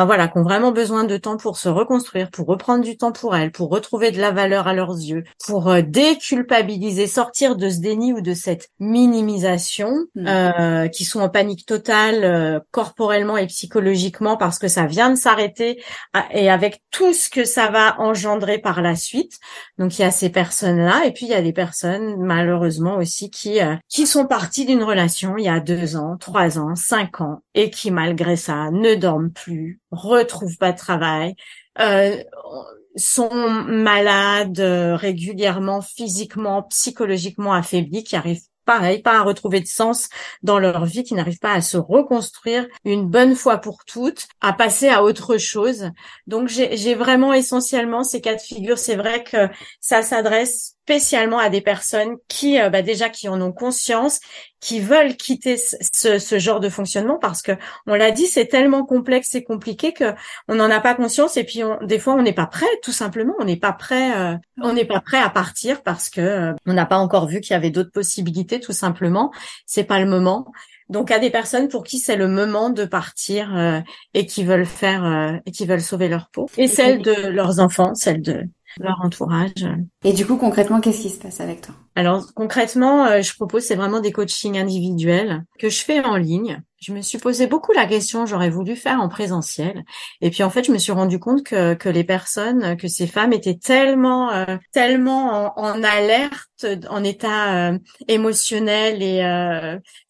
enfin 0.00 0.06
voilà, 0.06 0.28
qui 0.28 0.38
ont 0.38 0.42
vraiment 0.42 0.72
besoin 0.72 1.04
de 1.04 1.18
temps 1.18 1.36
pour 1.36 1.58
se 1.58 1.68
reconstruire, 1.68 2.30
pour 2.30 2.46
reprendre 2.46 2.82
du 2.82 2.96
temps 2.96 3.12
pour 3.12 3.36
elles, 3.36 3.52
pour 3.52 3.68
retrouver 3.68 4.10
de 4.10 4.18
la 4.18 4.30
valeur 4.30 4.66
à 4.66 4.72
leurs 4.72 4.96
yeux, 4.96 5.24
pour 5.44 5.68
euh, 5.68 5.82
déculpabiliser, 5.82 7.06
sortir 7.06 7.54
de 7.54 7.68
ce 7.68 7.80
déni 7.80 8.14
ou 8.14 8.22
de 8.22 8.32
cette 8.32 8.70
minimisation, 8.78 9.90
mm. 10.14 10.26
euh, 10.26 10.88
qui 10.88 11.04
sont 11.04 11.20
en 11.20 11.28
panique 11.28 11.66
totale 11.66 12.24
euh, 12.24 12.60
corporellement 12.70 13.36
et 13.36 13.46
psychologiquement 13.46 14.38
parce 14.38 14.58
que 14.58 14.68
ça 14.68 14.86
vient 14.86 15.10
de 15.10 15.16
s'arrêter 15.16 15.82
et 16.30 16.48
avec 16.48 16.82
tout 16.90 17.12
ce 17.12 17.28
que 17.28 17.44
ça 17.44 17.68
va 17.68 18.00
engendrer 18.00 18.56
par 18.58 18.80
la 18.80 18.96
suite. 18.96 19.38
Donc 19.78 19.98
il 19.98 20.02
y 20.02 20.04
a 20.06 20.10
ces 20.10 20.30
personnes-là 20.30 21.04
et 21.04 21.12
puis 21.12 21.26
il 21.26 21.30
y 21.30 21.34
a 21.34 21.42
des 21.42 21.52
personnes 21.52 22.16
malheureusement 22.18 22.96
aussi 22.96 23.30
qui 23.30 23.58
qui 23.88 24.06
sont 24.06 24.26
parties 24.26 24.64
d'une 24.64 24.82
relation 24.82 25.36
il 25.36 25.44
y 25.44 25.48
a 25.48 25.60
deux 25.60 25.96
ans, 25.96 26.16
trois 26.18 26.58
ans, 26.58 26.74
cinq 26.74 27.20
ans, 27.20 27.42
et 27.54 27.70
qui 27.70 27.90
malgré 27.90 28.36
ça 28.36 28.70
ne 28.70 28.94
dorment 28.94 29.30
plus, 29.30 29.80
retrouvent 29.90 30.56
pas 30.58 30.72
de 30.72 30.78
travail, 30.78 31.34
euh, 31.78 32.22
sont 32.96 33.30
malades 33.30 34.60
euh, 34.60 34.96
régulièrement, 34.96 35.80
physiquement, 35.82 36.62
psychologiquement 36.64 37.52
affaiblis, 37.52 38.04
qui 38.04 38.16
arrivent 38.16 38.42
pareil, 38.64 39.02
pas 39.02 39.18
à 39.18 39.22
retrouver 39.22 39.60
de 39.60 39.66
sens 39.66 40.08
dans 40.42 40.58
leur 40.58 40.84
vie, 40.84 41.02
qui 41.02 41.14
n'arrivent 41.14 41.40
pas 41.40 41.54
à 41.54 41.60
se 41.60 41.76
reconstruire 41.76 42.66
une 42.84 43.08
bonne 43.08 43.34
fois 43.34 43.58
pour 43.58 43.84
toutes, 43.84 44.28
à 44.40 44.52
passer 44.52 44.88
à 44.88 45.02
autre 45.02 45.38
chose. 45.38 45.90
Donc 46.26 46.48
j'ai 46.48 46.94
vraiment 46.94 47.32
essentiellement 47.32 48.04
ces 48.04 48.20
cas 48.20 48.36
de 48.36 48.40
figure. 48.40 48.78
C'est 48.78 48.96
vrai 48.96 49.24
que 49.24 49.48
ça 49.80 50.02
s'adresse 50.02 50.76
spécialement 50.90 51.38
à 51.38 51.50
des 51.50 51.60
personnes 51.60 52.16
qui 52.26 52.60
euh, 52.60 52.68
bah, 52.68 52.82
déjà 52.82 53.08
qui 53.10 53.28
en 53.28 53.40
ont 53.40 53.52
conscience, 53.52 54.18
qui 54.58 54.80
veulent 54.80 55.16
quitter 55.16 55.56
ce, 55.56 56.18
ce 56.18 56.38
genre 56.40 56.58
de 56.58 56.68
fonctionnement 56.68 57.16
parce 57.16 57.42
que 57.42 57.52
on 57.86 57.94
l'a 57.94 58.10
dit, 58.10 58.26
c'est 58.26 58.46
tellement 58.46 58.84
complexe 58.84 59.36
et 59.36 59.44
compliqué 59.44 59.92
que 59.92 60.14
on 60.48 60.56
n'en 60.56 60.68
a 60.68 60.80
pas 60.80 60.96
conscience 60.96 61.36
et 61.36 61.44
puis 61.44 61.62
on, 61.62 61.78
des 61.84 62.00
fois 62.00 62.14
on 62.14 62.22
n'est 62.22 62.32
pas 62.32 62.46
prêt, 62.46 62.66
tout 62.82 62.90
simplement, 62.90 63.34
on 63.38 63.44
n'est 63.44 63.56
pas 63.56 63.72
prêt, 63.72 64.16
euh, 64.16 64.36
on 64.60 64.72
n'est 64.72 64.84
pas 64.84 65.00
prêt 65.00 65.18
à 65.18 65.30
partir 65.30 65.84
parce 65.84 66.10
que 66.10 66.20
euh, 66.20 66.52
on 66.66 66.72
n'a 66.72 66.86
pas 66.86 66.98
encore 66.98 67.28
vu 67.28 67.40
qu'il 67.40 67.52
y 67.52 67.56
avait 67.56 67.70
d'autres 67.70 67.92
possibilités, 67.92 68.58
tout 68.58 68.72
simplement. 68.72 69.30
C'est 69.66 69.84
pas 69.84 70.00
le 70.00 70.06
moment. 70.06 70.46
Donc 70.90 71.12
à 71.12 71.20
des 71.20 71.30
personnes 71.30 71.68
pour 71.68 71.84
qui 71.84 72.00
c'est 72.00 72.16
le 72.16 72.26
moment 72.26 72.68
de 72.68 72.84
partir 72.84 73.56
euh, 73.56 73.80
et 74.12 74.26
qui 74.26 74.42
veulent 74.42 74.66
faire 74.66 75.04
euh, 75.04 75.36
et 75.46 75.52
qui 75.52 75.64
veulent 75.64 75.80
sauver 75.80 76.08
leur 76.08 76.28
peau 76.30 76.50
et 76.58 76.66
celle 76.66 77.00
de 77.00 77.28
leurs 77.28 77.60
enfants, 77.60 77.94
celle 77.94 78.20
de 78.20 78.42
leur 78.78 79.00
entourage. 79.02 79.66
Et 80.04 80.12
du 80.12 80.26
coup 80.26 80.36
concrètement 80.36 80.80
qu'est-ce 80.80 81.02
qui 81.02 81.10
se 81.10 81.18
passe 81.20 81.40
avec 81.40 81.62
toi? 81.62 81.74
Alors 81.96 82.32
concrètement, 82.34 83.06
euh, 83.06 83.20
je 83.20 83.34
propose 83.34 83.64
c'est 83.64 83.74
vraiment 83.74 84.00
des 84.00 84.12
coachings 84.12 84.58
individuels 84.58 85.44
que 85.58 85.68
je 85.68 85.82
fais 85.82 86.00
en 86.00 86.16
ligne. 86.16 86.62
Je 86.80 86.92
me 86.92 87.02
suis 87.02 87.18
posé 87.18 87.46
beaucoup 87.46 87.72
la 87.72 87.84
question, 87.84 88.24
j'aurais 88.24 88.48
voulu 88.48 88.74
faire 88.74 89.00
en 89.00 89.08
présentiel. 89.08 89.84
Et 90.22 90.30
puis 90.30 90.42
en 90.42 90.50
fait, 90.50 90.64
je 90.64 90.72
me 90.72 90.78
suis 90.78 90.92
rendu 90.92 91.18
compte 91.18 91.42
que, 91.42 91.74
que 91.74 91.90
les 91.90 92.04
personnes, 92.04 92.76
que 92.78 92.88
ces 92.88 93.06
femmes 93.06 93.34
étaient 93.34 93.58
tellement, 93.58 94.30
tellement 94.72 95.52
en, 95.60 95.82
alerte, 95.82 96.64
en 96.88 97.04
état 97.04 97.74
émotionnel 98.08 99.02
et 99.02 99.20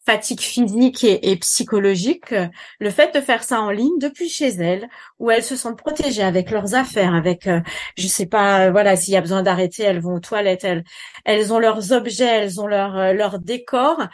fatigue 0.05 0.41
physique 0.41 1.03
et, 1.03 1.35
psychologique, 1.37 2.33
le 2.79 2.89
fait 2.89 3.13
de 3.13 3.21
faire 3.21 3.43
ça 3.43 3.61
en 3.61 3.69
ligne 3.69 3.99
depuis 3.99 4.29
chez 4.29 4.47
elles, 4.47 4.89
où 5.19 5.29
elles 5.29 5.43
se 5.43 5.55
sentent 5.55 5.77
protégées 5.77 6.23
avec 6.23 6.49
leurs 6.49 6.73
affaires, 6.73 7.13
avec, 7.13 7.47
euh, 7.47 7.61
je 7.97 8.07
sais 8.07 8.25
pas, 8.25 8.67
euh, 8.67 8.71
voilà, 8.71 8.95
s'il 8.95 9.13
y 9.13 9.17
a 9.17 9.21
besoin 9.21 9.43
d'arrêter, 9.43 9.83
elles 9.83 9.99
vont 9.99 10.15
aux 10.15 10.19
toilettes, 10.19 10.63
elles, 10.63 10.83
elles 11.25 11.53
ont 11.53 11.59
leurs 11.73 11.91
objets, 11.91 12.25
elles 12.25 12.59
ont 12.61 12.67
leur 12.67 12.97
euh, 12.97 13.13
leur 13.13 13.39
décor. 13.39 14.07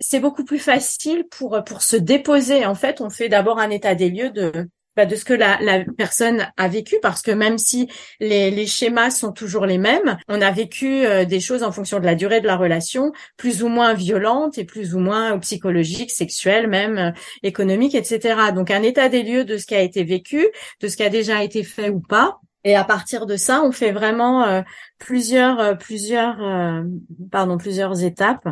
C'est 0.00 0.20
beaucoup 0.20 0.44
plus 0.44 0.58
facile 0.58 1.24
pour 1.30 1.62
pour 1.64 1.82
se 1.82 1.96
déposer. 1.96 2.66
En 2.66 2.74
fait, 2.74 3.00
on 3.00 3.10
fait 3.10 3.28
d'abord 3.28 3.58
un 3.58 3.70
état 3.70 3.94
des 3.94 4.10
lieux 4.10 4.30
de 4.30 4.68
bah, 4.98 5.06
de 5.06 5.14
ce 5.14 5.24
que 5.24 5.32
la, 5.32 5.60
la, 5.60 5.84
personne 5.96 6.50
a 6.56 6.66
vécu, 6.66 6.96
parce 7.00 7.22
que 7.22 7.30
même 7.30 7.56
si 7.56 7.88
les, 8.18 8.50
les, 8.50 8.66
schémas 8.66 9.12
sont 9.12 9.30
toujours 9.30 9.64
les 9.64 9.78
mêmes, 9.78 10.18
on 10.26 10.40
a 10.40 10.50
vécu 10.50 11.06
euh, 11.06 11.24
des 11.24 11.38
choses 11.38 11.62
en 11.62 11.70
fonction 11.70 12.00
de 12.00 12.04
la 12.04 12.16
durée 12.16 12.40
de 12.40 12.48
la 12.48 12.56
relation, 12.56 13.12
plus 13.36 13.62
ou 13.62 13.68
moins 13.68 13.94
violentes 13.94 14.58
et 14.58 14.64
plus 14.64 14.96
ou 14.96 14.98
moins 14.98 15.38
psychologiques, 15.38 16.10
sexuelles, 16.10 16.66
même 16.66 16.98
euh, 16.98 17.10
économiques, 17.44 17.94
etc. 17.94 18.50
Donc 18.52 18.72
un 18.72 18.82
état 18.82 19.08
des 19.08 19.22
lieux 19.22 19.44
de 19.44 19.56
ce 19.56 19.66
qui 19.66 19.76
a 19.76 19.82
été 19.82 20.02
vécu, 20.02 20.48
de 20.80 20.88
ce 20.88 20.96
qui 20.96 21.04
a 21.04 21.10
déjà 21.10 21.44
été 21.44 21.62
fait 21.62 21.90
ou 21.90 22.00
pas. 22.00 22.40
Et 22.64 22.74
à 22.74 22.84
partir 22.84 23.26
de 23.26 23.36
ça, 23.36 23.62
on 23.62 23.72
fait 23.72 23.92
vraiment 23.92 24.44
euh, 24.44 24.62
plusieurs, 24.98 25.60
euh, 25.60 25.74
plusieurs, 25.74 26.42
euh, 26.42 26.82
pardon, 27.30 27.56
plusieurs 27.56 28.02
étapes. 28.02 28.48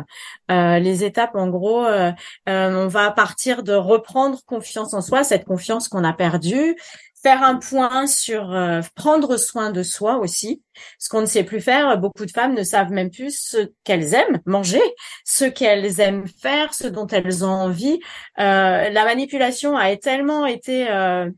les 0.49 1.03
étapes, 1.03 1.35
en 1.35 1.49
gros, 1.49 1.85
on 2.47 2.87
va 2.87 3.11
partir 3.11 3.63
de 3.63 3.73
reprendre 3.73 4.39
confiance 4.45 4.93
en 4.93 5.01
soi, 5.01 5.23
cette 5.23 5.45
confiance 5.45 5.87
qu'on 5.87 6.03
a 6.03 6.13
perdue, 6.13 6.75
faire 7.21 7.43
un 7.43 7.55
point 7.55 8.07
sur 8.07 8.55
prendre 8.95 9.37
soin 9.37 9.71
de 9.71 9.83
soi 9.83 10.17
aussi, 10.17 10.61
ce 10.99 11.09
qu'on 11.09 11.21
ne 11.21 11.25
sait 11.25 11.43
plus 11.43 11.59
faire. 11.61 11.97
Beaucoup 11.97 12.25
de 12.25 12.31
femmes 12.31 12.53
ne 12.53 12.63
savent 12.63 12.91
même 12.91 13.09
plus 13.09 13.37
ce 13.37 13.71
qu'elles 13.83 14.13
aiment 14.13 14.39
manger, 14.45 14.81
ce 15.25 15.45
qu'elles 15.45 15.99
aiment 15.99 16.27
faire, 16.27 16.73
ce 16.73 16.87
dont 16.87 17.07
elles 17.07 17.43
ont 17.43 17.49
envie. 17.49 17.99
la 18.37 19.03
manipulation 19.03 19.75
a 19.75 19.95
tellement 19.97 20.45
été 20.45 20.87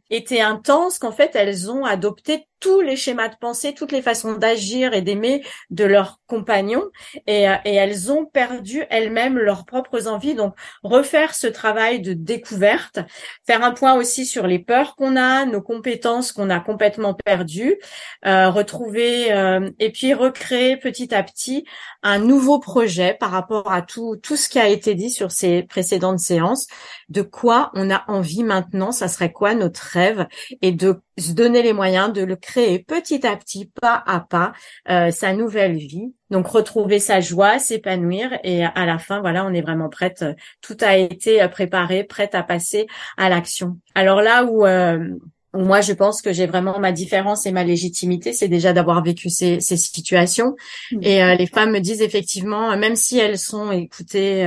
été 0.09 0.41
intense 0.41 0.99
qu'en 0.99 1.11
fait 1.11 1.31
elles 1.33 1.71
ont 1.71 1.85
adopté 1.85 2.45
tous 2.59 2.81
les 2.81 2.95
schémas 2.95 3.29
de 3.29 3.35
pensée, 3.35 3.73
toutes 3.73 3.91
les 3.91 4.01
façons 4.01 4.33
d'agir 4.33 4.93
et 4.93 5.01
d'aimer 5.01 5.43
de 5.69 5.85
leurs 5.85 6.19
compagnons 6.27 6.85
et, 7.27 7.49
euh, 7.49 7.55
et 7.65 7.75
elles 7.75 8.11
ont 8.11 8.25
perdu 8.25 8.83
elles-mêmes 8.89 9.37
leurs 9.37 9.65
propres 9.65 10.07
envies. 10.07 10.35
Donc 10.35 10.55
refaire 10.83 11.33
ce 11.33 11.47
travail 11.47 12.01
de 12.01 12.13
découverte, 12.13 12.99
faire 13.45 13.63
un 13.63 13.71
point 13.71 13.95
aussi 13.95 14.25
sur 14.25 14.47
les 14.47 14.59
peurs 14.59 14.95
qu'on 14.95 15.15
a, 15.15 15.45
nos 15.45 15.61
compétences 15.61 16.31
qu'on 16.31 16.49
a 16.49 16.59
complètement 16.59 17.13
perdues, 17.13 17.77
euh, 18.25 18.49
retrouver 18.49 19.31
euh, 19.31 19.69
et 19.79 19.91
puis 19.91 20.13
recréer 20.13 20.77
petit 20.77 21.13
à 21.13 21.23
petit 21.23 21.65
un 22.03 22.19
nouveau 22.19 22.59
projet 22.59 23.15
par 23.19 23.31
rapport 23.31 23.71
à 23.71 23.81
tout 23.81 24.17
tout 24.21 24.35
ce 24.35 24.49
qui 24.49 24.59
a 24.59 24.67
été 24.67 24.95
dit 24.95 25.09
sur 25.09 25.31
ces 25.31 25.63
précédentes 25.63 26.19
séances. 26.19 26.67
De 27.09 27.21
quoi 27.21 27.71
on 27.73 27.89
a 27.89 28.03
envie 28.07 28.43
maintenant, 28.43 28.91
ça 28.91 29.07
serait 29.07 29.31
quoi 29.31 29.55
notre 29.55 29.81
rêve? 29.81 30.27
Et 30.61 30.71
de 30.71 31.01
se 31.19 31.33
donner 31.33 31.61
les 31.61 31.73
moyens 31.73 32.11
de 32.13 32.21
le 32.21 32.35
créer 32.35 32.79
petit 32.79 33.25
à 33.25 33.35
petit, 33.35 33.71
pas 33.81 34.03
à 34.05 34.19
pas, 34.19 34.53
euh, 34.89 35.11
sa 35.11 35.33
nouvelle 35.33 35.77
vie. 35.77 36.13
Donc 36.29 36.47
retrouver 36.47 36.99
sa 36.99 37.21
joie, 37.21 37.59
s'épanouir 37.59 38.39
et 38.43 38.63
à 38.63 38.85
la 38.85 38.99
fin, 38.99 39.19
voilà, 39.19 39.45
on 39.45 39.53
est 39.53 39.61
vraiment 39.61 39.89
prête. 39.89 40.23
Tout 40.61 40.77
a 40.81 40.95
été 40.95 41.45
préparé, 41.49 42.03
prête 42.03 42.35
à 42.35 42.43
passer 42.43 42.87
à 43.17 43.29
l'action. 43.29 43.79
Alors 43.95 44.21
là 44.21 44.43
où 44.45 44.65
euh, 44.65 45.09
moi, 45.53 45.81
je 45.81 45.93
pense 45.93 46.21
que 46.21 46.31
j'ai 46.31 46.45
vraiment 46.45 46.79
ma 46.79 46.91
différence 46.91 47.45
et 47.45 47.51
ma 47.51 47.63
légitimité, 47.63 48.33
c'est 48.33 48.47
déjà 48.47 48.73
d'avoir 48.73 49.03
vécu 49.03 49.29
ces, 49.29 49.59
ces 49.59 49.77
situations. 49.77 50.55
Mmh. 50.91 50.99
Et 51.03 51.23
euh, 51.23 51.35
les 51.35 51.47
femmes 51.47 51.71
me 51.71 51.79
disent 51.79 52.01
effectivement, 52.01 52.75
même 52.77 52.95
si 52.95 53.17
elles 53.17 53.39
sont 53.39 53.71
écoutées 53.71 54.45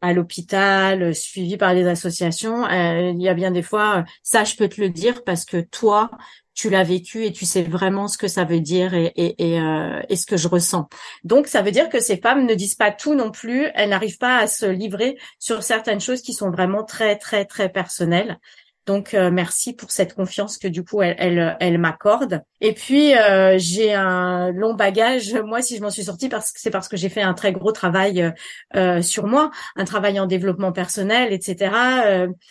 à 0.00 0.12
l'hôpital, 0.12 1.14
suivies 1.14 1.56
par 1.56 1.74
des 1.74 1.86
associations, 1.86 2.68
il 2.68 3.20
y 3.20 3.28
a 3.28 3.34
bien 3.34 3.50
des 3.50 3.62
fois, 3.62 4.04
ça, 4.22 4.44
je 4.44 4.54
peux 4.56 4.68
te 4.68 4.80
le 4.80 4.90
dire 4.90 5.24
parce 5.24 5.44
que 5.44 5.60
toi, 5.60 6.10
tu 6.54 6.70
l'as 6.70 6.84
vécu 6.84 7.24
et 7.24 7.32
tu 7.32 7.44
sais 7.44 7.62
vraiment 7.62 8.08
ce 8.08 8.16
que 8.16 8.28
ça 8.28 8.44
veut 8.44 8.60
dire 8.60 8.94
et, 8.94 9.12
et, 9.16 9.52
et, 9.52 9.60
euh, 9.60 10.00
et, 10.08 10.16
ce 10.16 10.24
que 10.24 10.36
je 10.36 10.48
ressens. 10.48 10.88
Donc 11.24 11.48
ça 11.48 11.62
veut 11.62 11.72
dire 11.72 11.88
que 11.88 12.00
ces 12.00 12.16
femmes 12.16 12.46
ne 12.46 12.54
disent 12.54 12.76
pas 12.76 12.92
tout 12.92 13.14
non 13.14 13.30
plus, 13.30 13.66
elles 13.74 13.90
n'arrivent 13.90 14.18
pas 14.18 14.38
à 14.38 14.46
se 14.46 14.66
livrer 14.66 15.18
sur 15.38 15.62
certaines 15.62 16.00
choses 16.00 16.22
qui 16.22 16.32
sont 16.32 16.50
vraiment 16.50 16.84
très 16.84 17.16
très 17.16 17.44
très 17.44 17.68
personnelles. 17.68 18.38
Donc 18.86 19.14
euh, 19.14 19.30
merci 19.30 19.72
pour 19.72 19.90
cette 19.90 20.14
confiance 20.14 20.58
que 20.58 20.68
du 20.68 20.84
coup 20.84 21.00
elle, 21.00 21.16
elle, 21.18 21.56
elle 21.60 21.78
m'accorde. 21.78 22.42
Et 22.60 22.74
puis 22.74 23.16
euh, 23.16 23.56
j'ai 23.58 23.94
un 23.94 24.50
long 24.52 24.74
bagage. 24.74 25.34
Moi, 25.34 25.62
si 25.62 25.76
je 25.76 25.82
m'en 25.82 25.90
suis 25.90 26.04
sortie, 26.04 26.28
parce 26.28 26.52
que 26.52 26.60
c'est 26.60 26.70
parce 26.70 26.88
que 26.88 26.96
j'ai 26.96 27.08
fait 27.08 27.22
un 27.22 27.32
très 27.32 27.52
gros 27.52 27.72
travail 27.72 28.32
euh, 28.76 29.00
sur 29.00 29.26
moi, 29.26 29.50
un 29.76 29.84
travail 29.84 30.20
en 30.20 30.26
développement 30.26 30.72
personnel, 30.72 31.32
etc. 31.32 31.74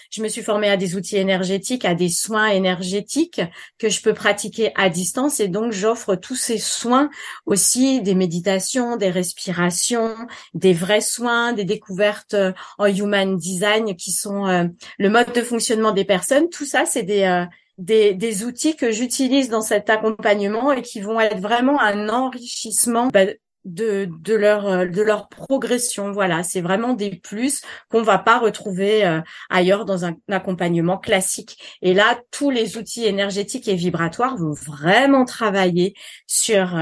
je 0.10 0.22
me 0.22 0.28
suis 0.28 0.42
formée 0.42 0.70
à 0.70 0.78
des 0.78 0.96
outils 0.96 1.18
énergétiques, 1.18 1.86
à 1.86 1.94
des 1.94 2.10
soins 2.10 2.48
énergétiques 2.48 3.42
que 3.78 3.90
je 3.90 4.02
peux 4.02 4.14
pratiquer 4.14 4.72
à 4.76 4.90
distance. 4.90 5.40
Et 5.40 5.48
donc 5.48 5.72
j'offre 5.72 6.16
tous 6.16 6.36
ces 6.36 6.58
soins 6.58 7.10
aussi, 7.46 8.02
des 8.02 8.16
méditations, 8.16 8.98
des 8.98 9.12
respirations, 9.12 10.16
des 10.54 10.74
vrais 10.74 11.02
soins, 11.02 11.54
des 11.54 11.66
découvertes 11.66 12.36
en 12.80 12.86
human 12.86 13.38
design 13.38 13.96
qui 13.96 14.12
sont 14.12 14.70
le 14.98 15.10
mode 15.10 15.32
de 15.34 15.42
fonctionnement 15.42 15.92
des 15.92 16.06
personnes 16.06 16.23
tout 16.52 16.66
ça, 16.66 16.86
c'est 16.86 17.28
euh, 17.28 17.46
des, 17.78 18.14
des, 18.14 18.44
outils 18.44 18.76
que 18.76 18.92
j'utilise 18.92 19.50
dans 19.50 19.62
cet 19.62 19.90
accompagnement 19.90 20.72
et 20.72 20.82
qui 20.82 21.02
vont 21.02 21.20
être 21.20 21.40
vraiment 21.40 21.80
un 21.82 22.10
enrichissement 22.10 23.08
bah, 23.08 23.26
de, 23.66 24.10
de 24.20 24.34
leur 24.34 24.68
euh, 24.68 24.86
de 24.86 25.02
leur 25.02 25.30
progression. 25.30 26.12
Voilà, 26.12 26.44
c'est 26.44 26.62
vraiment 26.62 26.94
des 26.94 27.16
plus 27.16 27.62
qu'on 27.90 28.02
va 28.02 28.18
pas 28.18 28.40
retrouver 28.40 29.06
euh, 29.06 29.22
ailleurs 29.50 29.86
dans 29.86 30.06
un, 30.06 30.16
accompagnement 30.30 30.98
classique. 30.98 31.58
Et 31.82 31.94
là, 31.94 32.20
tous 32.32 32.50
les 32.50 32.78
outils 32.78 33.06
énergétiques 33.06 33.68
et 33.68 33.76
vibratoires 33.76 34.38
vont 34.38 34.54
vraiment 34.54 35.26
travailler 35.26 35.94
sur 36.28 36.78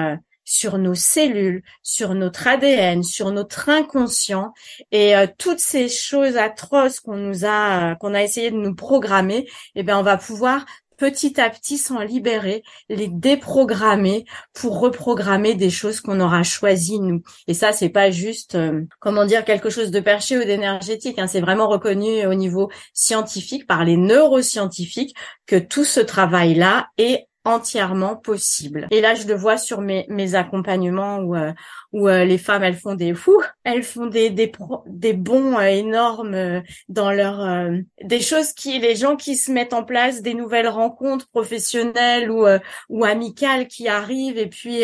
sur 0.52 0.78
nos 0.78 0.95
cellules, 0.95 1.64
sur 1.82 2.14
notre 2.14 2.45
ADN, 2.45 3.04
sur 3.04 3.32
notre 3.32 3.70
inconscient 3.70 4.54
et 4.91 5.16
euh, 5.16 5.26
toutes 5.38 5.62
ces 5.62 5.88
choses 5.88 6.36
atroces 6.36 6.99
qu'on 6.99 7.16
nous 7.16 7.45
a 7.45 7.95
qu'on 7.95 8.14
a 8.14 8.22
essayé 8.22 8.52
de 8.52 8.58
nous 8.58 8.76
programmer, 8.76 9.47
eh 9.76 9.84
bien 9.84 9.97
on 9.97 10.04
va 10.04 10.18
pouvoir 10.18 10.66
petit 10.97 11.39
à 11.39 11.49
petit 11.49 11.78
s'en 11.78 12.02
libérer, 12.02 12.64
les 12.89 13.08
déprogrammer 13.08 14.26
pour 14.54 14.80
reprogrammer 14.80 15.56
des 15.56 15.70
choses 15.70 16.02
qu'on 16.02 16.20
aura 16.20 16.43
choisies 16.43 16.99
nous. 16.99 17.24
Et 17.47 17.56
ça, 17.56 17.72
c'est 17.72 17.89
pas 17.89 18.12
juste, 18.12 18.54
euh, 18.54 18.84
comment 18.99 19.26
dire, 19.26 19.43
quelque 19.43 19.72
chose 19.72 19.89
de 19.89 19.99
perché 19.99 20.38
ou 20.38 20.43
d'énergétique. 20.43 21.18
Hein. 21.18 21.26
C'est 21.26 21.41
vraiment 21.41 21.70
reconnu 21.70 22.28
au 22.28 22.36
niveau 22.36 22.70
scientifique 22.93 23.66
par 23.66 23.84
les 23.84 23.97
neuroscientifiques 23.97 25.16
que 25.47 25.56
tout 25.56 25.86
ce 25.86 26.02
travail-là 26.02 26.89
est 26.99 27.26
entièrement 27.44 28.16
possible. 28.16 28.88
Et 28.92 29.02
là, 29.02 29.16
je 29.16 29.28
le 29.28 29.34
vois 29.34 29.58
sur 29.58 29.82
mes, 29.82 30.06
mes 30.10 30.36
accompagnements 30.36 31.18
où, 31.20 31.36
euh, 31.36 31.52
où 31.92 32.08
euh, 32.08 32.24
les 32.24 32.38
femmes, 32.38 32.64
elles 32.64 32.78
font 32.78 32.94
des 32.94 33.16
fous, 33.16 33.42
elles 33.64 33.84
font 33.84 34.06
des 34.06 34.30
des, 34.30 34.52
des 34.86 35.14
bons 35.14 35.58
euh, 35.58 35.62
énormes 35.62 36.62
dans 36.88 37.12
leur 37.12 37.72
des 38.04 38.20
choses 38.20 38.54
qui 38.54 38.80
les 38.80 38.96
gens 38.96 39.16
qui 39.16 39.36
se 39.36 39.52
mettent 39.52 39.74
en 39.74 39.84
place, 39.84 40.22
des 40.22 40.34
nouvelles 40.34 40.68
rencontres 40.68 41.28
professionnelles 41.30 42.30
ou 42.30 42.46
ou 42.89 43.06
amicales 43.06 43.68
qui 43.68 43.88
arrivent 43.88 44.38
et 44.38 44.48
puis 44.48 44.84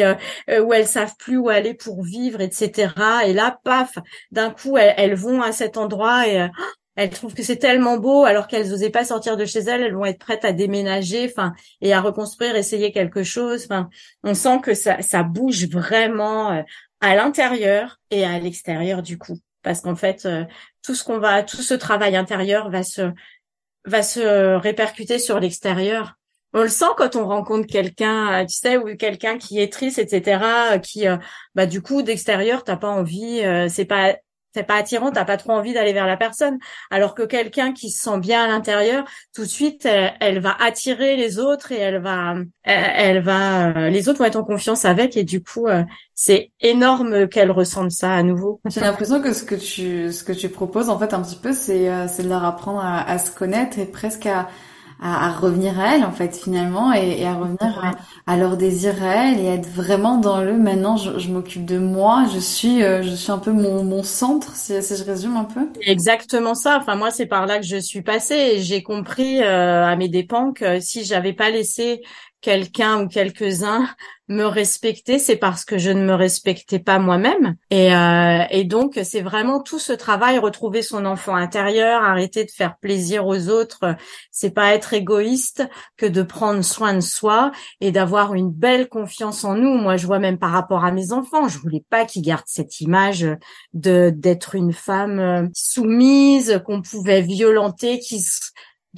où 0.49 0.73
elles 0.73 0.87
savent 0.87 1.15
plus 1.17 1.37
où 1.37 1.49
aller 1.49 1.73
pour 1.73 2.03
vivre, 2.03 2.41
etc. 2.41 2.93
Et 3.25 3.33
là, 3.33 3.59
paf, 3.63 3.97
d'un 4.31 4.49
coup, 4.49 4.77
elles, 4.77 4.93
elles, 4.97 5.15
vont 5.15 5.41
à 5.41 5.51
cet 5.51 5.77
endroit 5.77 6.27
et 6.27 6.49
elles 6.97 7.11
trouvent 7.11 7.35
que 7.35 7.43
c'est 7.43 7.57
tellement 7.57 7.97
beau 7.97 8.25
alors 8.25 8.47
qu'elles 8.47 8.69
n'osaient 8.69 8.89
pas 8.89 9.05
sortir 9.05 9.37
de 9.37 9.45
chez 9.45 9.59
elles, 9.59 9.83
elles 9.83 9.93
vont 9.93 10.05
être 10.05 10.17
prêtes 10.17 10.43
à 10.43 10.51
déménager, 10.51 11.31
enfin, 11.31 11.53
et 11.79 11.93
à 11.93 12.01
reconstruire, 12.01 12.55
essayer 12.55 12.91
quelque 12.91 13.21
chose. 13.21 13.65
Enfin, 13.65 13.87
on 14.23 14.33
sent 14.33 14.59
que 14.63 14.73
ça, 14.73 15.01
ça 15.03 15.21
bouge 15.21 15.67
vraiment 15.69 16.51
euh, 16.51 16.63
à 16.99 17.15
l'intérieur 17.15 17.99
et 18.09 18.25
à 18.25 18.39
l'extérieur 18.39 19.03
du 19.03 19.19
coup, 19.19 19.37
parce 19.61 19.81
qu'en 19.81 19.95
fait, 19.95 20.25
euh, 20.25 20.43
tout 20.81 20.95
ce 20.95 21.03
qu'on 21.03 21.19
va, 21.19 21.43
tout 21.43 21.61
ce 21.61 21.75
travail 21.75 22.15
intérieur 22.15 22.71
va 22.71 22.81
se, 22.81 23.11
va 23.85 24.01
se 24.01 24.55
répercuter 24.55 25.19
sur 25.19 25.39
l'extérieur. 25.39 26.15
On 26.53 26.63
le 26.63 26.69
sent 26.69 26.85
quand 26.97 27.15
on 27.15 27.27
rencontre 27.27 27.67
quelqu'un, 27.67 28.43
tu 28.47 28.55
sais, 28.55 28.77
ou 28.77 28.95
quelqu'un 28.95 29.37
qui 29.37 29.59
est 29.59 29.71
triste, 29.71 29.99
etc., 29.99 30.79
qui, 30.81 31.07
euh, 31.07 31.17
bah, 31.53 31.67
du 31.67 31.83
coup, 31.83 32.01
d'extérieur, 32.01 32.63
t'as 32.63 32.77
pas 32.77 32.89
envie, 32.89 33.43
c'est 33.69 33.85
pas 33.85 34.15
t'es 34.57 34.63
pas 34.63 34.75
attirant, 34.75 35.11
t'as 35.11 35.25
pas 35.25 35.37
trop 35.37 35.51
envie 35.51 35.73
d'aller 35.73 35.93
vers 35.93 36.07
la 36.07 36.17
personne. 36.17 36.57
Alors 36.89 37.13
que 37.13 37.21
quelqu'un 37.21 37.73
qui 37.73 37.91
se 37.91 38.01
sent 38.01 38.19
bien 38.19 38.43
à 38.43 38.47
l'intérieur, 38.47 39.05
tout 39.35 39.43
de 39.43 39.47
suite, 39.47 39.85
elle, 39.85 40.39
va 40.39 40.55
attirer 40.59 41.15
les 41.15 41.37
autres 41.37 41.71
et 41.71 41.77
elle 41.77 42.01
va, 42.01 42.35
elle, 42.63 43.21
va, 43.21 43.67
euh, 43.69 43.89
les 43.89 44.09
autres 44.09 44.19
vont 44.19 44.25
être 44.25 44.35
en 44.35 44.43
confiance 44.43 44.85
avec 44.85 45.15
et 45.15 45.23
du 45.23 45.43
coup, 45.43 45.67
euh, 45.67 45.83
c'est 46.15 46.51
énorme 46.59 47.27
qu'elle 47.27 47.51
ressente 47.51 47.91
ça 47.91 48.13
à 48.13 48.23
nouveau. 48.23 48.59
J'ai 48.65 48.81
l'impression 48.81 49.21
que 49.21 49.31
ce 49.31 49.43
que 49.43 49.55
tu, 49.55 50.11
ce 50.11 50.23
que 50.23 50.33
tu 50.33 50.49
proposes 50.49 50.89
en 50.89 50.97
fait 50.97 51.13
un 51.13 51.21
petit 51.21 51.37
peu, 51.37 51.53
c'est, 51.53 51.89
euh, 51.89 52.07
c'est 52.07 52.23
de 52.23 52.29
leur 52.29 52.43
apprendre 52.43 52.79
à, 52.79 53.07
à 53.07 53.19
se 53.19 53.29
connaître 53.29 53.77
et 53.77 53.85
presque 53.85 54.25
à 54.25 54.47
à, 54.99 55.31
revenir 55.31 55.79
à 55.79 55.95
elle 55.95 56.03
en 56.03 56.11
fait 56.11 56.35
finalement 56.35 56.91
et, 56.93 57.25
à 57.25 57.35
revenir 57.35 57.95
à, 58.25 58.37
leur 58.37 58.57
désir 58.57 58.95
réel 58.95 59.39
et 59.39 59.45
être 59.45 59.67
vraiment 59.67 60.17
dans 60.17 60.41
le 60.41 60.57
maintenant 60.57 60.97
je, 60.97 61.29
m'occupe 61.29 61.65
de 61.65 61.77
moi 61.77 62.25
je 62.33 62.39
suis 62.39 62.83
euh, 62.83 63.03
je 63.03 63.13
suis 63.13 63.31
un 63.31 63.37
peu 63.37 63.51
mon, 63.51 63.83
mon 63.83 64.03
centre 64.03 64.55
si, 64.55 64.73
je 64.73 65.03
résume 65.03 65.37
un 65.37 65.43
peu. 65.43 65.69
Exactement 65.81 66.55
ça. 66.55 66.79
Enfin 66.81 66.95
moi 66.95 67.11
c'est 67.11 67.27
par 67.27 67.45
là 67.45 67.59
que 67.59 67.65
je 67.65 67.77
suis 67.77 68.01
passée 68.01 68.53
et 68.55 68.61
j'ai 68.61 68.81
compris 68.81 69.41
euh, 69.41 69.85
à 69.85 69.95
mes 69.95 70.09
dépens 70.09 70.51
que 70.51 70.79
si 70.79 71.03
j'avais 71.03 71.33
pas 71.33 71.49
laissé 71.49 72.01
quelqu'un 72.41 73.03
ou 73.03 73.07
quelques-uns 73.07 73.87
me 74.29 74.43
respecter, 74.43 75.19
c'est 75.19 75.37
parce 75.37 75.63
que 75.63 75.77
je 75.77 75.89
ne 75.89 76.03
me 76.03 76.13
respectais 76.13 76.79
pas 76.79 76.99
moi-même. 76.99 77.55
Et, 77.69 77.95
euh, 77.95 78.43
et 78.49 78.65
donc, 78.65 78.99
c'est 79.03 79.21
vraiment 79.21 79.61
tout 79.61 79.79
ce 79.79 79.93
travail, 79.93 80.37
retrouver 80.37 80.81
son 80.81 81.05
enfant 81.05 81.35
intérieur, 81.35 82.03
arrêter 82.03 82.43
de 82.43 82.51
faire 82.51 82.77
plaisir 82.77 83.25
aux 83.25 83.47
autres. 83.47 83.95
C'est 84.31 84.51
pas 84.51 84.73
être 84.73 84.93
égoïste 84.93 85.63
que 85.95 86.05
de 86.05 86.23
prendre 86.23 86.61
soin 86.61 86.93
de 86.93 86.99
soi 86.99 87.53
et 87.79 87.91
d'avoir 87.91 88.33
une 88.33 88.51
belle 88.51 88.89
confiance 88.89 89.45
en 89.45 89.55
nous. 89.55 89.75
Moi, 89.77 89.95
je 89.95 90.05
vois 90.05 90.19
même 90.19 90.37
par 90.37 90.51
rapport 90.51 90.83
à 90.83 90.91
mes 90.91 91.13
enfants, 91.13 91.47
je 91.47 91.59
voulais 91.59 91.85
pas 91.89 92.05
qu'ils 92.05 92.23
gardent 92.23 92.43
cette 92.47 92.81
image 92.81 93.25
de 93.73 94.11
d'être 94.13 94.55
une 94.55 94.73
femme 94.73 95.19
euh, 95.19 95.47
soumise, 95.53 96.61
qu'on 96.65 96.81
pouvait 96.81 97.21
violenter, 97.21 97.99
qui 97.99 98.19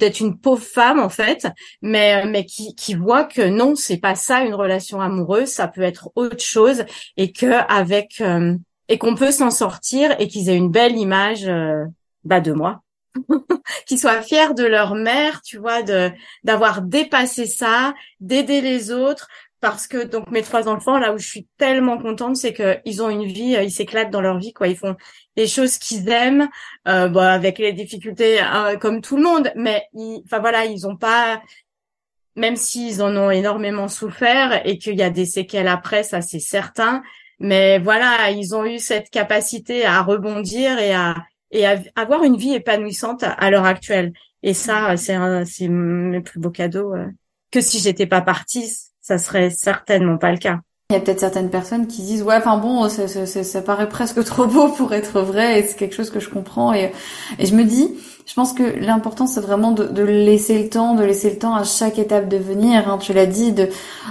d'être 0.00 0.20
une 0.20 0.38
pauvre 0.38 0.62
femme 0.62 0.98
en 0.98 1.08
fait, 1.08 1.46
mais 1.82 2.24
mais 2.26 2.44
qui 2.44 2.74
qui 2.74 2.94
voit 2.94 3.24
que 3.24 3.48
non, 3.48 3.76
c'est 3.76 3.98
pas 3.98 4.14
ça 4.16 4.42
une 4.42 4.54
relation 4.54 5.00
amoureuse, 5.00 5.48
ça 5.48 5.68
peut 5.68 5.82
être 5.82 6.10
autre 6.16 6.42
chose 6.42 6.84
et 7.16 7.32
que 7.32 7.52
avec 7.70 8.20
euh, 8.20 8.56
et 8.88 8.98
qu'on 8.98 9.14
peut 9.14 9.30
s'en 9.30 9.50
sortir 9.50 10.16
et 10.18 10.26
qu'ils 10.26 10.48
aient 10.48 10.56
une 10.56 10.70
belle 10.70 10.96
image 10.96 11.46
euh, 11.46 11.84
bah 12.24 12.40
de 12.40 12.52
moi. 12.52 12.82
qu'ils 13.86 13.98
soient 13.98 14.22
fiers 14.22 14.54
de 14.54 14.64
leur 14.64 14.94
mère, 14.94 15.42
tu 15.42 15.58
vois, 15.58 15.82
de 15.82 16.10
d'avoir 16.44 16.82
dépassé 16.82 17.46
ça, 17.46 17.94
d'aider 18.20 18.60
les 18.60 18.92
autres, 18.92 19.28
parce 19.60 19.86
que 19.86 20.04
donc 20.04 20.30
mes 20.30 20.42
trois 20.42 20.68
enfants 20.68 20.98
là 20.98 21.12
où 21.12 21.18
je 21.18 21.26
suis 21.26 21.46
tellement 21.58 21.98
contente 21.98 22.36
c'est 22.36 22.52
que 22.52 22.78
ils 22.84 23.02
ont 23.02 23.10
une 23.10 23.24
vie 23.24 23.56
euh, 23.56 23.62
ils 23.62 23.70
s'éclatent 23.70 24.10
dans 24.10 24.20
leur 24.20 24.38
vie 24.38 24.52
quoi. 24.52 24.68
Ils 24.68 24.76
font 24.76 24.96
des 25.36 25.46
choses 25.46 25.78
qu'ils 25.78 26.08
aiment 26.08 26.48
euh, 26.88 27.12
avec 27.14 27.58
les 27.58 27.72
difficultés 27.72 28.40
hein, 28.40 28.76
comme 28.76 29.00
tout 29.00 29.16
le 29.16 29.22
monde. 29.22 29.52
Mais 29.56 29.84
enfin 30.24 30.38
voilà 30.40 30.64
ils 30.64 30.86
ont 30.86 30.96
pas 30.96 31.42
même 32.36 32.56
s'ils 32.56 33.02
en 33.02 33.14
ont 33.16 33.30
énormément 33.30 33.88
souffert 33.88 34.66
et 34.66 34.78
qu'il 34.78 34.96
y 34.98 35.02
a 35.02 35.10
des 35.10 35.26
séquelles 35.26 35.68
après 35.68 36.02
ça 36.04 36.22
c'est 36.22 36.40
certain. 36.40 37.02
Mais 37.38 37.78
voilà 37.78 38.30
ils 38.30 38.54
ont 38.54 38.64
eu 38.64 38.78
cette 38.78 39.10
capacité 39.10 39.84
à 39.84 40.02
rebondir 40.02 40.78
et 40.78 40.94
à 40.94 41.16
et 41.52 41.66
à 41.66 41.80
avoir 41.96 42.22
une 42.24 42.36
vie 42.36 42.54
épanouissante 42.54 43.24
à, 43.24 43.50
l'heure 43.50 43.64
actuelle. 43.66 44.12
Et 44.42 44.54
ça 44.54 44.96
c'est 44.96 45.18
c'est 45.44 45.68
mes 45.68 46.20
plus 46.20 46.40
beaux 46.40 46.50
cadeaux 46.50 46.94
euh, 46.94 47.06
que 47.50 47.60
si 47.60 47.78
j'étais 47.80 48.06
pas 48.06 48.22
partie 48.22 48.89
ça 49.00 49.18
serait 49.18 49.50
certainement 49.50 50.18
pas 50.18 50.32
le 50.32 50.38
cas. 50.38 50.60
Il 50.90 50.94
y 50.94 50.96
a 50.96 51.00
peut-être 51.00 51.20
certaines 51.20 51.50
personnes 51.50 51.86
qui 51.86 52.02
disent 52.02 52.22
ouais 52.22 52.34
enfin 52.36 52.56
bon 52.56 52.88
ça, 52.88 53.06
ça, 53.06 53.26
ça, 53.26 53.62
paraît 53.62 53.88
presque 53.88 54.24
trop 54.24 54.46
beau 54.46 54.68
pour 54.68 54.92
être 54.92 55.20
vrai 55.20 55.60
et 55.60 55.62
c'est 55.62 55.76
quelque 55.76 55.94
chose 55.94 56.10
que 56.10 56.20
je 56.20 56.28
comprends 56.28 56.74
et, 56.74 56.92
et 57.38 57.46
je 57.46 57.54
me 57.54 57.64
dis 57.64 57.96
je 58.30 58.36
pense 58.36 58.52
que 58.52 58.62
l'important 58.62 59.26
c'est 59.26 59.40
vraiment 59.40 59.72
de, 59.72 59.82
de, 59.86 60.04
laisser 60.04 60.62
le 60.62 60.68
temps, 60.68 60.94
de 60.94 61.02
laisser 61.02 61.30
le 61.30 61.38
temps 61.38 61.56
à 61.56 61.64
chaque 61.64 61.98
étape 61.98 62.28
de 62.28 62.36
venir. 62.36 62.88
Hein, 62.88 62.98
tu 62.98 63.12
l'as 63.12 63.26
dit, 63.26 63.50
de 63.50 63.68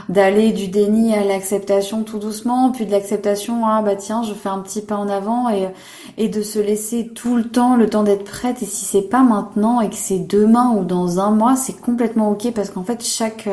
d'aller 0.09 0.51
du 0.51 0.67
déni 0.67 1.15
à 1.15 1.23
l'acceptation 1.23 2.03
tout 2.03 2.19
doucement, 2.19 2.69
puis 2.71 2.85
de 2.85 2.91
l'acceptation 2.91 3.65
ah 3.65 3.81
bah 3.81 3.95
tiens 3.95 4.21
je 4.23 4.33
fais 4.33 4.49
un 4.49 4.59
petit 4.59 4.81
pas 4.81 4.97
en 4.97 5.07
avant 5.07 5.49
et 5.49 5.69
et 6.17 6.27
de 6.27 6.41
se 6.41 6.59
laisser 6.59 7.07
tout 7.07 7.37
le 7.37 7.45
temps, 7.45 7.77
le 7.77 7.89
temps 7.89 8.03
d'être 8.03 8.25
prête. 8.25 8.61
Et 8.61 8.65
si 8.65 8.83
c'est 8.83 9.03
pas 9.03 9.23
maintenant 9.23 9.79
et 9.79 9.89
que 9.89 9.95
c'est 9.95 10.19
demain 10.19 10.71
ou 10.71 10.83
dans 10.83 11.21
un 11.21 11.31
mois, 11.31 11.55
c'est 11.55 11.79
complètement 11.79 12.29
ok 12.31 12.51
parce 12.53 12.71
qu'en 12.71 12.83
fait 12.83 13.01
chaque 13.01 13.47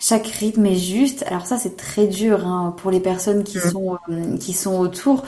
chaque 0.00 0.26
rythme 0.26 0.66
est 0.66 0.74
juste. 0.74 1.24
Alors 1.28 1.46
ça 1.46 1.56
c'est 1.56 1.76
très 1.76 2.08
dur 2.08 2.48
hein, 2.48 2.74
pour 2.78 2.90
les 2.90 3.00
personnes 3.00 3.44
qui 3.44 3.58
mmh. 3.58 3.70
sont 3.70 3.96
euh, 4.08 4.36
qui 4.38 4.54
sont 4.54 4.76
autour. 4.76 5.22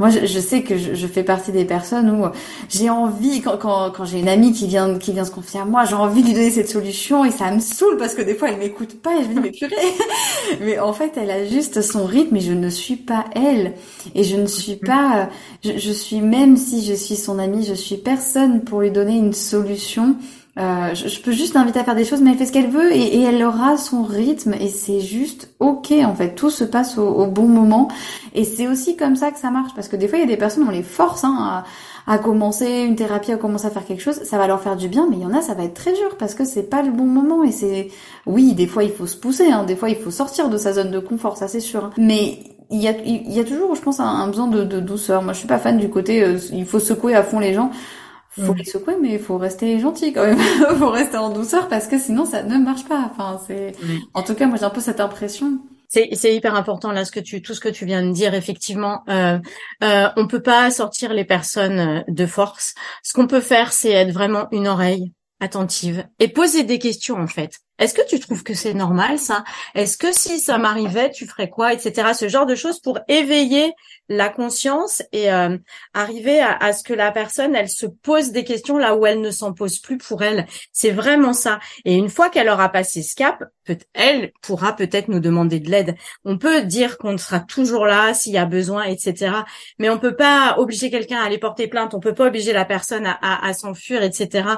Moi, 0.00 0.08
je, 0.10 0.26
je 0.26 0.40
sais 0.40 0.62
que 0.62 0.76
je, 0.76 0.94
je, 0.94 1.06
fais 1.06 1.22
partie 1.22 1.52
des 1.52 1.64
personnes 1.64 2.10
où 2.10 2.26
j'ai 2.68 2.90
envie, 2.90 3.40
quand, 3.40 3.56
quand, 3.58 3.92
quand 3.92 4.04
j'ai 4.04 4.22
une 4.24 4.30
amie 4.30 4.52
qui 4.54 4.66
vient, 4.66 4.98
qui 4.98 5.12
vient 5.12 5.26
se 5.26 5.30
confier 5.30 5.60
à 5.60 5.66
moi, 5.66 5.84
j'ai 5.84 5.94
envie 5.94 6.22
de 6.22 6.28
lui 6.28 6.32
donner 6.32 6.50
cette 6.50 6.70
solution 6.70 7.26
et 7.26 7.30
ça 7.30 7.50
me 7.50 7.60
saoule 7.60 7.98
parce 7.98 8.14
que 8.14 8.22
des 8.22 8.34
fois, 8.34 8.48
elle 8.48 8.56
m'écoute 8.56 9.02
pas 9.02 9.20
et 9.20 9.22
je 9.22 9.28
me 9.28 9.34
dis, 9.34 9.40
mais 9.40 9.50
purée. 9.50 9.74
mais 10.62 10.78
en 10.78 10.94
fait, 10.94 11.12
elle 11.18 11.30
a 11.30 11.46
juste 11.46 11.82
son 11.82 12.06
rythme 12.06 12.34
et 12.36 12.40
je 12.40 12.54
ne 12.54 12.70
suis 12.70 12.96
pas 12.96 13.26
elle. 13.34 13.74
Et 14.14 14.24
je 14.24 14.36
ne 14.36 14.46
suis 14.46 14.76
pas, 14.76 15.28
je, 15.62 15.76
je 15.76 15.92
suis, 15.92 16.22
même 16.22 16.56
si 16.56 16.82
je 16.82 16.94
suis 16.94 17.16
son 17.16 17.38
amie, 17.38 17.66
je 17.66 17.74
suis 17.74 17.98
personne 17.98 18.64
pour 18.64 18.80
lui 18.80 18.90
donner 18.90 19.18
une 19.18 19.34
solution 19.34 20.16
euh, 20.56 20.94
je, 20.94 21.20
peux 21.20 21.32
juste 21.32 21.54
l'inviter 21.54 21.80
à 21.80 21.84
faire 21.84 21.96
des 21.96 22.04
choses, 22.04 22.20
mais 22.20 22.30
elle 22.30 22.38
fait 22.38 22.46
ce 22.46 22.52
qu'elle 22.52 22.70
veut 22.70 22.94
et, 22.94 23.22
elle 23.22 23.42
aura 23.42 23.76
son 23.76 24.04
rythme 24.04 24.54
et 24.54 24.68
c'est 24.68 25.00
juste 25.00 25.52
ok 25.58 25.92
en 26.04 26.14
fait. 26.14 26.36
Tout 26.36 26.50
se 26.50 26.62
passe 26.62 26.96
au, 26.96 27.26
bon 27.26 27.48
moment 27.48 27.88
et 28.34 28.44
c'est 28.44 28.68
aussi 28.68 28.96
comme 28.96 29.16
ça 29.16 29.32
que 29.32 29.38
ça 29.38 29.50
marche 29.50 29.72
parce 29.74 29.88
que 29.88 29.96
des 29.96 30.06
fois 30.06 30.18
il 30.18 30.20
y 30.20 30.24
a 30.24 30.28
des 30.28 30.36
personnes 30.36 30.64
on 30.68 30.70
les 30.70 30.84
force 30.84 31.24
hein, 31.24 31.64
à, 32.06 32.18
commencer 32.18 32.82
une 32.82 32.94
thérapie, 32.94 33.32
à 33.32 33.36
commencer 33.36 33.66
à 33.66 33.70
faire 33.70 33.84
quelque 33.84 34.02
chose, 34.02 34.22
ça 34.22 34.38
va 34.38 34.46
leur 34.46 34.60
faire 34.60 34.76
du 34.76 34.86
bien, 34.86 35.08
mais 35.10 35.16
il 35.16 35.22
y 35.22 35.26
en 35.26 35.34
a 35.34 35.42
ça 35.42 35.54
va 35.54 35.64
être 35.64 35.74
très 35.74 35.92
dur 35.92 36.16
parce 36.18 36.34
que 36.34 36.44
c'est 36.44 36.70
pas 36.70 36.82
le 36.82 36.92
bon 36.92 37.06
moment 37.06 37.42
et 37.42 37.50
c'est 37.50 37.88
oui 38.24 38.52
des 38.52 38.68
fois 38.68 38.84
il 38.84 38.92
faut 38.92 39.08
se 39.08 39.16
pousser, 39.16 39.50
hein, 39.50 39.64
des 39.64 39.74
fois 39.74 39.90
il 39.90 39.96
faut 39.96 40.12
sortir 40.12 40.50
de 40.50 40.56
sa 40.56 40.72
zone 40.74 40.92
de 40.92 41.00
confort, 41.00 41.36
ça 41.36 41.48
c'est 41.48 41.60
sûr. 41.60 41.90
Mais 41.98 42.38
il 42.70 42.80
y 42.80 42.88
a, 42.88 42.92
il 43.04 43.32
y 43.32 43.40
a 43.40 43.44
toujours, 43.44 43.74
je 43.74 43.82
pense, 43.82 44.00
un, 44.00 44.26
besoin 44.26 44.48
de, 44.48 44.64
de, 44.64 44.80
douceur. 44.80 45.22
Moi, 45.22 45.34
je 45.34 45.38
suis 45.38 45.46
pas 45.46 45.58
fan 45.58 45.76
du 45.76 45.90
côté 45.90 46.24
euh, 46.24 46.38
il 46.50 46.64
faut 46.64 46.80
secouer 46.80 47.14
à 47.14 47.22
fond 47.22 47.38
les 47.38 47.52
gens 47.52 47.70
faut 48.36 48.54
mm. 48.54 48.58
les 48.58 48.64
secouer, 48.64 48.96
mais 49.00 49.12
il 49.14 49.18
faut 49.18 49.38
rester 49.38 49.78
gentil 49.78 50.12
quand 50.12 50.24
même. 50.24 50.38
Faut 50.78 50.90
rester 50.90 51.16
en 51.16 51.30
douceur 51.30 51.68
parce 51.68 51.86
que 51.86 51.98
sinon 51.98 52.24
ça 52.24 52.42
ne 52.42 52.58
marche 52.58 52.84
pas. 52.84 53.10
Enfin, 53.10 53.40
c'est. 53.46 53.72
En 54.12 54.22
tout 54.22 54.34
cas, 54.34 54.46
moi 54.46 54.56
j'ai 54.58 54.64
un 54.64 54.70
peu 54.70 54.80
cette 54.80 55.00
impression. 55.00 55.60
C'est, 55.88 56.08
c'est 56.14 56.34
hyper 56.34 56.56
important 56.56 56.90
là 56.90 57.04
ce 57.04 57.12
que 57.12 57.20
tu 57.20 57.40
tout 57.40 57.54
ce 57.54 57.60
que 57.60 57.68
tu 57.68 57.84
viens 57.84 58.04
de 58.04 58.10
dire 58.10 58.34
effectivement 58.34 59.04
euh, 59.08 59.38
euh, 59.84 60.08
on 60.16 60.26
peut 60.26 60.42
pas 60.42 60.70
sortir 60.72 61.12
les 61.12 61.24
personnes 61.24 61.78
euh, 61.78 62.00
de 62.08 62.26
force 62.26 62.74
ce 63.04 63.12
qu'on 63.12 63.28
peut 63.28 63.42
faire 63.42 63.72
c'est 63.72 63.90
être 63.90 64.10
vraiment 64.10 64.48
une 64.50 64.66
oreille 64.66 65.12
attentive 65.38 66.04
et 66.18 66.26
poser 66.26 66.64
des 66.64 66.80
questions 66.80 67.16
en 67.16 67.28
fait 67.28 67.60
est-ce 67.78 67.94
que 67.94 68.06
tu 68.08 68.18
trouves 68.18 68.44
que 68.44 68.54
c'est 68.54 68.72
normal 68.72 69.18
ça? 69.18 69.44
Est-ce 69.74 69.96
que 69.96 70.12
si 70.12 70.40
ça 70.40 70.58
m'arrivait 70.58 71.10
tu 71.10 71.26
ferais 71.26 71.50
quoi 71.50 71.72
etc 71.72 72.12
ce 72.18 72.28
genre 72.28 72.46
de 72.46 72.56
choses 72.56 72.80
pour 72.80 72.98
éveiller 73.06 73.72
la 74.08 74.28
conscience 74.28 75.02
et 75.12 75.32
euh, 75.32 75.56
arriver 75.94 76.40
à, 76.40 76.72
ce 76.72 76.82
que 76.82 76.92
la 76.92 77.10
personne, 77.10 77.54
elle 77.54 77.68
se 77.68 77.86
pose 77.86 78.32
des 78.32 78.44
questions 78.44 78.78
là 78.78 78.94
où 78.96 79.06
elle 79.06 79.20
ne 79.20 79.30
s'en 79.30 79.52
pose 79.52 79.78
plus 79.78 79.98
pour 79.98 80.22
elle. 80.22 80.46
C'est 80.72 80.90
vraiment 80.90 81.32
ça. 81.32 81.58
Et 81.84 81.94
une 81.94 82.10
fois 82.10 82.28
qu'elle 82.28 82.48
aura 82.48 82.68
passé 82.68 83.02
ce 83.02 83.14
cap, 83.14 83.44
peut 83.64 83.78
elle 83.94 84.32
pourra 84.42 84.76
peut-être 84.76 85.08
nous 85.08 85.20
demander 85.20 85.58
de 85.58 85.70
l'aide. 85.70 85.94
On 86.24 86.36
peut 86.36 86.62
dire 86.62 86.98
qu'on 86.98 87.16
sera 87.16 87.40
toujours 87.40 87.86
là 87.86 88.12
s'il 88.12 88.32
y 88.32 88.38
a 88.38 88.44
besoin, 88.44 88.84
etc. 88.84 89.36
Mais 89.78 89.88
on 89.88 89.98
peut 89.98 90.16
pas 90.16 90.56
obliger 90.58 90.90
quelqu'un 90.90 91.20
à 91.20 91.26
aller 91.26 91.38
porter 91.38 91.66
plainte. 91.66 91.94
On 91.94 92.00
peut 92.00 92.14
pas 92.14 92.26
obliger 92.26 92.52
la 92.52 92.64
personne 92.64 93.06
à, 93.06 93.18
à, 93.22 93.46
à 93.46 93.54
s'enfuir, 93.54 94.02
etc. 94.02 94.56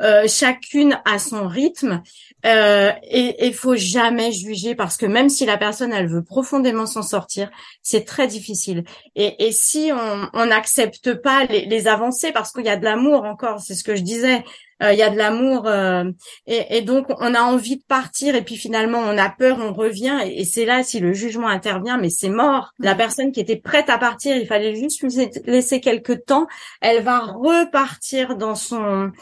Euh, 0.00 0.28
chacune 0.28 0.98
a 1.06 1.18
son 1.18 1.48
rythme 1.48 2.02
euh, 2.44 2.92
et 3.02 3.46
il 3.46 3.54
faut 3.54 3.76
jamais 3.76 4.30
juger 4.30 4.74
parce 4.74 4.98
que 4.98 5.06
même 5.06 5.30
si 5.30 5.46
la 5.46 5.56
personne 5.56 5.90
elle 5.92 6.06
veut 6.06 6.22
profondément 6.22 6.84
s'en 6.84 7.02
sortir, 7.02 7.50
c'est 7.82 8.04
très 8.04 8.26
difficile. 8.26 8.84
Et, 9.14 9.46
et 9.46 9.52
si 9.52 9.90
on 9.92 10.46
n'accepte 10.46 11.14
pas 11.14 11.44
les, 11.44 11.66
les, 11.66 11.88
avancées 11.88 12.32
parce 12.32 12.52
qu'il 12.52 12.64
y 12.64 12.68
a 12.68 12.76
de 12.76 12.84
l'amour 12.84 13.24
encore, 13.24 13.60
c'est 13.60 13.74
ce 13.74 13.84
que 13.84 13.96
je 13.96 14.02
disais, 14.02 14.44
euh, 14.82 14.92
il 14.92 14.98
y 14.98 15.02
a 15.02 15.08
de 15.08 15.16
l'amour 15.16 15.66
euh, 15.66 16.04
et, 16.46 16.76
et, 16.76 16.82
donc 16.82 17.06
on 17.18 17.34
a 17.34 17.40
envie 17.40 17.78
de 17.78 17.84
partir 17.84 18.34
et 18.34 18.42
puis 18.42 18.56
finalement 18.56 18.98
on 18.98 19.16
a 19.16 19.30
peur, 19.30 19.58
on 19.58 19.72
revient 19.72 20.18
et, 20.26 20.44
c'est 20.44 20.66
là 20.66 20.82
si 20.82 21.00
le 21.00 21.14
jugement 21.14 21.48
intervient, 21.48 21.96
mais 21.96 22.10
c'est 22.10 22.28
mort. 22.28 22.72
La 22.78 22.94
personne 22.94 23.32
qui 23.32 23.40
était 23.40 23.56
prête 23.56 23.88
à 23.88 23.96
partir, 23.96 24.36
il 24.36 24.46
fallait 24.46 24.74
juste 24.74 25.02
lui 25.02 25.30
laisser 25.46 25.80
quelques 25.80 26.26
temps, 26.26 26.46
elle 26.82 27.02
va 27.02 27.20
repartir 27.20 28.36
dans 28.36 28.54
son 28.54 29.12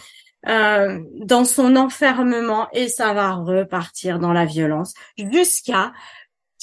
euh, 0.48 1.00
dans 1.20 1.44
son 1.46 1.74
enfermement 1.74 2.68
et 2.72 2.88
ça 2.88 3.14
va 3.14 3.32
repartir 3.32 4.18
dans 4.18 4.34
la 4.34 4.44
violence 4.44 4.92
jusqu'à 5.16 5.92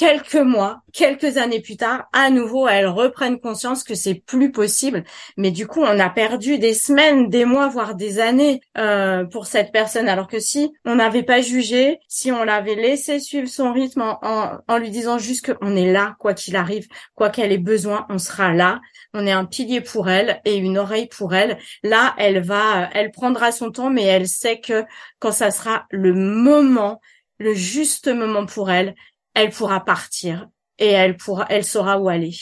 quelques 0.02 0.34
mois, 0.34 0.82
quelques 0.94 1.38
années 1.38 1.62
plus 1.62 1.78
tard, 1.78 2.10
à 2.12 2.32
nouveau, 2.32 2.68
elles 2.68 2.88
reprennent 2.88 3.40
conscience 3.40 3.84
que 3.84 3.94
c'est 3.94 4.16
plus 4.16 4.52
possible. 4.52 5.04
Mais 5.38 5.52
du 5.52 5.68
coup, 5.68 5.82
on 5.82 6.00
a 6.00 6.10
perdu 6.10 6.58
des 6.58 6.74
semaines, 6.74 7.30
des 7.30 7.46
mois, 7.46 7.68
voire 7.68 7.94
des 7.94 8.20
années 8.20 8.62
euh, 8.80 9.26
pour 9.26 9.46
cette 9.46 9.72
personne. 9.72 10.10
Alors 10.10 10.28
que 10.28 10.40
si 10.40 10.74
on 10.86 10.96
n'avait 10.96 11.22
pas 11.22 11.42
jugé, 11.42 12.00
si 12.08 12.32
on 12.32 12.44
l'avait 12.44 12.74
laissé 12.74 13.20
suivre 13.20 13.48
son 13.48 13.74
rythme 13.74 14.02
en, 14.02 14.58
en, 14.68 14.78
lui 14.80 14.90
disant 14.90 15.20
juste 15.20 15.54
qu'on 15.54 15.76
est 15.76 15.92
là, 15.92 16.16
quoi 16.18 16.34
qu'il 16.34 16.56
arrive, 16.56 16.88
quoi 17.14 17.30
qu'elle 17.30 17.52
ait 17.52 17.60
besoin, 17.60 18.08
on 18.10 18.18
sera 18.18 18.56
là. 18.56 18.82
On 19.14 19.28
est 19.28 19.32
un 19.32 19.46
pilier 19.46 19.82
pour 19.82 20.10
elle 20.10 20.42
et 20.46 20.56
une 20.56 20.80
oreille 20.80 21.10
pour 21.10 21.36
elle. 21.36 21.60
Là, 21.84 22.16
elle 22.18 22.42
va, 22.42 22.90
elle 22.96 23.12
prendra 23.12 23.52
son 23.52 23.70
temps, 23.70 23.92
mais 23.92 24.06
elle 24.06 24.28
sait 24.28 24.62
que 24.62 24.84
quand 25.20 25.32
ça 25.32 25.52
sera 25.52 25.86
le 25.92 26.16
moment, 26.16 27.00
le 27.38 27.54
juste 27.54 28.08
moment 28.08 28.46
pour 28.46 28.72
elle, 28.72 28.96
elle 29.34 29.52
pourra 29.52 29.80
partir 29.84 30.48
et 30.78 30.90
elle 30.90 31.18
pourra, 31.18 31.46
elle 31.50 31.64
saura 31.64 32.00
où 32.00 32.10
aller. 32.10 32.36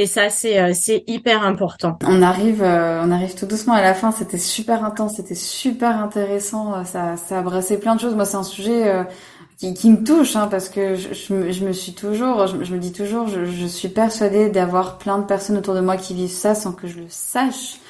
Et 0.00 0.06
ça, 0.06 0.30
c'est 0.30 0.60
euh, 0.60 0.72
c'est 0.74 1.02
hyper 1.08 1.42
important. 1.42 1.98
On 2.06 2.22
arrive, 2.22 2.62
euh, 2.62 3.02
on 3.04 3.10
arrive 3.10 3.34
tout 3.34 3.46
doucement 3.46 3.72
à 3.72 3.82
la 3.82 3.94
fin. 3.94 4.12
C'était 4.12 4.38
super 4.38 4.84
intense, 4.84 5.16
c'était 5.16 5.34
super 5.34 6.00
intéressant. 6.00 6.72
Euh, 6.72 6.84
ça, 6.84 7.16
ça 7.16 7.40
a 7.40 7.42
brassé 7.42 7.80
plein 7.80 7.96
de 7.96 8.00
choses. 8.00 8.14
Moi, 8.14 8.24
c'est 8.24 8.36
un 8.36 8.44
sujet 8.44 9.06
qui, 9.56 9.74
qui 9.74 9.90
me 9.90 10.04
touche, 10.04 10.36
hein, 10.36 10.46
parce 10.48 10.68
que 10.68 10.94
je, 10.94 11.14
je, 11.14 11.64
me, 11.64 11.72
suis 11.72 11.94
toujours, 11.94 12.46
je, 12.46 12.72
me 12.72 12.78
dis 12.78 12.92
toujours, 12.92 13.26
je, 13.26 13.44
je 13.44 13.66
suis 13.66 13.88
persuadée 13.88 14.50
d'avoir 14.50 14.98
plein 14.98 15.18
de 15.18 15.24
personnes 15.24 15.56
autour 15.56 15.74
de 15.74 15.80
moi 15.80 15.96
qui 15.96 16.14
vivent 16.14 16.30
ça 16.30 16.54
sans 16.54 16.72
que 16.72 16.86
je 16.86 17.00
le 17.00 17.06
sache. 17.08 17.80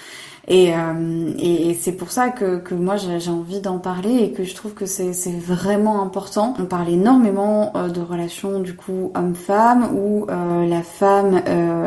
Et, 0.51 0.75
euh, 0.75 1.31
et, 1.39 1.75
c'est 1.75 1.93
pour 1.93 2.11
ça 2.11 2.31
que, 2.31 2.59
que 2.59 2.75
moi 2.75 2.97
j'ai 2.97 3.31
envie 3.31 3.61
d'en 3.61 3.79
parler 3.79 4.17
et 4.17 4.33
que 4.33 4.45
je 4.45 4.55
trouve 4.55 4.73
que 4.73 4.87
c'est 4.87 5.13
vraiment 5.39 6.03
important. 6.03 6.55
On 6.59 6.65
parle 6.65 6.89
énormément 6.89 7.73
euh, 7.77 7.89
de 7.89 8.01
relations 8.01 8.59
du 8.61 8.75
coup 8.75 9.13
homme-femme 9.15 9.91
où 9.95 10.27
euh, 10.31 10.67
la 10.67 10.83
femme 10.83 11.43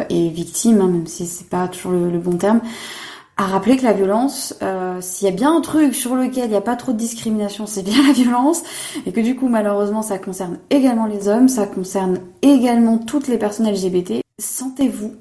est 0.10 0.30
victime, 0.30 0.80
hein, 0.80 0.88
même 0.88 1.08
si 1.08 1.26
c'est 1.26 1.50
pas 1.50 1.68
toujours 1.68 1.94
le, 1.94 2.20
bon 2.20 2.38
terme 2.38 2.62
à 3.36 3.46
rappeler 3.46 3.78
que 3.78 3.84
la 3.84 3.94
violence, 3.94 4.54
s'il 5.00 5.28
y 5.28 5.32
a 5.32 5.34
bien 5.34 5.58
un 5.58 5.62
truc 5.62 5.96
sur 5.96 6.16
lequel 6.16 6.46
il 6.46 6.50
n'y 6.52 6.56
a 6.56 6.62
pas 6.62 6.76
trop 6.76 6.92
de 6.92 6.98
discrimination, 6.98 7.66
c'est 7.66 7.82
bien 7.82 8.04
la 8.08 8.14
violence, 8.14 8.62
et 9.08 9.12
que 9.12 9.22
du 9.22 9.36
coup 9.36 9.48
malheureusement 9.48 10.04
ça 10.04 10.20
concerne 10.20 10.60
également 10.70 11.08
les 11.08 11.28
hommes, 11.28 11.48
ça 11.48 11.66
concerne 11.66 12.20
également 12.44 13.00
toutes 13.00 13.28
les 13.28 13.40
personnes 13.40 13.68
LGBT. 13.72 14.22
Sentez-vous 14.38 15.14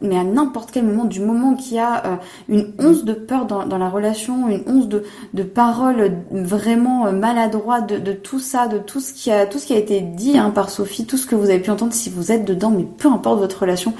mais 0.00 0.16
à 0.16 0.24
n'importe 0.24 0.70
quel 0.72 0.84
moment, 0.84 1.04
du 1.04 1.20
moment 1.20 1.54
qu'il 1.54 1.76
y 1.76 1.78
a 1.78 2.04
euh, 2.04 2.16
une 2.48 2.72
once 2.78 3.04
de 3.04 3.12
peur 3.12 3.46
dans, 3.46 3.78
la 3.78 3.88
relation, 3.88 4.48
une 4.48 4.62
once 4.66 4.88
de, 4.88 5.04
de 5.34 5.42
paroles 5.42 6.12
vraiment 6.30 7.06
euh, 7.06 7.12
maladroites, 7.12 7.88
de, 7.88 7.98
de, 7.98 8.12
tout 8.12 8.40
ça, 8.40 8.66
de 8.66 8.78
tout 8.78 9.00
ce 9.00 9.12
qui 9.12 9.30
a, 9.30 9.46
tout 9.46 9.58
ce 9.58 9.66
qui 9.66 9.72
a 9.72 9.78
été 9.78 10.00
dit 10.00 10.38
hein, 10.38 10.50
par 10.50 10.70
Sophie, 10.70 11.06
tout 11.06 11.16
ce 11.16 11.26
que 11.26 11.34
vous 11.34 11.50
avez 11.50 11.60
pu 11.60 11.70
entendre 11.70 11.92
si 11.92 12.10
vous 12.10 12.32
êtes 12.32 12.44
dedans, 12.44 12.70
mais 12.70 12.84
peu 12.84 13.08
importe 13.08 13.38
votre 13.38 13.60
relation, 13.60 13.94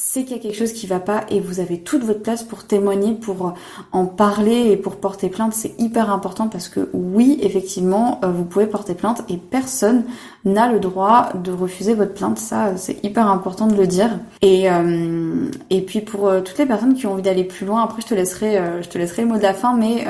c'est 0.00 0.22
qu'il 0.22 0.36
y 0.36 0.38
a 0.38 0.42
quelque 0.42 0.56
chose 0.56 0.72
qui 0.72 0.86
va 0.86 1.00
pas 1.00 1.24
et 1.28 1.40
vous 1.40 1.58
avez 1.58 1.80
toute 1.80 2.04
votre 2.04 2.22
place 2.22 2.44
pour 2.44 2.64
témoigner, 2.64 3.14
pour 3.14 3.54
en 3.90 4.06
parler 4.06 4.70
et 4.70 4.76
pour 4.76 4.96
porter 4.96 5.28
plainte. 5.28 5.54
C'est 5.54 5.74
hyper 5.80 6.12
important 6.12 6.46
parce 6.46 6.68
que 6.68 6.88
oui, 6.92 7.36
effectivement, 7.42 8.20
euh, 8.22 8.28
vous 8.28 8.44
pouvez 8.44 8.68
porter 8.68 8.94
plainte 8.94 9.22
et 9.28 9.36
personne 9.36 10.04
n'a 10.44 10.70
le 10.72 10.78
droit 10.78 11.30
de 11.34 11.50
refuser 11.50 11.94
votre 11.94 12.14
plainte. 12.14 12.38
Ça, 12.38 12.76
c'est 12.76 13.04
hyper 13.04 13.26
important 13.28 13.66
de 13.66 13.74
le 13.74 13.88
dire. 13.88 14.20
Et 14.40 14.70
euh, 14.70 15.50
et 15.68 15.82
puis 15.82 16.00
pour 16.00 16.28
euh, 16.28 16.42
toutes 16.42 16.58
les 16.58 16.66
personnes 16.66 16.94
qui 16.94 17.08
ont 17.08 17.12
envie 17.12 17.22
d'aller 17.22 17.44
plus 17.44 17.66
loin, 17.66 17.82
après 17.82 18.00
je 18.00 18.06
te 18.06 18.14
laisserai 18.14 18.56
je 18.80 18.88
te 18.88 18.98
laisserai 18.98 19.22
le 19.22 19.28
mot 19.28 19.36
de 19.36 19.42
la 19.42 19.52
fin, 19.52 19.74
mais 19.74 20.06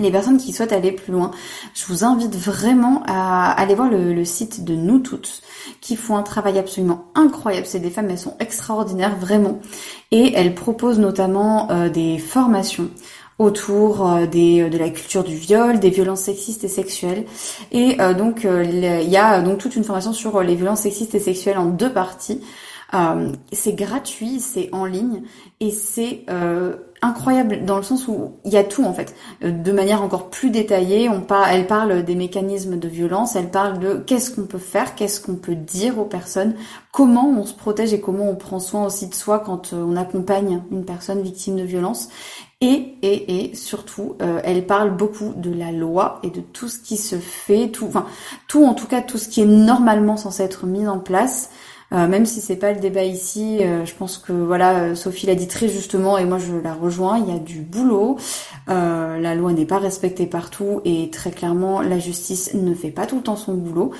les 0.00 0.10
personnes 0.10 0.38
qui 0.38 0.52
souhaitent 0.52 0.72
aller 0.72 0.92
plus 0.92 1.12
loin, 1.12 1.30
je 1.74 1.84
vous 1.86 2.04
invite 2.04 2.34
vraiment 2.34 3.02
à 3.06 3.52
aller 3.52 3.74
voir 3.74 3.90
le, 3.90 4.24
site 4.24 4.64
de 4.64 4.74
Nous 4.74 4.98
Toutes, 4.98 5.42
qui 5.80 5.96
font 5.96 6.16
un 6.16 6.22
travail 6.22 6.58
absolument 6.58 7.06
incroyable. 7.14 7.66
C'est 7.66 7.78
des 7.78 7.90
femmes, 7.90 8.10
elles 8.10 8.18
sont 8.18 8.36
extraordinaires, 8.40 9.16
vraiment. 9.16 9.60
Et 10.10 10.32
elles 10.34 10.54
proposent 10.54 10.98
notamment 10.98 11.70
euh, 11.70 11.88
des 11.88 12.18
formations 12.18 12.90
autour 13.38 14.06
euh, 14.06 14.26
des, 14.26 14.68
de 14.68 14.78
la 14.78 14.90
culture 14.90 15.24
du 15.24 15.34
viol, 15.34 15.78
des 15.78 15.90
violences 15.90 16.22
sexistes 16.22 16.64
et 16.64 16.68
sexuelles. 16.68 17.24
Et 17.72 18.00
euh, 18.00 18.14
donc 18.14 18.44
il 18.44 19.08
y 19.08 19.16
a 19.16 19.40
donc 19.40 19.58
toute 19.58 19.76
une 19.76 19.84
formation 19.84 20.12
sur 20.12 20.42
les 20.42 20.54
violences 20.54 20.80
sexistes 20.80 21.14
et 21.14 21.20
sexuelles 21.20 21.58
en 21.58 21.66
deux 21.66 21.92
parties. 21.92 22.40
c'est 23.52 23.74
gratuit, 23.74 24.40
c'est 24.40 24.68
en 24.72 24.84
ligne 24.84 25.22
et 25.60 25.70
c'est 25.70 26.24
incroyable 27.02 27.64
dans 27.64 27.76
le 27.76 27.82
sens 27.82 28.08
où 28.08 28.32
il 28.44 28.52
y 28.52 28.56
a 28.56 28.64
tout 28.64 28.84
en 28.84 28.92
fait. 28.92 29.14
Euh, 29.44 29.50
de 29.50 29.72
manière 29.72 30.02
encore 30.02 30.30
plus 30.30 30.50
détaillée, 30.50 31.08
on 31.08 31.22
elle 31.48 31.66
parle 31.66 32.02
des 32.02 32.14
mécanismes 32.14 32.78
de 32.78 32.88
violence, 32.88 33.36
elle 33.36 33.50
parle 33.50 33.78
de 33.78 33.94
qu'est-ce 33.94 34.30
qu'on 34.30 34.46
peut 34.46 34.58
faire, 34.58 34.94
qu'est-ce 34.94 35.20
qu'on 35.20 35.36
peut 35.36 35.54
dire 35.54 35.98
aux 35.98 36.04
personnes, 36.04 36.54
comment 36.92 37.28
on 37.28 37.44
se 37.44 37.54
protège 37.54 37.92
et 37.92 38.00
comment 38.00 38.28
on 38.28 38.36
prend 38.36 38.60
soin 38.60 38.86
aussi 38.86 39.08
de 39.08 39.14
soi 39.14 39.38
quand 39.38 39.72
euh, 39.72 39.84
on 39.86 39.96
accompagne 39.96 40.62
une 40.70 40.84
personne 40.84 41.22
victime 41.22 41.56
de 41.56 41.62
violence. 41.62 42.08
Et, 42.62 42.96
et, 43.00 43.46
et 43.46 43.54
surtout, 43.54 44.16
euh, 44.20 44.40
elle 44.44 44.66
parle 44.66 44.94
beaucoup 44.94 45.32
de 45.34 45.50
la 45.50 45.72
loi 45.72 46.20
et 46.22 46.28
de 46.28 46.40
tout 46.40 46.68
ce 46.68 46.78
qui 46.78 46.98
se 46.98 47.16
fait, 47.16 47.68
tout, 47.68 47.86
enfin, 47.86 48.04
tout 48.48 48.64
en 48.64 48.74
tout 48.74 48.86
cas, 48.86 49.00
tout 49.00 49.16
ce 49.16 49.28
qui 49.30 49.40
est 49.40 49.46
normalement 49.46 50.18
censé 50.18 50.42
être 50.42 50.66
mis 50.66 50.86
en 50.86 50.98
place. 50.98 51.48
Euh, 51.92 52.06
même 52.06 52.24
si 52.24 52.40
c'est 52.40 52.56
pas 52.56 52.72
le 52.72 52.78
débat 52.78 53.02
ici, 53.02 53.58
euh, 53.62 53.84
je 53.84 53.94
pense 53.94 54.16
que 54.18 54.32
voilà, 54.32 54.94
Sophie 54.94 55.26
l'a 55.26 55.34
dit 55.34 55.48
très 55.48 55.68
justement 55.68 56.18
et 56.18 56.24
moi 56.24 56.38
je 56.38 56.54
la 56.54 56.72
rejoins. 56.72 57.18
Il 57.18 57.32
y 57.32 57.36
a 57.36 57.38
du 57.38 57.60
boulot. 57.60 58.16
Euh, 58.68 59.18
la 59.18 59.34
loi 59.34 59.52
n'est 59.52 59.64
pas 59.64 59.78
respectée 59.78 60.26
partout 60.26 60.80
et 60.84 61.10
très 61.10 61.30
clairement 61.32 61.80
la 61.80 61.98
justice 61.98 62.54
ne 62.54 62.74
fait 62.74 62.90
pas 62.90 63.06
tout 63.06 63.16
le 63.16 63.22
temps 63.22 63.36
son 63.36 63.54
boulot. 63.54 63.90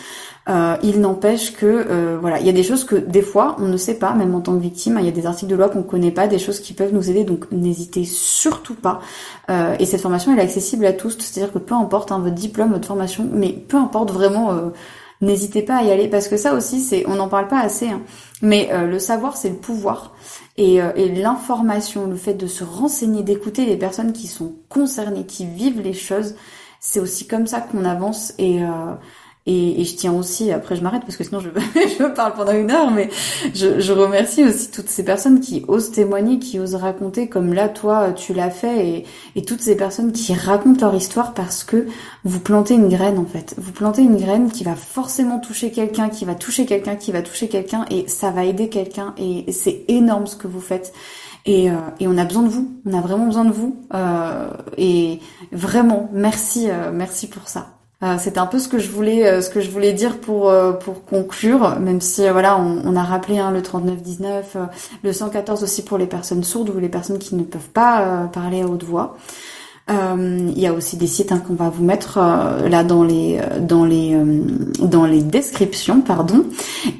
il 0.82 1.00
n'empêche 1.00 1.52
que 1.52 2.16
voilà, 2.20 2.40
il 2.40 2.46
y 2.46 2.48
a 2.48 2.52
des 2.52 2.62
choses 2.62 2.84
que 2.84 2.96
des 2.96 3.22
fois 3.22 3.56
on 3.58 3.66
ne 3.66 3.76
sait 3.76 3.98
pas, 3.98 4.14
même 4.14 4.34
en 4.34 4.40
tant 4.40 4.54
que 4.54 4.62
victime. 4.62 4.96
Il 5.00 5.04
y 5.06 5.08
a 5.08 5.12
des 5.12 5.26
articles 5.26 5.50
de 5.50 5.56
loi 5.56 5.68
qu'on 5.68 5.82
connaît 5.82 6.10
pas, 6.10 6.28
des 6.28 6.38
choses 6.38 6.60
qui 6.60 6.72
peuvent 6.72 6.92
nous 6.92 7.10
aider. 7.10 7.24
Donc 7.24 7.46
n'hésitez 7.50 8.04
surtout 8.04 8.74
pas. 8.74 9.00
et 9.48 9.84
cette 9.84 10.00
formation 10.00 10.32
elle 10.32 10.38
est 10.38 10.42
accessible 10.42 10.86
à 10.86 10.92
tous, 10.92 11.16
c'est-à-dire 11.18 11.52
que 11.52 11.58
peu 11.58 11.74
importe 11.74 12.12
hein, 12.12 12.20
votre 12.20 12.34
diplôme, 12.34 12.72
votre 12.72 12.86
formation, 12.86 13.28
mais 13.32 13.52
peu 13.52 13.76
importe 13.76 14.10
vraiment 14.12 14.72
n'hésitez 15.20 15.62
pas 15.62 15.76
à 15.76 15.82
y 15.82 15.90
aller 15.90 16.08
parce 16.08 16.28
que 16.28 16.36
ça 16.36 16.54
aussi 16.54 16.80
c'est 16.80 17.04
on 17.06 17.16
n'en 17.16 17.28
parle 17.28 17.48
pas 17.48 17.60
assez 17.60 17.88
hein. 17.88 18.02
mais 18.42 18.70
euh, 18.72 18.86
le 18.86 18.98
savoir 18.98 19.36
c'est 19.36 19.50
le 19.50 19.56
pouvoir 19.56 20.14
et, 20.56 20.80
euh, 20.80 20.92
et 20.96 21.08
l'information 21.08 22.06
le 22.06 22.16
fait 22.16 22.34
de 22.34 22.46
se 22.46 22.64
renseigner 22.64 23.22
d'écouter 23.22 23.66
les 23.66 23.76
personnes 23.76 24.12
qui 24.12 24.26
sont 24.26 24.54
concernées 24.68 25.26
qui 25.26 25.46
vivent 25.46 25.80
les 25.80 25.92
choses 25.92 26.34
c'est 26.80 27.00
aussi 27.00 27.26
comme 27.26 27.46
ça 27.46 27.60
qu'on 27.60 27.84
avance 27.84 28.32
et 28.38 28.64
euh, 28.64 28.94
et, 29.50 29.84
je 29.84 29.96
tiens 29.96 30.12
aussi, 30.12 30.52
après 30.52 30.76
je 30.76 30.82
m'arrête 30.82 31.02
parce 31.02 31.16
que 31.16 31.24
sinon 31.24 31.40
je, 31.40 31.48
je 31.98 32.04
parle 32.04 32.34
pendant 32.34 32.52
une 32.52 32.70
heure, 32.70 32.90
mais 32.90 33.08
je, 33.54 33.80
je, 33.80 33.92
remercie 33.92 34.44
aussi 34.44 34.70
toutes 34.70 34.88
ces 34.88 35.04
personnes 35.04 35.40
qui 35.40 35.64
osent 35.68 35.90
témoigner, 35.90 36.38
qui 36.38 36.58
osent 36.58 36.74
raconter 36.74 37.28
comme 37.28 37.52
là 37.52 37.68
toi 37.68 38.12
tu 38.12 38.32
l'as 38.34 38.50
fait, 38.50 38.86
et, 38.86 39.04
et 39.36 39.42
toutes 39.42 39.60
ces 39.60 39.76
personnes 39.76 40.12
qui 40.12 40.34
racontent 40.34 40.86
leur 40.86 40.94
histoire 40.94 41.34
parce 41.34 41.64
que 41.64 41.86
vous 42.24 42.40
plantez 42.40 42.74
une 42.74 42.88
graine 42.88 43.18
en 43.18 43.26
fait. 43.26 43.54
Vous 43.58 43.72
plantez 43.72 44.02
une 44.02 44.16
graine 44.16 44.50
qui 44.50 44.64
va 44.64 44.74
forcément 44.74 45.38
toucher 45.38 45.70
quelqu'un, 45.70 46.08
qui 46.08 46.24
va 46.24 46.34
toucher 46.34 46.66
quelqu'un, 46.66 46.96
qui 46.96 47.12
va 47.12 47.22
toucher 47.22 47.48
quelqu'un, 47.48 47.84
et 47.90 48.08
ça 48.08 48.30
va 48.30 48.44
aider 48.44 48.68
quelqu'un, 48.68 49.14
et 49.18 49.50
c'est 49.52 49.84
énorme 49.88 50.26
ce 50.26 50.36
que 50.36 50.46
vous 50.46 50.60
faites. 50.60 50.92
Et, 51.46 51.70
euh, 51.70 51.74
et, 51.98 52.06
on 52.06 52.18
a 52.18 52.24
besoin 52.24 52.42
de 52.42 52.48
vous, 52.48 52.80
on 52.84 52.92
a 52.92 53.00
vraiment 53.00 53.26
besoin 53.26 53.44
de 53.44 53.52
vous. 53.52 53.86
Euh, 53.94 54.50
et 54.76 55.20
vraiment, 55.52 56.10
merci, 56.12 56.70
euh, 56.70 56.90
merci 56.92 57.28
pour 57.28 57.48
ça. 57.48 57.79
Euh, 58.02 58.16
c'est 58.18 58.38
un 58.38 58.46
peu 58.46 58.58
ce 58.58 58.68
que 58.68 58.78
je 58.78 58.90
voulais, 58.90 59.26
euh, 59.26 59.42
ce 59.42 59.50
que 59.50 59.60
je 59.60 59.70
voulais 59.70 59.92
dire 59.92 60.18
pour 60.18 60.48
euh, 60.48 60.72
pour 60.72 61.04
conclure, 61.04 61.78
même 61.80 62.00
si 62.00 62.26
voilà, 62.30 62.58
on, 62.58 62.96
a 62.96 63.02
rappelé 63.02 63.38
hein, 63.38 63.50
le 63.50 63.60
3919, 63.60 64.56
le 65.02 65.12
114 65.12 65.62
aussi 65.62 65.84
pour 65.84 65.98
les 65.98 66.06
personnes 66.06 66.42
sourdes 66.42 66.70
ou 66.70 66.78
les 66.78 66.88
personnes 66.88 67.18
qui 67.18 67.34
ne 67.34 67.42
peuvent 67.42 67.68
pas 67.68 68.28
parler 68.32 68.62
à 68.62 68.66
haute 68.66 68.84
voix. 68.84 69.16
Il 69.88 70.58
y 70.58 70.68
a 70.68 70.72
aussi 70.72 70.96
des 70.96 71.08
sites 71.08 71.32
hein, 71.32 71.42
qu'on 71.44 71.54
va 71.54 71.68
vous 71.68 71.82
mettre 71.82 72.18
là 72.18 72.84
dans 72.84 73.02
les 73.02 73.40
dans 73.60 73.84
les 73.84 74.16
dans 74.80 75.04
les 75.04 75.20
descriptions, 75.20 76.00
pardon. 76.00 76.44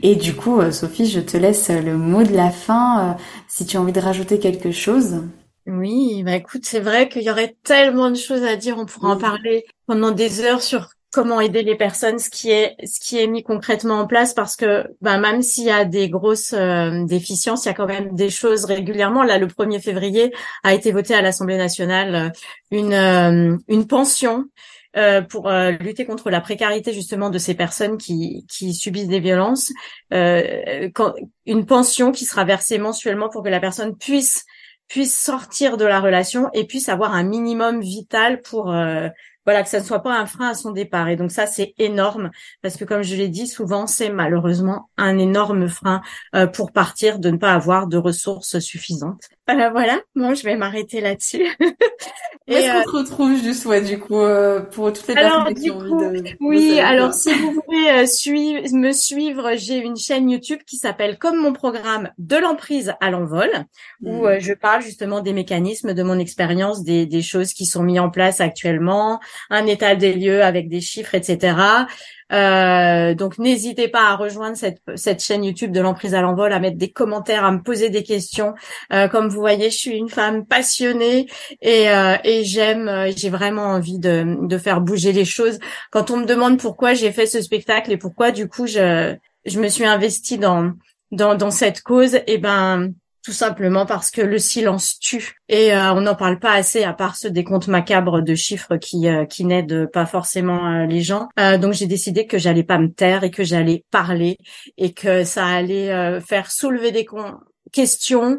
Et 0.03 0.16
du 0.16 0.34
coup, 0.34 0.61
Sophie, 0.72 1.07
je 1.07 1.20
te 1.20 1.36
laisse 1.36 1.70
le 1.70 1.96
mot 1.96 2.24
de 2.24 2.34
la 2.34 2.51
fin 2.51 3.16
si 3.46 3.64
tu 3.64 3.76
as 3.76 3.80
envie 3.80 3.92
de 3.92 4.01
rajouter 4.01 4.40
quelque 4.40 4.72
chose. 4.72 5.20
Oui, 5.67 6.23
bah 6.23 6.37
écoute, 6.37 6.65
c'est 6.65 6.81
vrai 6.81 7.09
qu'il 7.09 7.23
y 7.23 7.31
aurait 7.31 7.57
tellement 7.63 8.11
de 8.11 8.17
choses 8.17 8.43
à 8.45 8.57
dire, 8.57 8.79
on 8.79 8.87
pourrait 8.87 9.13
en 9.13 9.19
parler 9.19 9.65
pendant 9.87 10.11
des 10.11 10.41
heures 10.41 10.63
sur 10.63 10.89
comment 11.13 11.41
aider 11.41 11.63
les 11.63 11.77
personnes, 11.77 12.19
ce 12.19 12.31
qui 12.31 12.51
est 12.51 12.77
ce 12.85 13.01
qui 13.01 13.19
est 13.19 13.27
mis 13.27 13.43
concrètement 13.43 14.01
en 14.01 14.07
place, 14.07 14.33
parce 14.33 14.57
que 14.57 14.87
bah, 15.01 15.19
même 15.19 15.43
s'il 15.43 15.65
y 15.65 15.71
a 15.71 15.85
des 15.85 16.09
grosses 16.09 16.55
euh, 16.55 17.05
déficiences, 17.05 17.65
il 17.65 17.69
y 17.69 17.71
a 17.71 17.75
quand 17.75 17.87
même 17.87 18.15
des 18.15 18.31
choses 18.31 18.65
régulièrement. 18.65 19.23
Là, 19.23 19.39
le 19.39 19.47
1er 19.47 19.81
février 19.81 20.33
a 20.63 20.73
été 20.75 20.93
voté 20.93 21.15
à 21.15 21.23
l'Assemblée 21.23 21.59
nationale 21.59 22.15
euh, 22.15 22.29
une 22.71 22.95
euh, 22.95 23.57
une 23.69 23.87
pension 23.87 24.47
pour 25.29 25.49
lutter 25.49 26.05
contre 26.05 26.31
la 26.31 26.41
précarité 26.41 26.93
justement 26.93 27.31
de 27.31 27.39
ces 27.39 27.55
personnes 27.55 27.97
qui, 27.97 28.45
qui 28.49 28.75
subissent 28.75 29.07
des 29.07 29.21
violences, 29.21 29.73
quand, 30.11 31.15
une 31.47 31.65
pension 31.65 32.11
qui 32.11 32.25
sera 32.25 32.45
versée 32.45 32.77
mensuellement 32.79 33.29
pour 33.29 33.45
que 33.45 33.49
la 33.49 33.61
personne 33.61 33.97
puisse 33.97 34.45
puisse 34.91 35.16
sortir 35.16 35.76
de 35.76 35.86
la 35.86 36.01
relation 36.01 36.51
et 36.53 36.66
puisse 36.66 36.91
avoir 36.91 37.14
un 37.14 37.22
minimum 37.22 37.80
vital 37.80 38.43
pour 38.43 38.72
euh, 38.72 39.09
voilà, 39.47 39.62
que 39.62 39.68
ça 39.68 39.80
ne 39.80 39.84
soit 39.84 40.03
pas 40.03 40.18
un 40.18 40.26
frein 40.26 40.49
à 40.51 40.55
son 40.55 40.72
départ. 40.72 41.09
Et 41.09 41.16
donc 41.16 41.30
ça, 41.30 41.47
c'est 41.47 41.74
énorme 41.78 42.30
parce 42.61 42.76
que 42.76 42.84
comme 42.84 43.03
je 43.03 43.14
l'ai 43.14 43.28
dit, 43.28 43.47
souvent, 43.47 43.86
c'est 43.86 44.11
malheureusement 44.11 44.91
un 44.97 45.16
énorme 45.16 45.68
frein 45.68 46.03
euh, 46.34 46.47
pour 46.47 46.72
partir 46.72 47.20
de 47.20 47.30
ne 47.30 47.38
pas 47.38 47.55
avoir 47.55 47.86
de 47.86 47.97
ressources 47.97 48.59
suffisantes. 48.59 49.28
Voilà, 49.51 49.70
voilà. 49.70 50.01
Moi, 50.14 50.34
je 50.34 50.44
vais 50.44 50.57
m'arrêter 50.57 51.01
là-dessus. 51.01 51.46
Où 51.61 52.53
est-ce 52.53 52.84
qu'on 52.84 52.90
te 53.05 53.11
retrouve 53.11 53.42
juste, 53.42 53.66
ouais, 53.66 53.80
du 53.80 53.98
coup, 53.98 54.18
euh, 54.18 54.61
pour 54.61 54.92
toutes 54.92 55.09
les 55.09 55.14
personnes 55.14 55.55
qui 55.55 55.70
ont 55.70 55.78
envie 55.78 56.22
de... 56.22 56.30
Oui, 56.40 56.78
alors 56.80 57.12
si 57.12 57.32
vous 57.32 57.53
voulez 57.53 57.90
euh, 57.90 58.07
suivre, 58.07 58.62
me 58.72 58.92
suivre, 58.92 59.51
j'ai 59.57 59.78
une 59.78 59.96
chaîne 59.96 60.30
YouTube 60.30 60.61
qui 60.66 60.76
s'appelle 60.76 61.18
Comme 61.18 61.36
mon 61.36 61.53
programme 61.53 62.11
de 62.18 62.36
l'emprise 62.36 62.92
à 63.01 63.11
l'envol, 63.11 63.51
où 64.03 64.26
hmm. 64.26 64.38
je 64.40 64.53
parle 64.53 64.82
justement 64.82 65.20
des 65.20 65.32
mécanismes, 65.32 65.94
de 65.94 66.03
mon 66.03 66.18
expérience, 66.18 66.82
des, 66.82 67.07
des 67.07 67.22
choses 67.22 67.53
qui 67.53 67.66
sont 67.66 67.82
mises 67.82 68.01
en 68.01 68.11
place 68.11 68.40
actuellement, 68.40 69.20
un 69.51 69.66
état 69.66 69.94
des 69.94 70.12
lieux 70.12 70.42
avec 70.42 70.68
des 70.68 70.80
chiffres, 70.80 71.14
etc. 71.14 71.57
Euh, 72.33 73.14
donc 73.14 73.39
n'hésitez 73.39 73.89
pas 73.89 74.11
à 74.11 74.16
rejoindre 74.16 74.57
cette, 74.57 74.81
cette 74.97 75.22
chaîne 75.22 75.45
YouTube 75.45 75.72
de 75.72 75.81
l'emprise 75.81 76.14
à 76.14 76.20
l'envol, 76.20 76.53
à 76.53 76.61
mettre 76.61 76.76
des 76.76 76.91
commentaires, 76.91 77.45
à 77.45 77.53
me 77.53 77.62
poser 77.62 77.91
des 77.91 78.03
questions. 78.03 78.55
Euh, 78.93 79.09
comme 79.09 79.28
vous 79.28 79.41
voyez, 79.41 79.70
je 79.70 79.76
suis 79.76 79.97
une 79.97 80.09
femme 80.09 80.47
passionnée 80.47 81.26
et, 81.61 81.91
euh, 81.91 82.16
et 82.24 82.45
j'aime, 82.45 82.89
euh, 82.89 83.12
j'ai 83.16 83.31
vraiment 83.31 83.64
envie 83.64 83.99
de, 83.99 84.47
de 84.47 84.59
faire 84.59 84.81
bouger 84.81 85.12
les 85.12 85.24
choses. 85.24 85.59
Quand 85.91 86.11
on 86.11 86.18
me 86.18 86.26
demande 86.26 86.59
pourquoi 86.59 86.95
j'ai 86.95 87.12
fait 87.12 87.26
ce 87.26 87.41
spectacle 87.41 87.93
et 87.93 87.97
pourquoi 87.97 88.31
du 88.31 88.49
coup 88.49 88.66
je, 88.66 89.14
je 89.45 89.61
me 89.61 89.68
suis 89.68 89.85
investie 89.85 90.39
dans, 90.39 90.72
dans, 91.11 91.35
dans 91.35 91.51
cette 91.51 91.83
cause, 91.83 92.14
et 92.14 92.22
eh 92.26 92.39
ben 92.39 92.93
tout 93.23 93.33
simplement 93.33 93.87
parce 93.87 94.11
que 94.11 94.23
le 94.23 94.39
silence 94.39 94.99
tue 94.99 95.37
et 95.49 95.75
euh, 95.75 95.93
on 95.93 96.03
n'en 96.03 96.14
parle 96.14 96.39
pas 96.39 96.53
assez 96.53 96.85
à 96.85 96.93
part 96.93 97.16
ceux 97.16 97.31
des 97.31 97.45
comptes 97.45 97.68
macabres 97.68 98.23
de 98.23 98.35
chiffres 98.35 98.77
qui 98.77 99.09
euh, 99.09 99.25
qui 99.27 99.45
n'aident 99.45 99.87
pas 99.87 100.07
forcément 100.07 100.66
euh, 100.66 100.87
les 100.87 101.03
gens. 101.03 101.29
donc 101.37 101.75
j'ai 101.75 101.87
décidé 101.87 102.27
que 102.27 102.39
j'allais 102.39 102.62
pas 102.62 102.79
me 102.79 102.91
taire 102.93 103.25
et 103.25 103.31
que 103.31 103.45
j'allais 103.45 103.85
parler 103.91 104.39
et 104.77 104.93
que 104.93 105.25
ça 105.25 105.47
allait 105.47 106.21
faire 106.21 106.51
soulever 106.51 106.93
des 106.93 107.07
questions, 107.73 108.39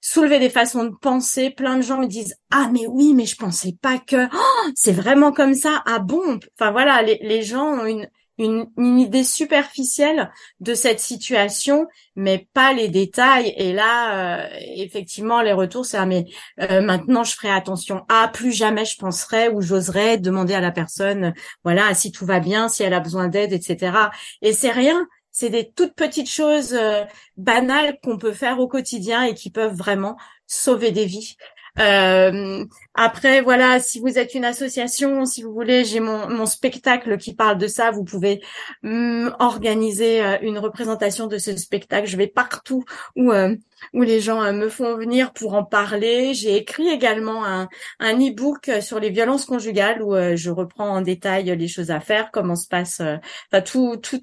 soulever 0.00 0.38
des 0.38 0.50
façons 0.50 0.84
de 0.84 0.94
penser. 1.00 1.50
Plein 1.50 1.76
de 1.76 1.82
gens 1.82 1.98
me 1.98 2.06
disent 2.06 2.36
ah 2.50 2.68
mais 2.72 2.86
oui 2.86 3.14
mais 3.14 3.26
je 3.26 3.36
pensais 3.36 3.76
pas 3.80 3.98
que 3.98 4.26
oh, 4.32 4.70
c'est 4.74 4.92
vraiment 4.92 5.32
comme 5.32 5.54
ça. 5.54 5.82
Ah 5.86 5.98
bon 5.98 6.38
Enfin 6.58 6.70
voilà 6.70 7.02
les, 7.02 7.18
les 7.22 7.42
gens 7.42 7.66
ont 7.66 7.86
une 7.86 8.08
une, 8.40 8.98
idée 8.98 9.24
superficielle 9.24 10.30
de 10.60 10.74
cette 10.74 11.00
situation, 11.00 11.86
mais 12.16 12.48
pas 12.54 12.72
les 12.72 12.88
détails. 12.88 13.52
Et 13.56 13.72
là, 13.72 14.44
euh, 14.44 14.48
effectivement, 14.76 15.42
les 15.42 15.52
retours, 15.52 15.84
c'est 15.84 15.98
ah, 15.98 16.06
mais 16.06 16.24
euh, 16.60 16.80
maintenant 16.80 17.22
je 17.22 17.34
ferai 17.34 17.50
attention 17.50 18.04
à 18.08 18.28
plus 18.28 18.52
jamais 18.52 18.84
je 18.84 18.96
penserai 18.96 19.48
ou 19.48 19.60
j'oserais 19.60 20.18
demander 20.18 20.54
à 20.54 20.60
la 20.60 20.72
personne, 20.72 21.34
voilà, 21.64 21.94
si 21.94 22.12
tout 22.12 22.26
va 22.26 22.40
bien, 22.40 22.68
si 22.68 22.82
elle 22.82 22.94
a 22.94 23.00
besoin 23.00 23.28
d'aide, 23.28 23.52
etc. 23.52 23.92
Et 24.42 24.52
c'est 24.52 24.70
rien. 24.70 25.06
C'est 25.32 25.50
des 25.50 25.70
toutes 25.70 25.94
petites 25.94 26.28
choses 26.28 26.74
euh, 26.74 27.04
banales 27.36 27.98
qu'on 28.02 28.18
peut 28.18 28.32
faire 28.32 28.58
au 28.58 28.66
quotidien 28.66 29.22
et 29.22 29.34
qui 29.34 29.50
peuvent 29.50 29.76
vraiment 29.76 30.16
sauver 30.46 30.90
des 30.90 31.04
vies. 31.04 31.36
Euh, 31.80 32.64
après, 32.94 33.40
voilà, 33.40 33.80
si 33.80 34.00
vous 34.00 34.18
êtes 34.18 34.34
une 34.34 34.44
association, 34.44 35.24
si 35.24 35.42
vous 35.42 35.52
voulez, 35.52 35.84
j'ai 35.84 36.00
mon, 36.00 36.28
mon 36.28 36.44
spectacle 36.44 37.16
qui 37.16 37.34
parle 37.34 37.56
de 37.58 37.66
ça. 37.68 37.90
Vous 37.90 38.04
pouvez 38.04 38.42
mm, 38.82 39.30
organiser 39.38 40.22
euh, 40.22 40.36
une 40.42 40.58
représentation 40.58 41.26
de 41.26 41.38
ce 41.38 41.56
spectacle. 41.56 42.06
Je 42.06 42.16
vais 42.16 42.26
partout 42.26 42.84
où 43.16 43.32
euh, 43.32 43.56
où 43.94 44.02
les 44.02 44.20
gens 44.20 44.52
me 44.52 44.68
font 44.68 44.94
venir 44.96 45.32
pour 45.32 45.54
en 45.54 45.64
parler. 45.64 46.34
J'ai 46.34 46.56
écrit 46.56 46.88
également 46.88 47.46
un, 47.46 47.66
un 47.98 48.14
e-book 48.18 48.70
sur 48.82 49.00
les 49.00 49.08
violences 49.08 49.46
conjugales 49.46 50.02
où 50.02 50.14
je 50.36 50.50
reprends 50.50 50.90
en 50.90 51.00
détail 51.00 51.56
les 51.56 51.68
choses 51.68 51.90
à 51.90 51.98
faire, 51.98 52.30
comment 52.30 52.56
se 52.56 52.68
passe 52.68 53.00
enfin, 53.00 53.62
tout 53.62 53.96
tout 53.96 54.20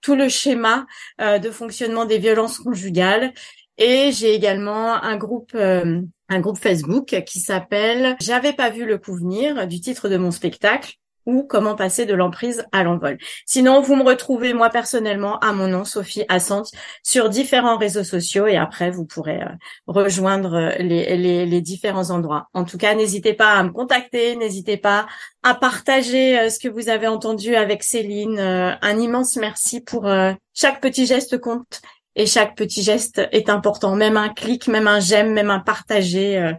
tout 0.00 0.14
le 0.14 0.28
schéma 0.30 0.86
de 1.18 1.50
fonctionnement 1.50 2.06
des 2.06 2.16
violences 2.16 2.58
conjugales. 2.60 3.34
Et 3.78 4.12
j'ai 4.12 4.34
également 4.34 5.02
un 5.02 5.16
groupe 5.16 5.54
un 5.54 6.40
groupe 6.40 6.58
Facebook 6.58 7.22
qui 7.26 7.40
s'appelle 7.40 8.16
J'avais 8.20 8.52
pas 8.52 8.70
vu 8.70 8.84
le 8.84 8.98
coup 8.98 9.14
venir 9.14 9.66
du 9.66 9.80
titre 9.80 10.08
de 10.08 10.16
mon 10.16 10.30
spectacle 10.30 10.98
ou 11.28 11.42
comment 11.42 11.76
passer 11.76 12.06
de 12.06 12.14
l'emprise 12.14 12.64
à 12.72 12.82
l'envol. 12.82 13.18
Sinon, 13.44 13.82
vous 13.82 13.96
me 13.96 14.02
retrouvez 14.02 14.54
moi 14.54 14.70
personnellement 14.70 15.38
à 15.40 15.52
mon 15.52 15.68
nom 15.68 15.84
Sophie 15.84 16.24
Assante 16.30 16.70
sur 17.02 17.28
différents 17.28 17.76
réseaux 17.76 18.02
sociaux 18.02 18.46
et 18.46 18.56
après 18.56 18.90
vous 18.90 19.04
pourrez 19.04 19.42
euh, 19.42 19.48
rejoindre 19.86 20.54
euh, 20.54 20.70
les, 20.78 21.16
les, 21.18 21.44
les, 21.44 21.60
différents 21.60 22.10
endroits. 22.10 22.48
En 22.54 22.64
tout 22.64 22.78
cas, 22.78 22.94
n'hésitez 22.94 23.34
pas 23.34 23.52
à 23.52 23.62
me 23.62 23.70
contacter, 23.70 24.36
n'hésitez 24.36 24.78
pas 24.78 25.06
à 25.42 25.54
partager 25.54 26.38
euh, 26.38 26.48
ce 26.48 26.58
que 26.58 26.68
vous 26.68 26.88
avez 26.88 27.06
entendu 27.06 27.56
avec 27.56 27.84
Céline. 27.84 28.38
Un 28.38 28.98
immense 28.98 29.36
merci 29.36 29.82
pour 29.82 30.08
chaque 30.54 30.80
petit 30.80 31.04
geste 31.04 31.38
compte 31.38 31.82
et 32.16 32.26
chaque 32.26 32.56
petit 32.56 32.82
geste 32.82 33.20
est 33.32 33.48
important, 33.48 33.94
même 33.94 34.16
un 34.16 34.28
clic, 34.28 34.68
même 34.68 34.88
un 34.88 35.00
j'aime, 35.00 35.32
même 35.32 35.50
un 35.50 35.60
partager. 35.60 36.38
Euh, 36.38 36.52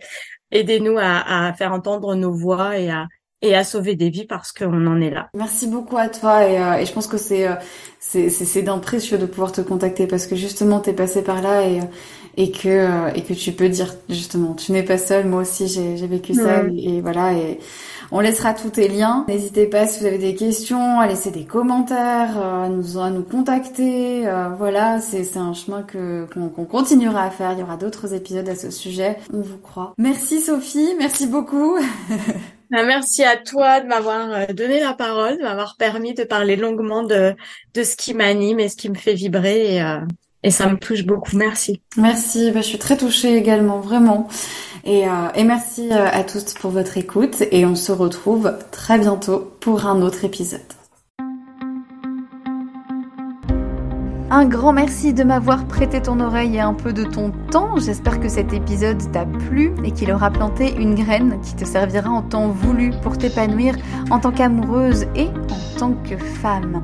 aidez-nous 0.52 0.98
à, 0.98 1.48
à, 1.48 1.54
faire 1.54 1.74
entendre 1.74 2.16
nos 2.16 2.32
voix 2.32 2.78
et 2.78 2.90
à 2.90 3.08
et 3.42 3.56
à 3.56 3.64
sauver 3.64 3.96
des 3.96 4.10
vies 4.10 4.26
parce 4.26 4.52
qu'on 4.52 4.86
en 4.86 5.00
est 5.00 5.12
là. 5.12 5.30
Merci 5.34 5.68
beaucoup 5.68 5.98
à 5.98 6.10
toi 6.10 6.46
et, 6.46 6.62
euh, 6.62 6.74
et 6.76 6.86
je 6.86 6.92
pense 6.92 7.08
que 7.08 7.18
c'est 7.18 7.48
euh, 7.48 7.56
c'est 8.00 8.30
c'est 8.30 8.62
d'un 8.64 8.80
précieux 8.80 9.18
de 9.18 9.26
pouvoir 9.26 9.54
te 9.54 9.62
contacter 9.62 10.08
parce 10.08 10.28
que 10.28 10.36
justement 10.36 10.80
t'es 10.82 10.92
passé 10.94 11.24
par 11.24 11.42
là 11.42 11.66
et 11.66 11.80
et 12.36 12.52
que 12.52 13.16
et 13.16 13.24
que 13.24 13.34
tu 13.34 13.54
peux 13.54 13.70
dire 13.70 13.94
justement 14.10 14.56
tu 14.56 14.74
n'es 14.74 14.84
pas 14.84 14.98
seule 14.98 15.26
moi 15.26 15.42
aussi 15.42 15.68
j'ai 15.68 15.96
j'ai 15.96 16.08
vécu 16.08 16.34
ça 16.34 16.64
et, 16.66 16.98
et 16.98 17.02
voilà 17.02 17.34
et 17.34 17.60
on 18.12 18.20
laissera 18.20 18.54
tous 18.54 18.70
tes 18.70 18.88
liens. 18.88 19.26
N'hésitez 19.28 19.68
pas 19.68 19.88
si 19.88 20.00
vous 20.00 20.06
avez 20.06 20.18
des 20.18 20.36
questions 20.36 21.00
à 21.00 21.08
laisser 21.08 21.32
des 21.32 21.46
commentaires, 21.46 22.38
euh, 22.38 22.66
à 22.66 22.70
nous, 22.70 22.98
à 22.98 23.10
nous 23.10 23.24
contacter. 23.24 24.28
Euh, 24.28 24.50
voilà, 24.58 25.00
c'est 25.00 25.38
un 25.38 25.54
chemin 25.54 25.84
que 25.84 26.26
qu'on 26.34 26.66
continuera 26.66 27.24
à 27.24 27.30
faire. 27.30 27.54
Il 27.54 27.60
y 27.60 27.64
aura 27.64 27.78
d'autres 27.78 28.14
épisodes 28.14 28.48
à 28.50 28.56
ce 28.56 28.72
sujet. 28.72 29.18
On 29.34 29.42
vous 29.42 29.58
croit. 29.58 29.94
Merci 29.98 30.42
Sophie, 30.42 30.96
merci 30.98 31.28
beaucoup. 31.28 31.78
Ben, 32.72 32.86
merci 32.86 33.24
à 33.24 33.36
toi 33.36 33.82
de 33.82 33.88
m'avoir 33.88 34.30
euh, 34.30 34.54
donné 34.54 34.80
la 34.80 34.94
parole, 34.94 35.38
de 35.38 35.42
m'avoir 35.42 35.76
permis 35.76 36.14
de 36.14 36.24
parler 36.24 36.56
longuement 36.56 37.02
de, 37.02 37.34
de 37.74 37.84
ce 37.84 37.96
qui 37.96 38.14
m'anime 38.14 38.60
et 38.60 38.70
ce 38.70 38.76
qui 38.76 38.90
me 38.90 38.94
fait 38.94 39.16
vibrer. 39.16 39.78
Et, 39.78 39.84
et 40.44 40.52
ça 40.52 40.70
me 40.70 40.78
touche 40.78 41.04
beaucoup. 41.04 41.36
Merci. 41.36 41.82
Merci. 41.98 42.52
Ben, 42.52 42.62
je 42.62 42.68
suis 42.68 42.78
très 42.78 42.96
touchée 42.96 43.36
également, 43.36 43.80
vraiment. 43.80 44.28
Et, 44.84 45.08
euh, 45.08 45.12
et 45.36 45.44
merci 45.44 45.90
euh, 45.92 46.08
à 46.12 46.24
tous 46.24 46.54
pour 46.54 46.72
votre 46.72 46.98
écoute 46.98 47.44
et 47.52 47.66
on 47.66 47.76
se 47.76 47.92
retrouve 47.92 48.54
très 48.72 48.98
bientôt 48.98 49.52
pour 49.60 49.86
un 49.86 50.02
autre 50.02 50.26
épisode. 50.26 50.62
Un 54.32 54.46
grand 54.46 54.74
merci 54.74 55.12
de 55.12 55.24
m'avoir 55.24 55.66
prêté 55.66 56.04
ton 56.04 56.20
oreille 56.20 56.58
et 56.58 56.60
un 56.60 56.76
peu 56.76 56.94
de 56.94 57.04
ton 57.04 57.32
temps. 57.50 57.78
J'espère 57.78 58.20
que 58.20 58.30
cet 58.30 58.54
épisode 58.54 59.12
t'a 59.12 59.26
plu 59.26 59.74
et 59.84 59.92
qu'il 59.92 60.12
aura 60.12 60.30
planté 60.30 60.72
une 60.76 60.94
graine 60.94 61.40
qui 61.42 61.56
te 61.56 61.66
servira 61.66 62.12
en 62.12 62.22
temps 62.22 62.50
voulu 62.50 62.92
pour 63.02 63.18
t'épanouir 63.18 63.76
en 64.12 64.20
tant 64.20 64.32
qu'amoureuse 64.32 65.08
et 65.16 65.30
en 65.30 65.80
tant 65.80 65.94
que 65.94 66.16
femme. 66.16 66.84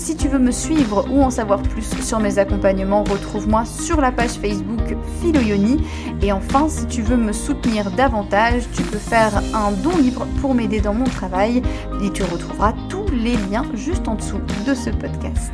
si 0.00 0.16
tu 0.16 0.28
veux 0.28 0.38
me 0.38 0.50
suivre 0.50 1.04
ou 1.10 1.22
en 1.22 1.30
savoir 1.30 1.60
plus 1.60 1.88
sur 2.02 2.20
mes 2.20 2.38
accompagnements, 2.38 3.04
retrouve-moi 3.04 3.64
sur 3.64 4.00
la 4.00 4.10
page 4.10 4.30
Facebook 4.30 4.96
Philoyoni. 5.20 5.76
Et 6.22 6.32
enfin, 6.32 6.68
si 6.68 6.86
tu 6.86 7.02
veux 7.02 7.16
me 7.16 7.32
soutenir 7.32 7.49
davantage, 7.96 8.62
tu 8.74 8.82
peux 8.82 8.98
faire 8.98 9.42
un 9.54 9.72
don 9.72 9.96
libre 9.96 10.26
pour 10.40 10.54
m'aider 10.54 10.80
dans 10.80 10.94
mon 10.94 11.04
travail 11.04 11.62
et 12.02 12.10
tu 12.10 12.22
retrouveras 12.22 12.74
tous 12.88 13.06
les 13.12 13.36
liens 13.50 13.64
juste 13.74 14.08
en 14.08 14.14
dessous 14.14 14.40
de 14.66 14.74
ce 14.74 14.90
podcast. 14.90 15.52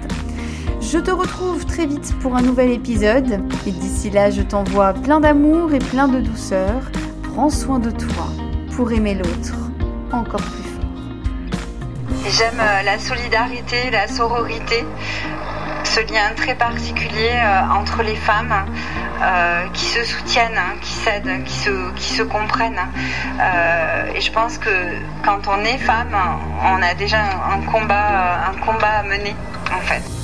Je 0.80 0.98
te 0.98 1.10
retrouve 1.10 1.64
très 1.66 1.86
vite 1.86 2.14
pour 2.20 2.36
un 2.36 2.42
nouvel 2.42 2.70
épisode 2.70 3.40
et 3.66 3.70
d'ici 3.70 4.10
là, 4.10 4.30
je 4.30 4.42
t'envoie 4.42 4.92
plein 4.94 5.20
d'amour 5.20 5.74
et 5.74 5.78
plein 5.78 6.08
de 6.08 6.20
douceur. 6.20 6.90
Prends 7.22 7.50
soin 7.50 7.78
de 7.78 7.90
toi 7.90 8.28
pour 8.76 8.92
aimer 8.92 9.14
l'autre 9.14 9.56
encore 10.12 10.40
plus. 10.40 10.66
J'aime 12.30 12.60
euh, 12.60 12.82
la 12.82 12.98
solidarité, 12.98 13.90
la 13.90 14.08
sororité, 14.08 14.84
ce 15.86 16.00
lien 16.12 16.32
très 16.34 16.54
particulier 16.54 17.30
euh, 17.32 17.60
entre 17.70 18.02
les 18.02 18.16
femmes 18.16 18.54
euh, 19.22 19.66
qui 19.72 19.84
se 19.84 20.04
soutiennent, 20.04 20.58
hein, 20.58 20.74
qui 20.80 20.92
s'aident, 20.92 21.44
qui 21.44 22.12
se, 22.12 22.22
comprennent. 22.22 22.80
Euh, 23.40 24.12
et 24.14 24.20
je 24.20 24.32
pense 24.32 24.58
que 24.58 24.70
quand 25.24 25.48
on 25.48 25.64
est 25.64 25.78
femme, 25.78 26.16
on 26.62 26.82
a 26.82 26.94
déjà 26.94 27.22
un 27.22 27.60
combat, 27.70 28.50
un 28.50 28.58
combat 28.58 28.98
à 28.98 29.02
mener 29.04 29.34
en 29.72 29.80
fait. 29.80 30.15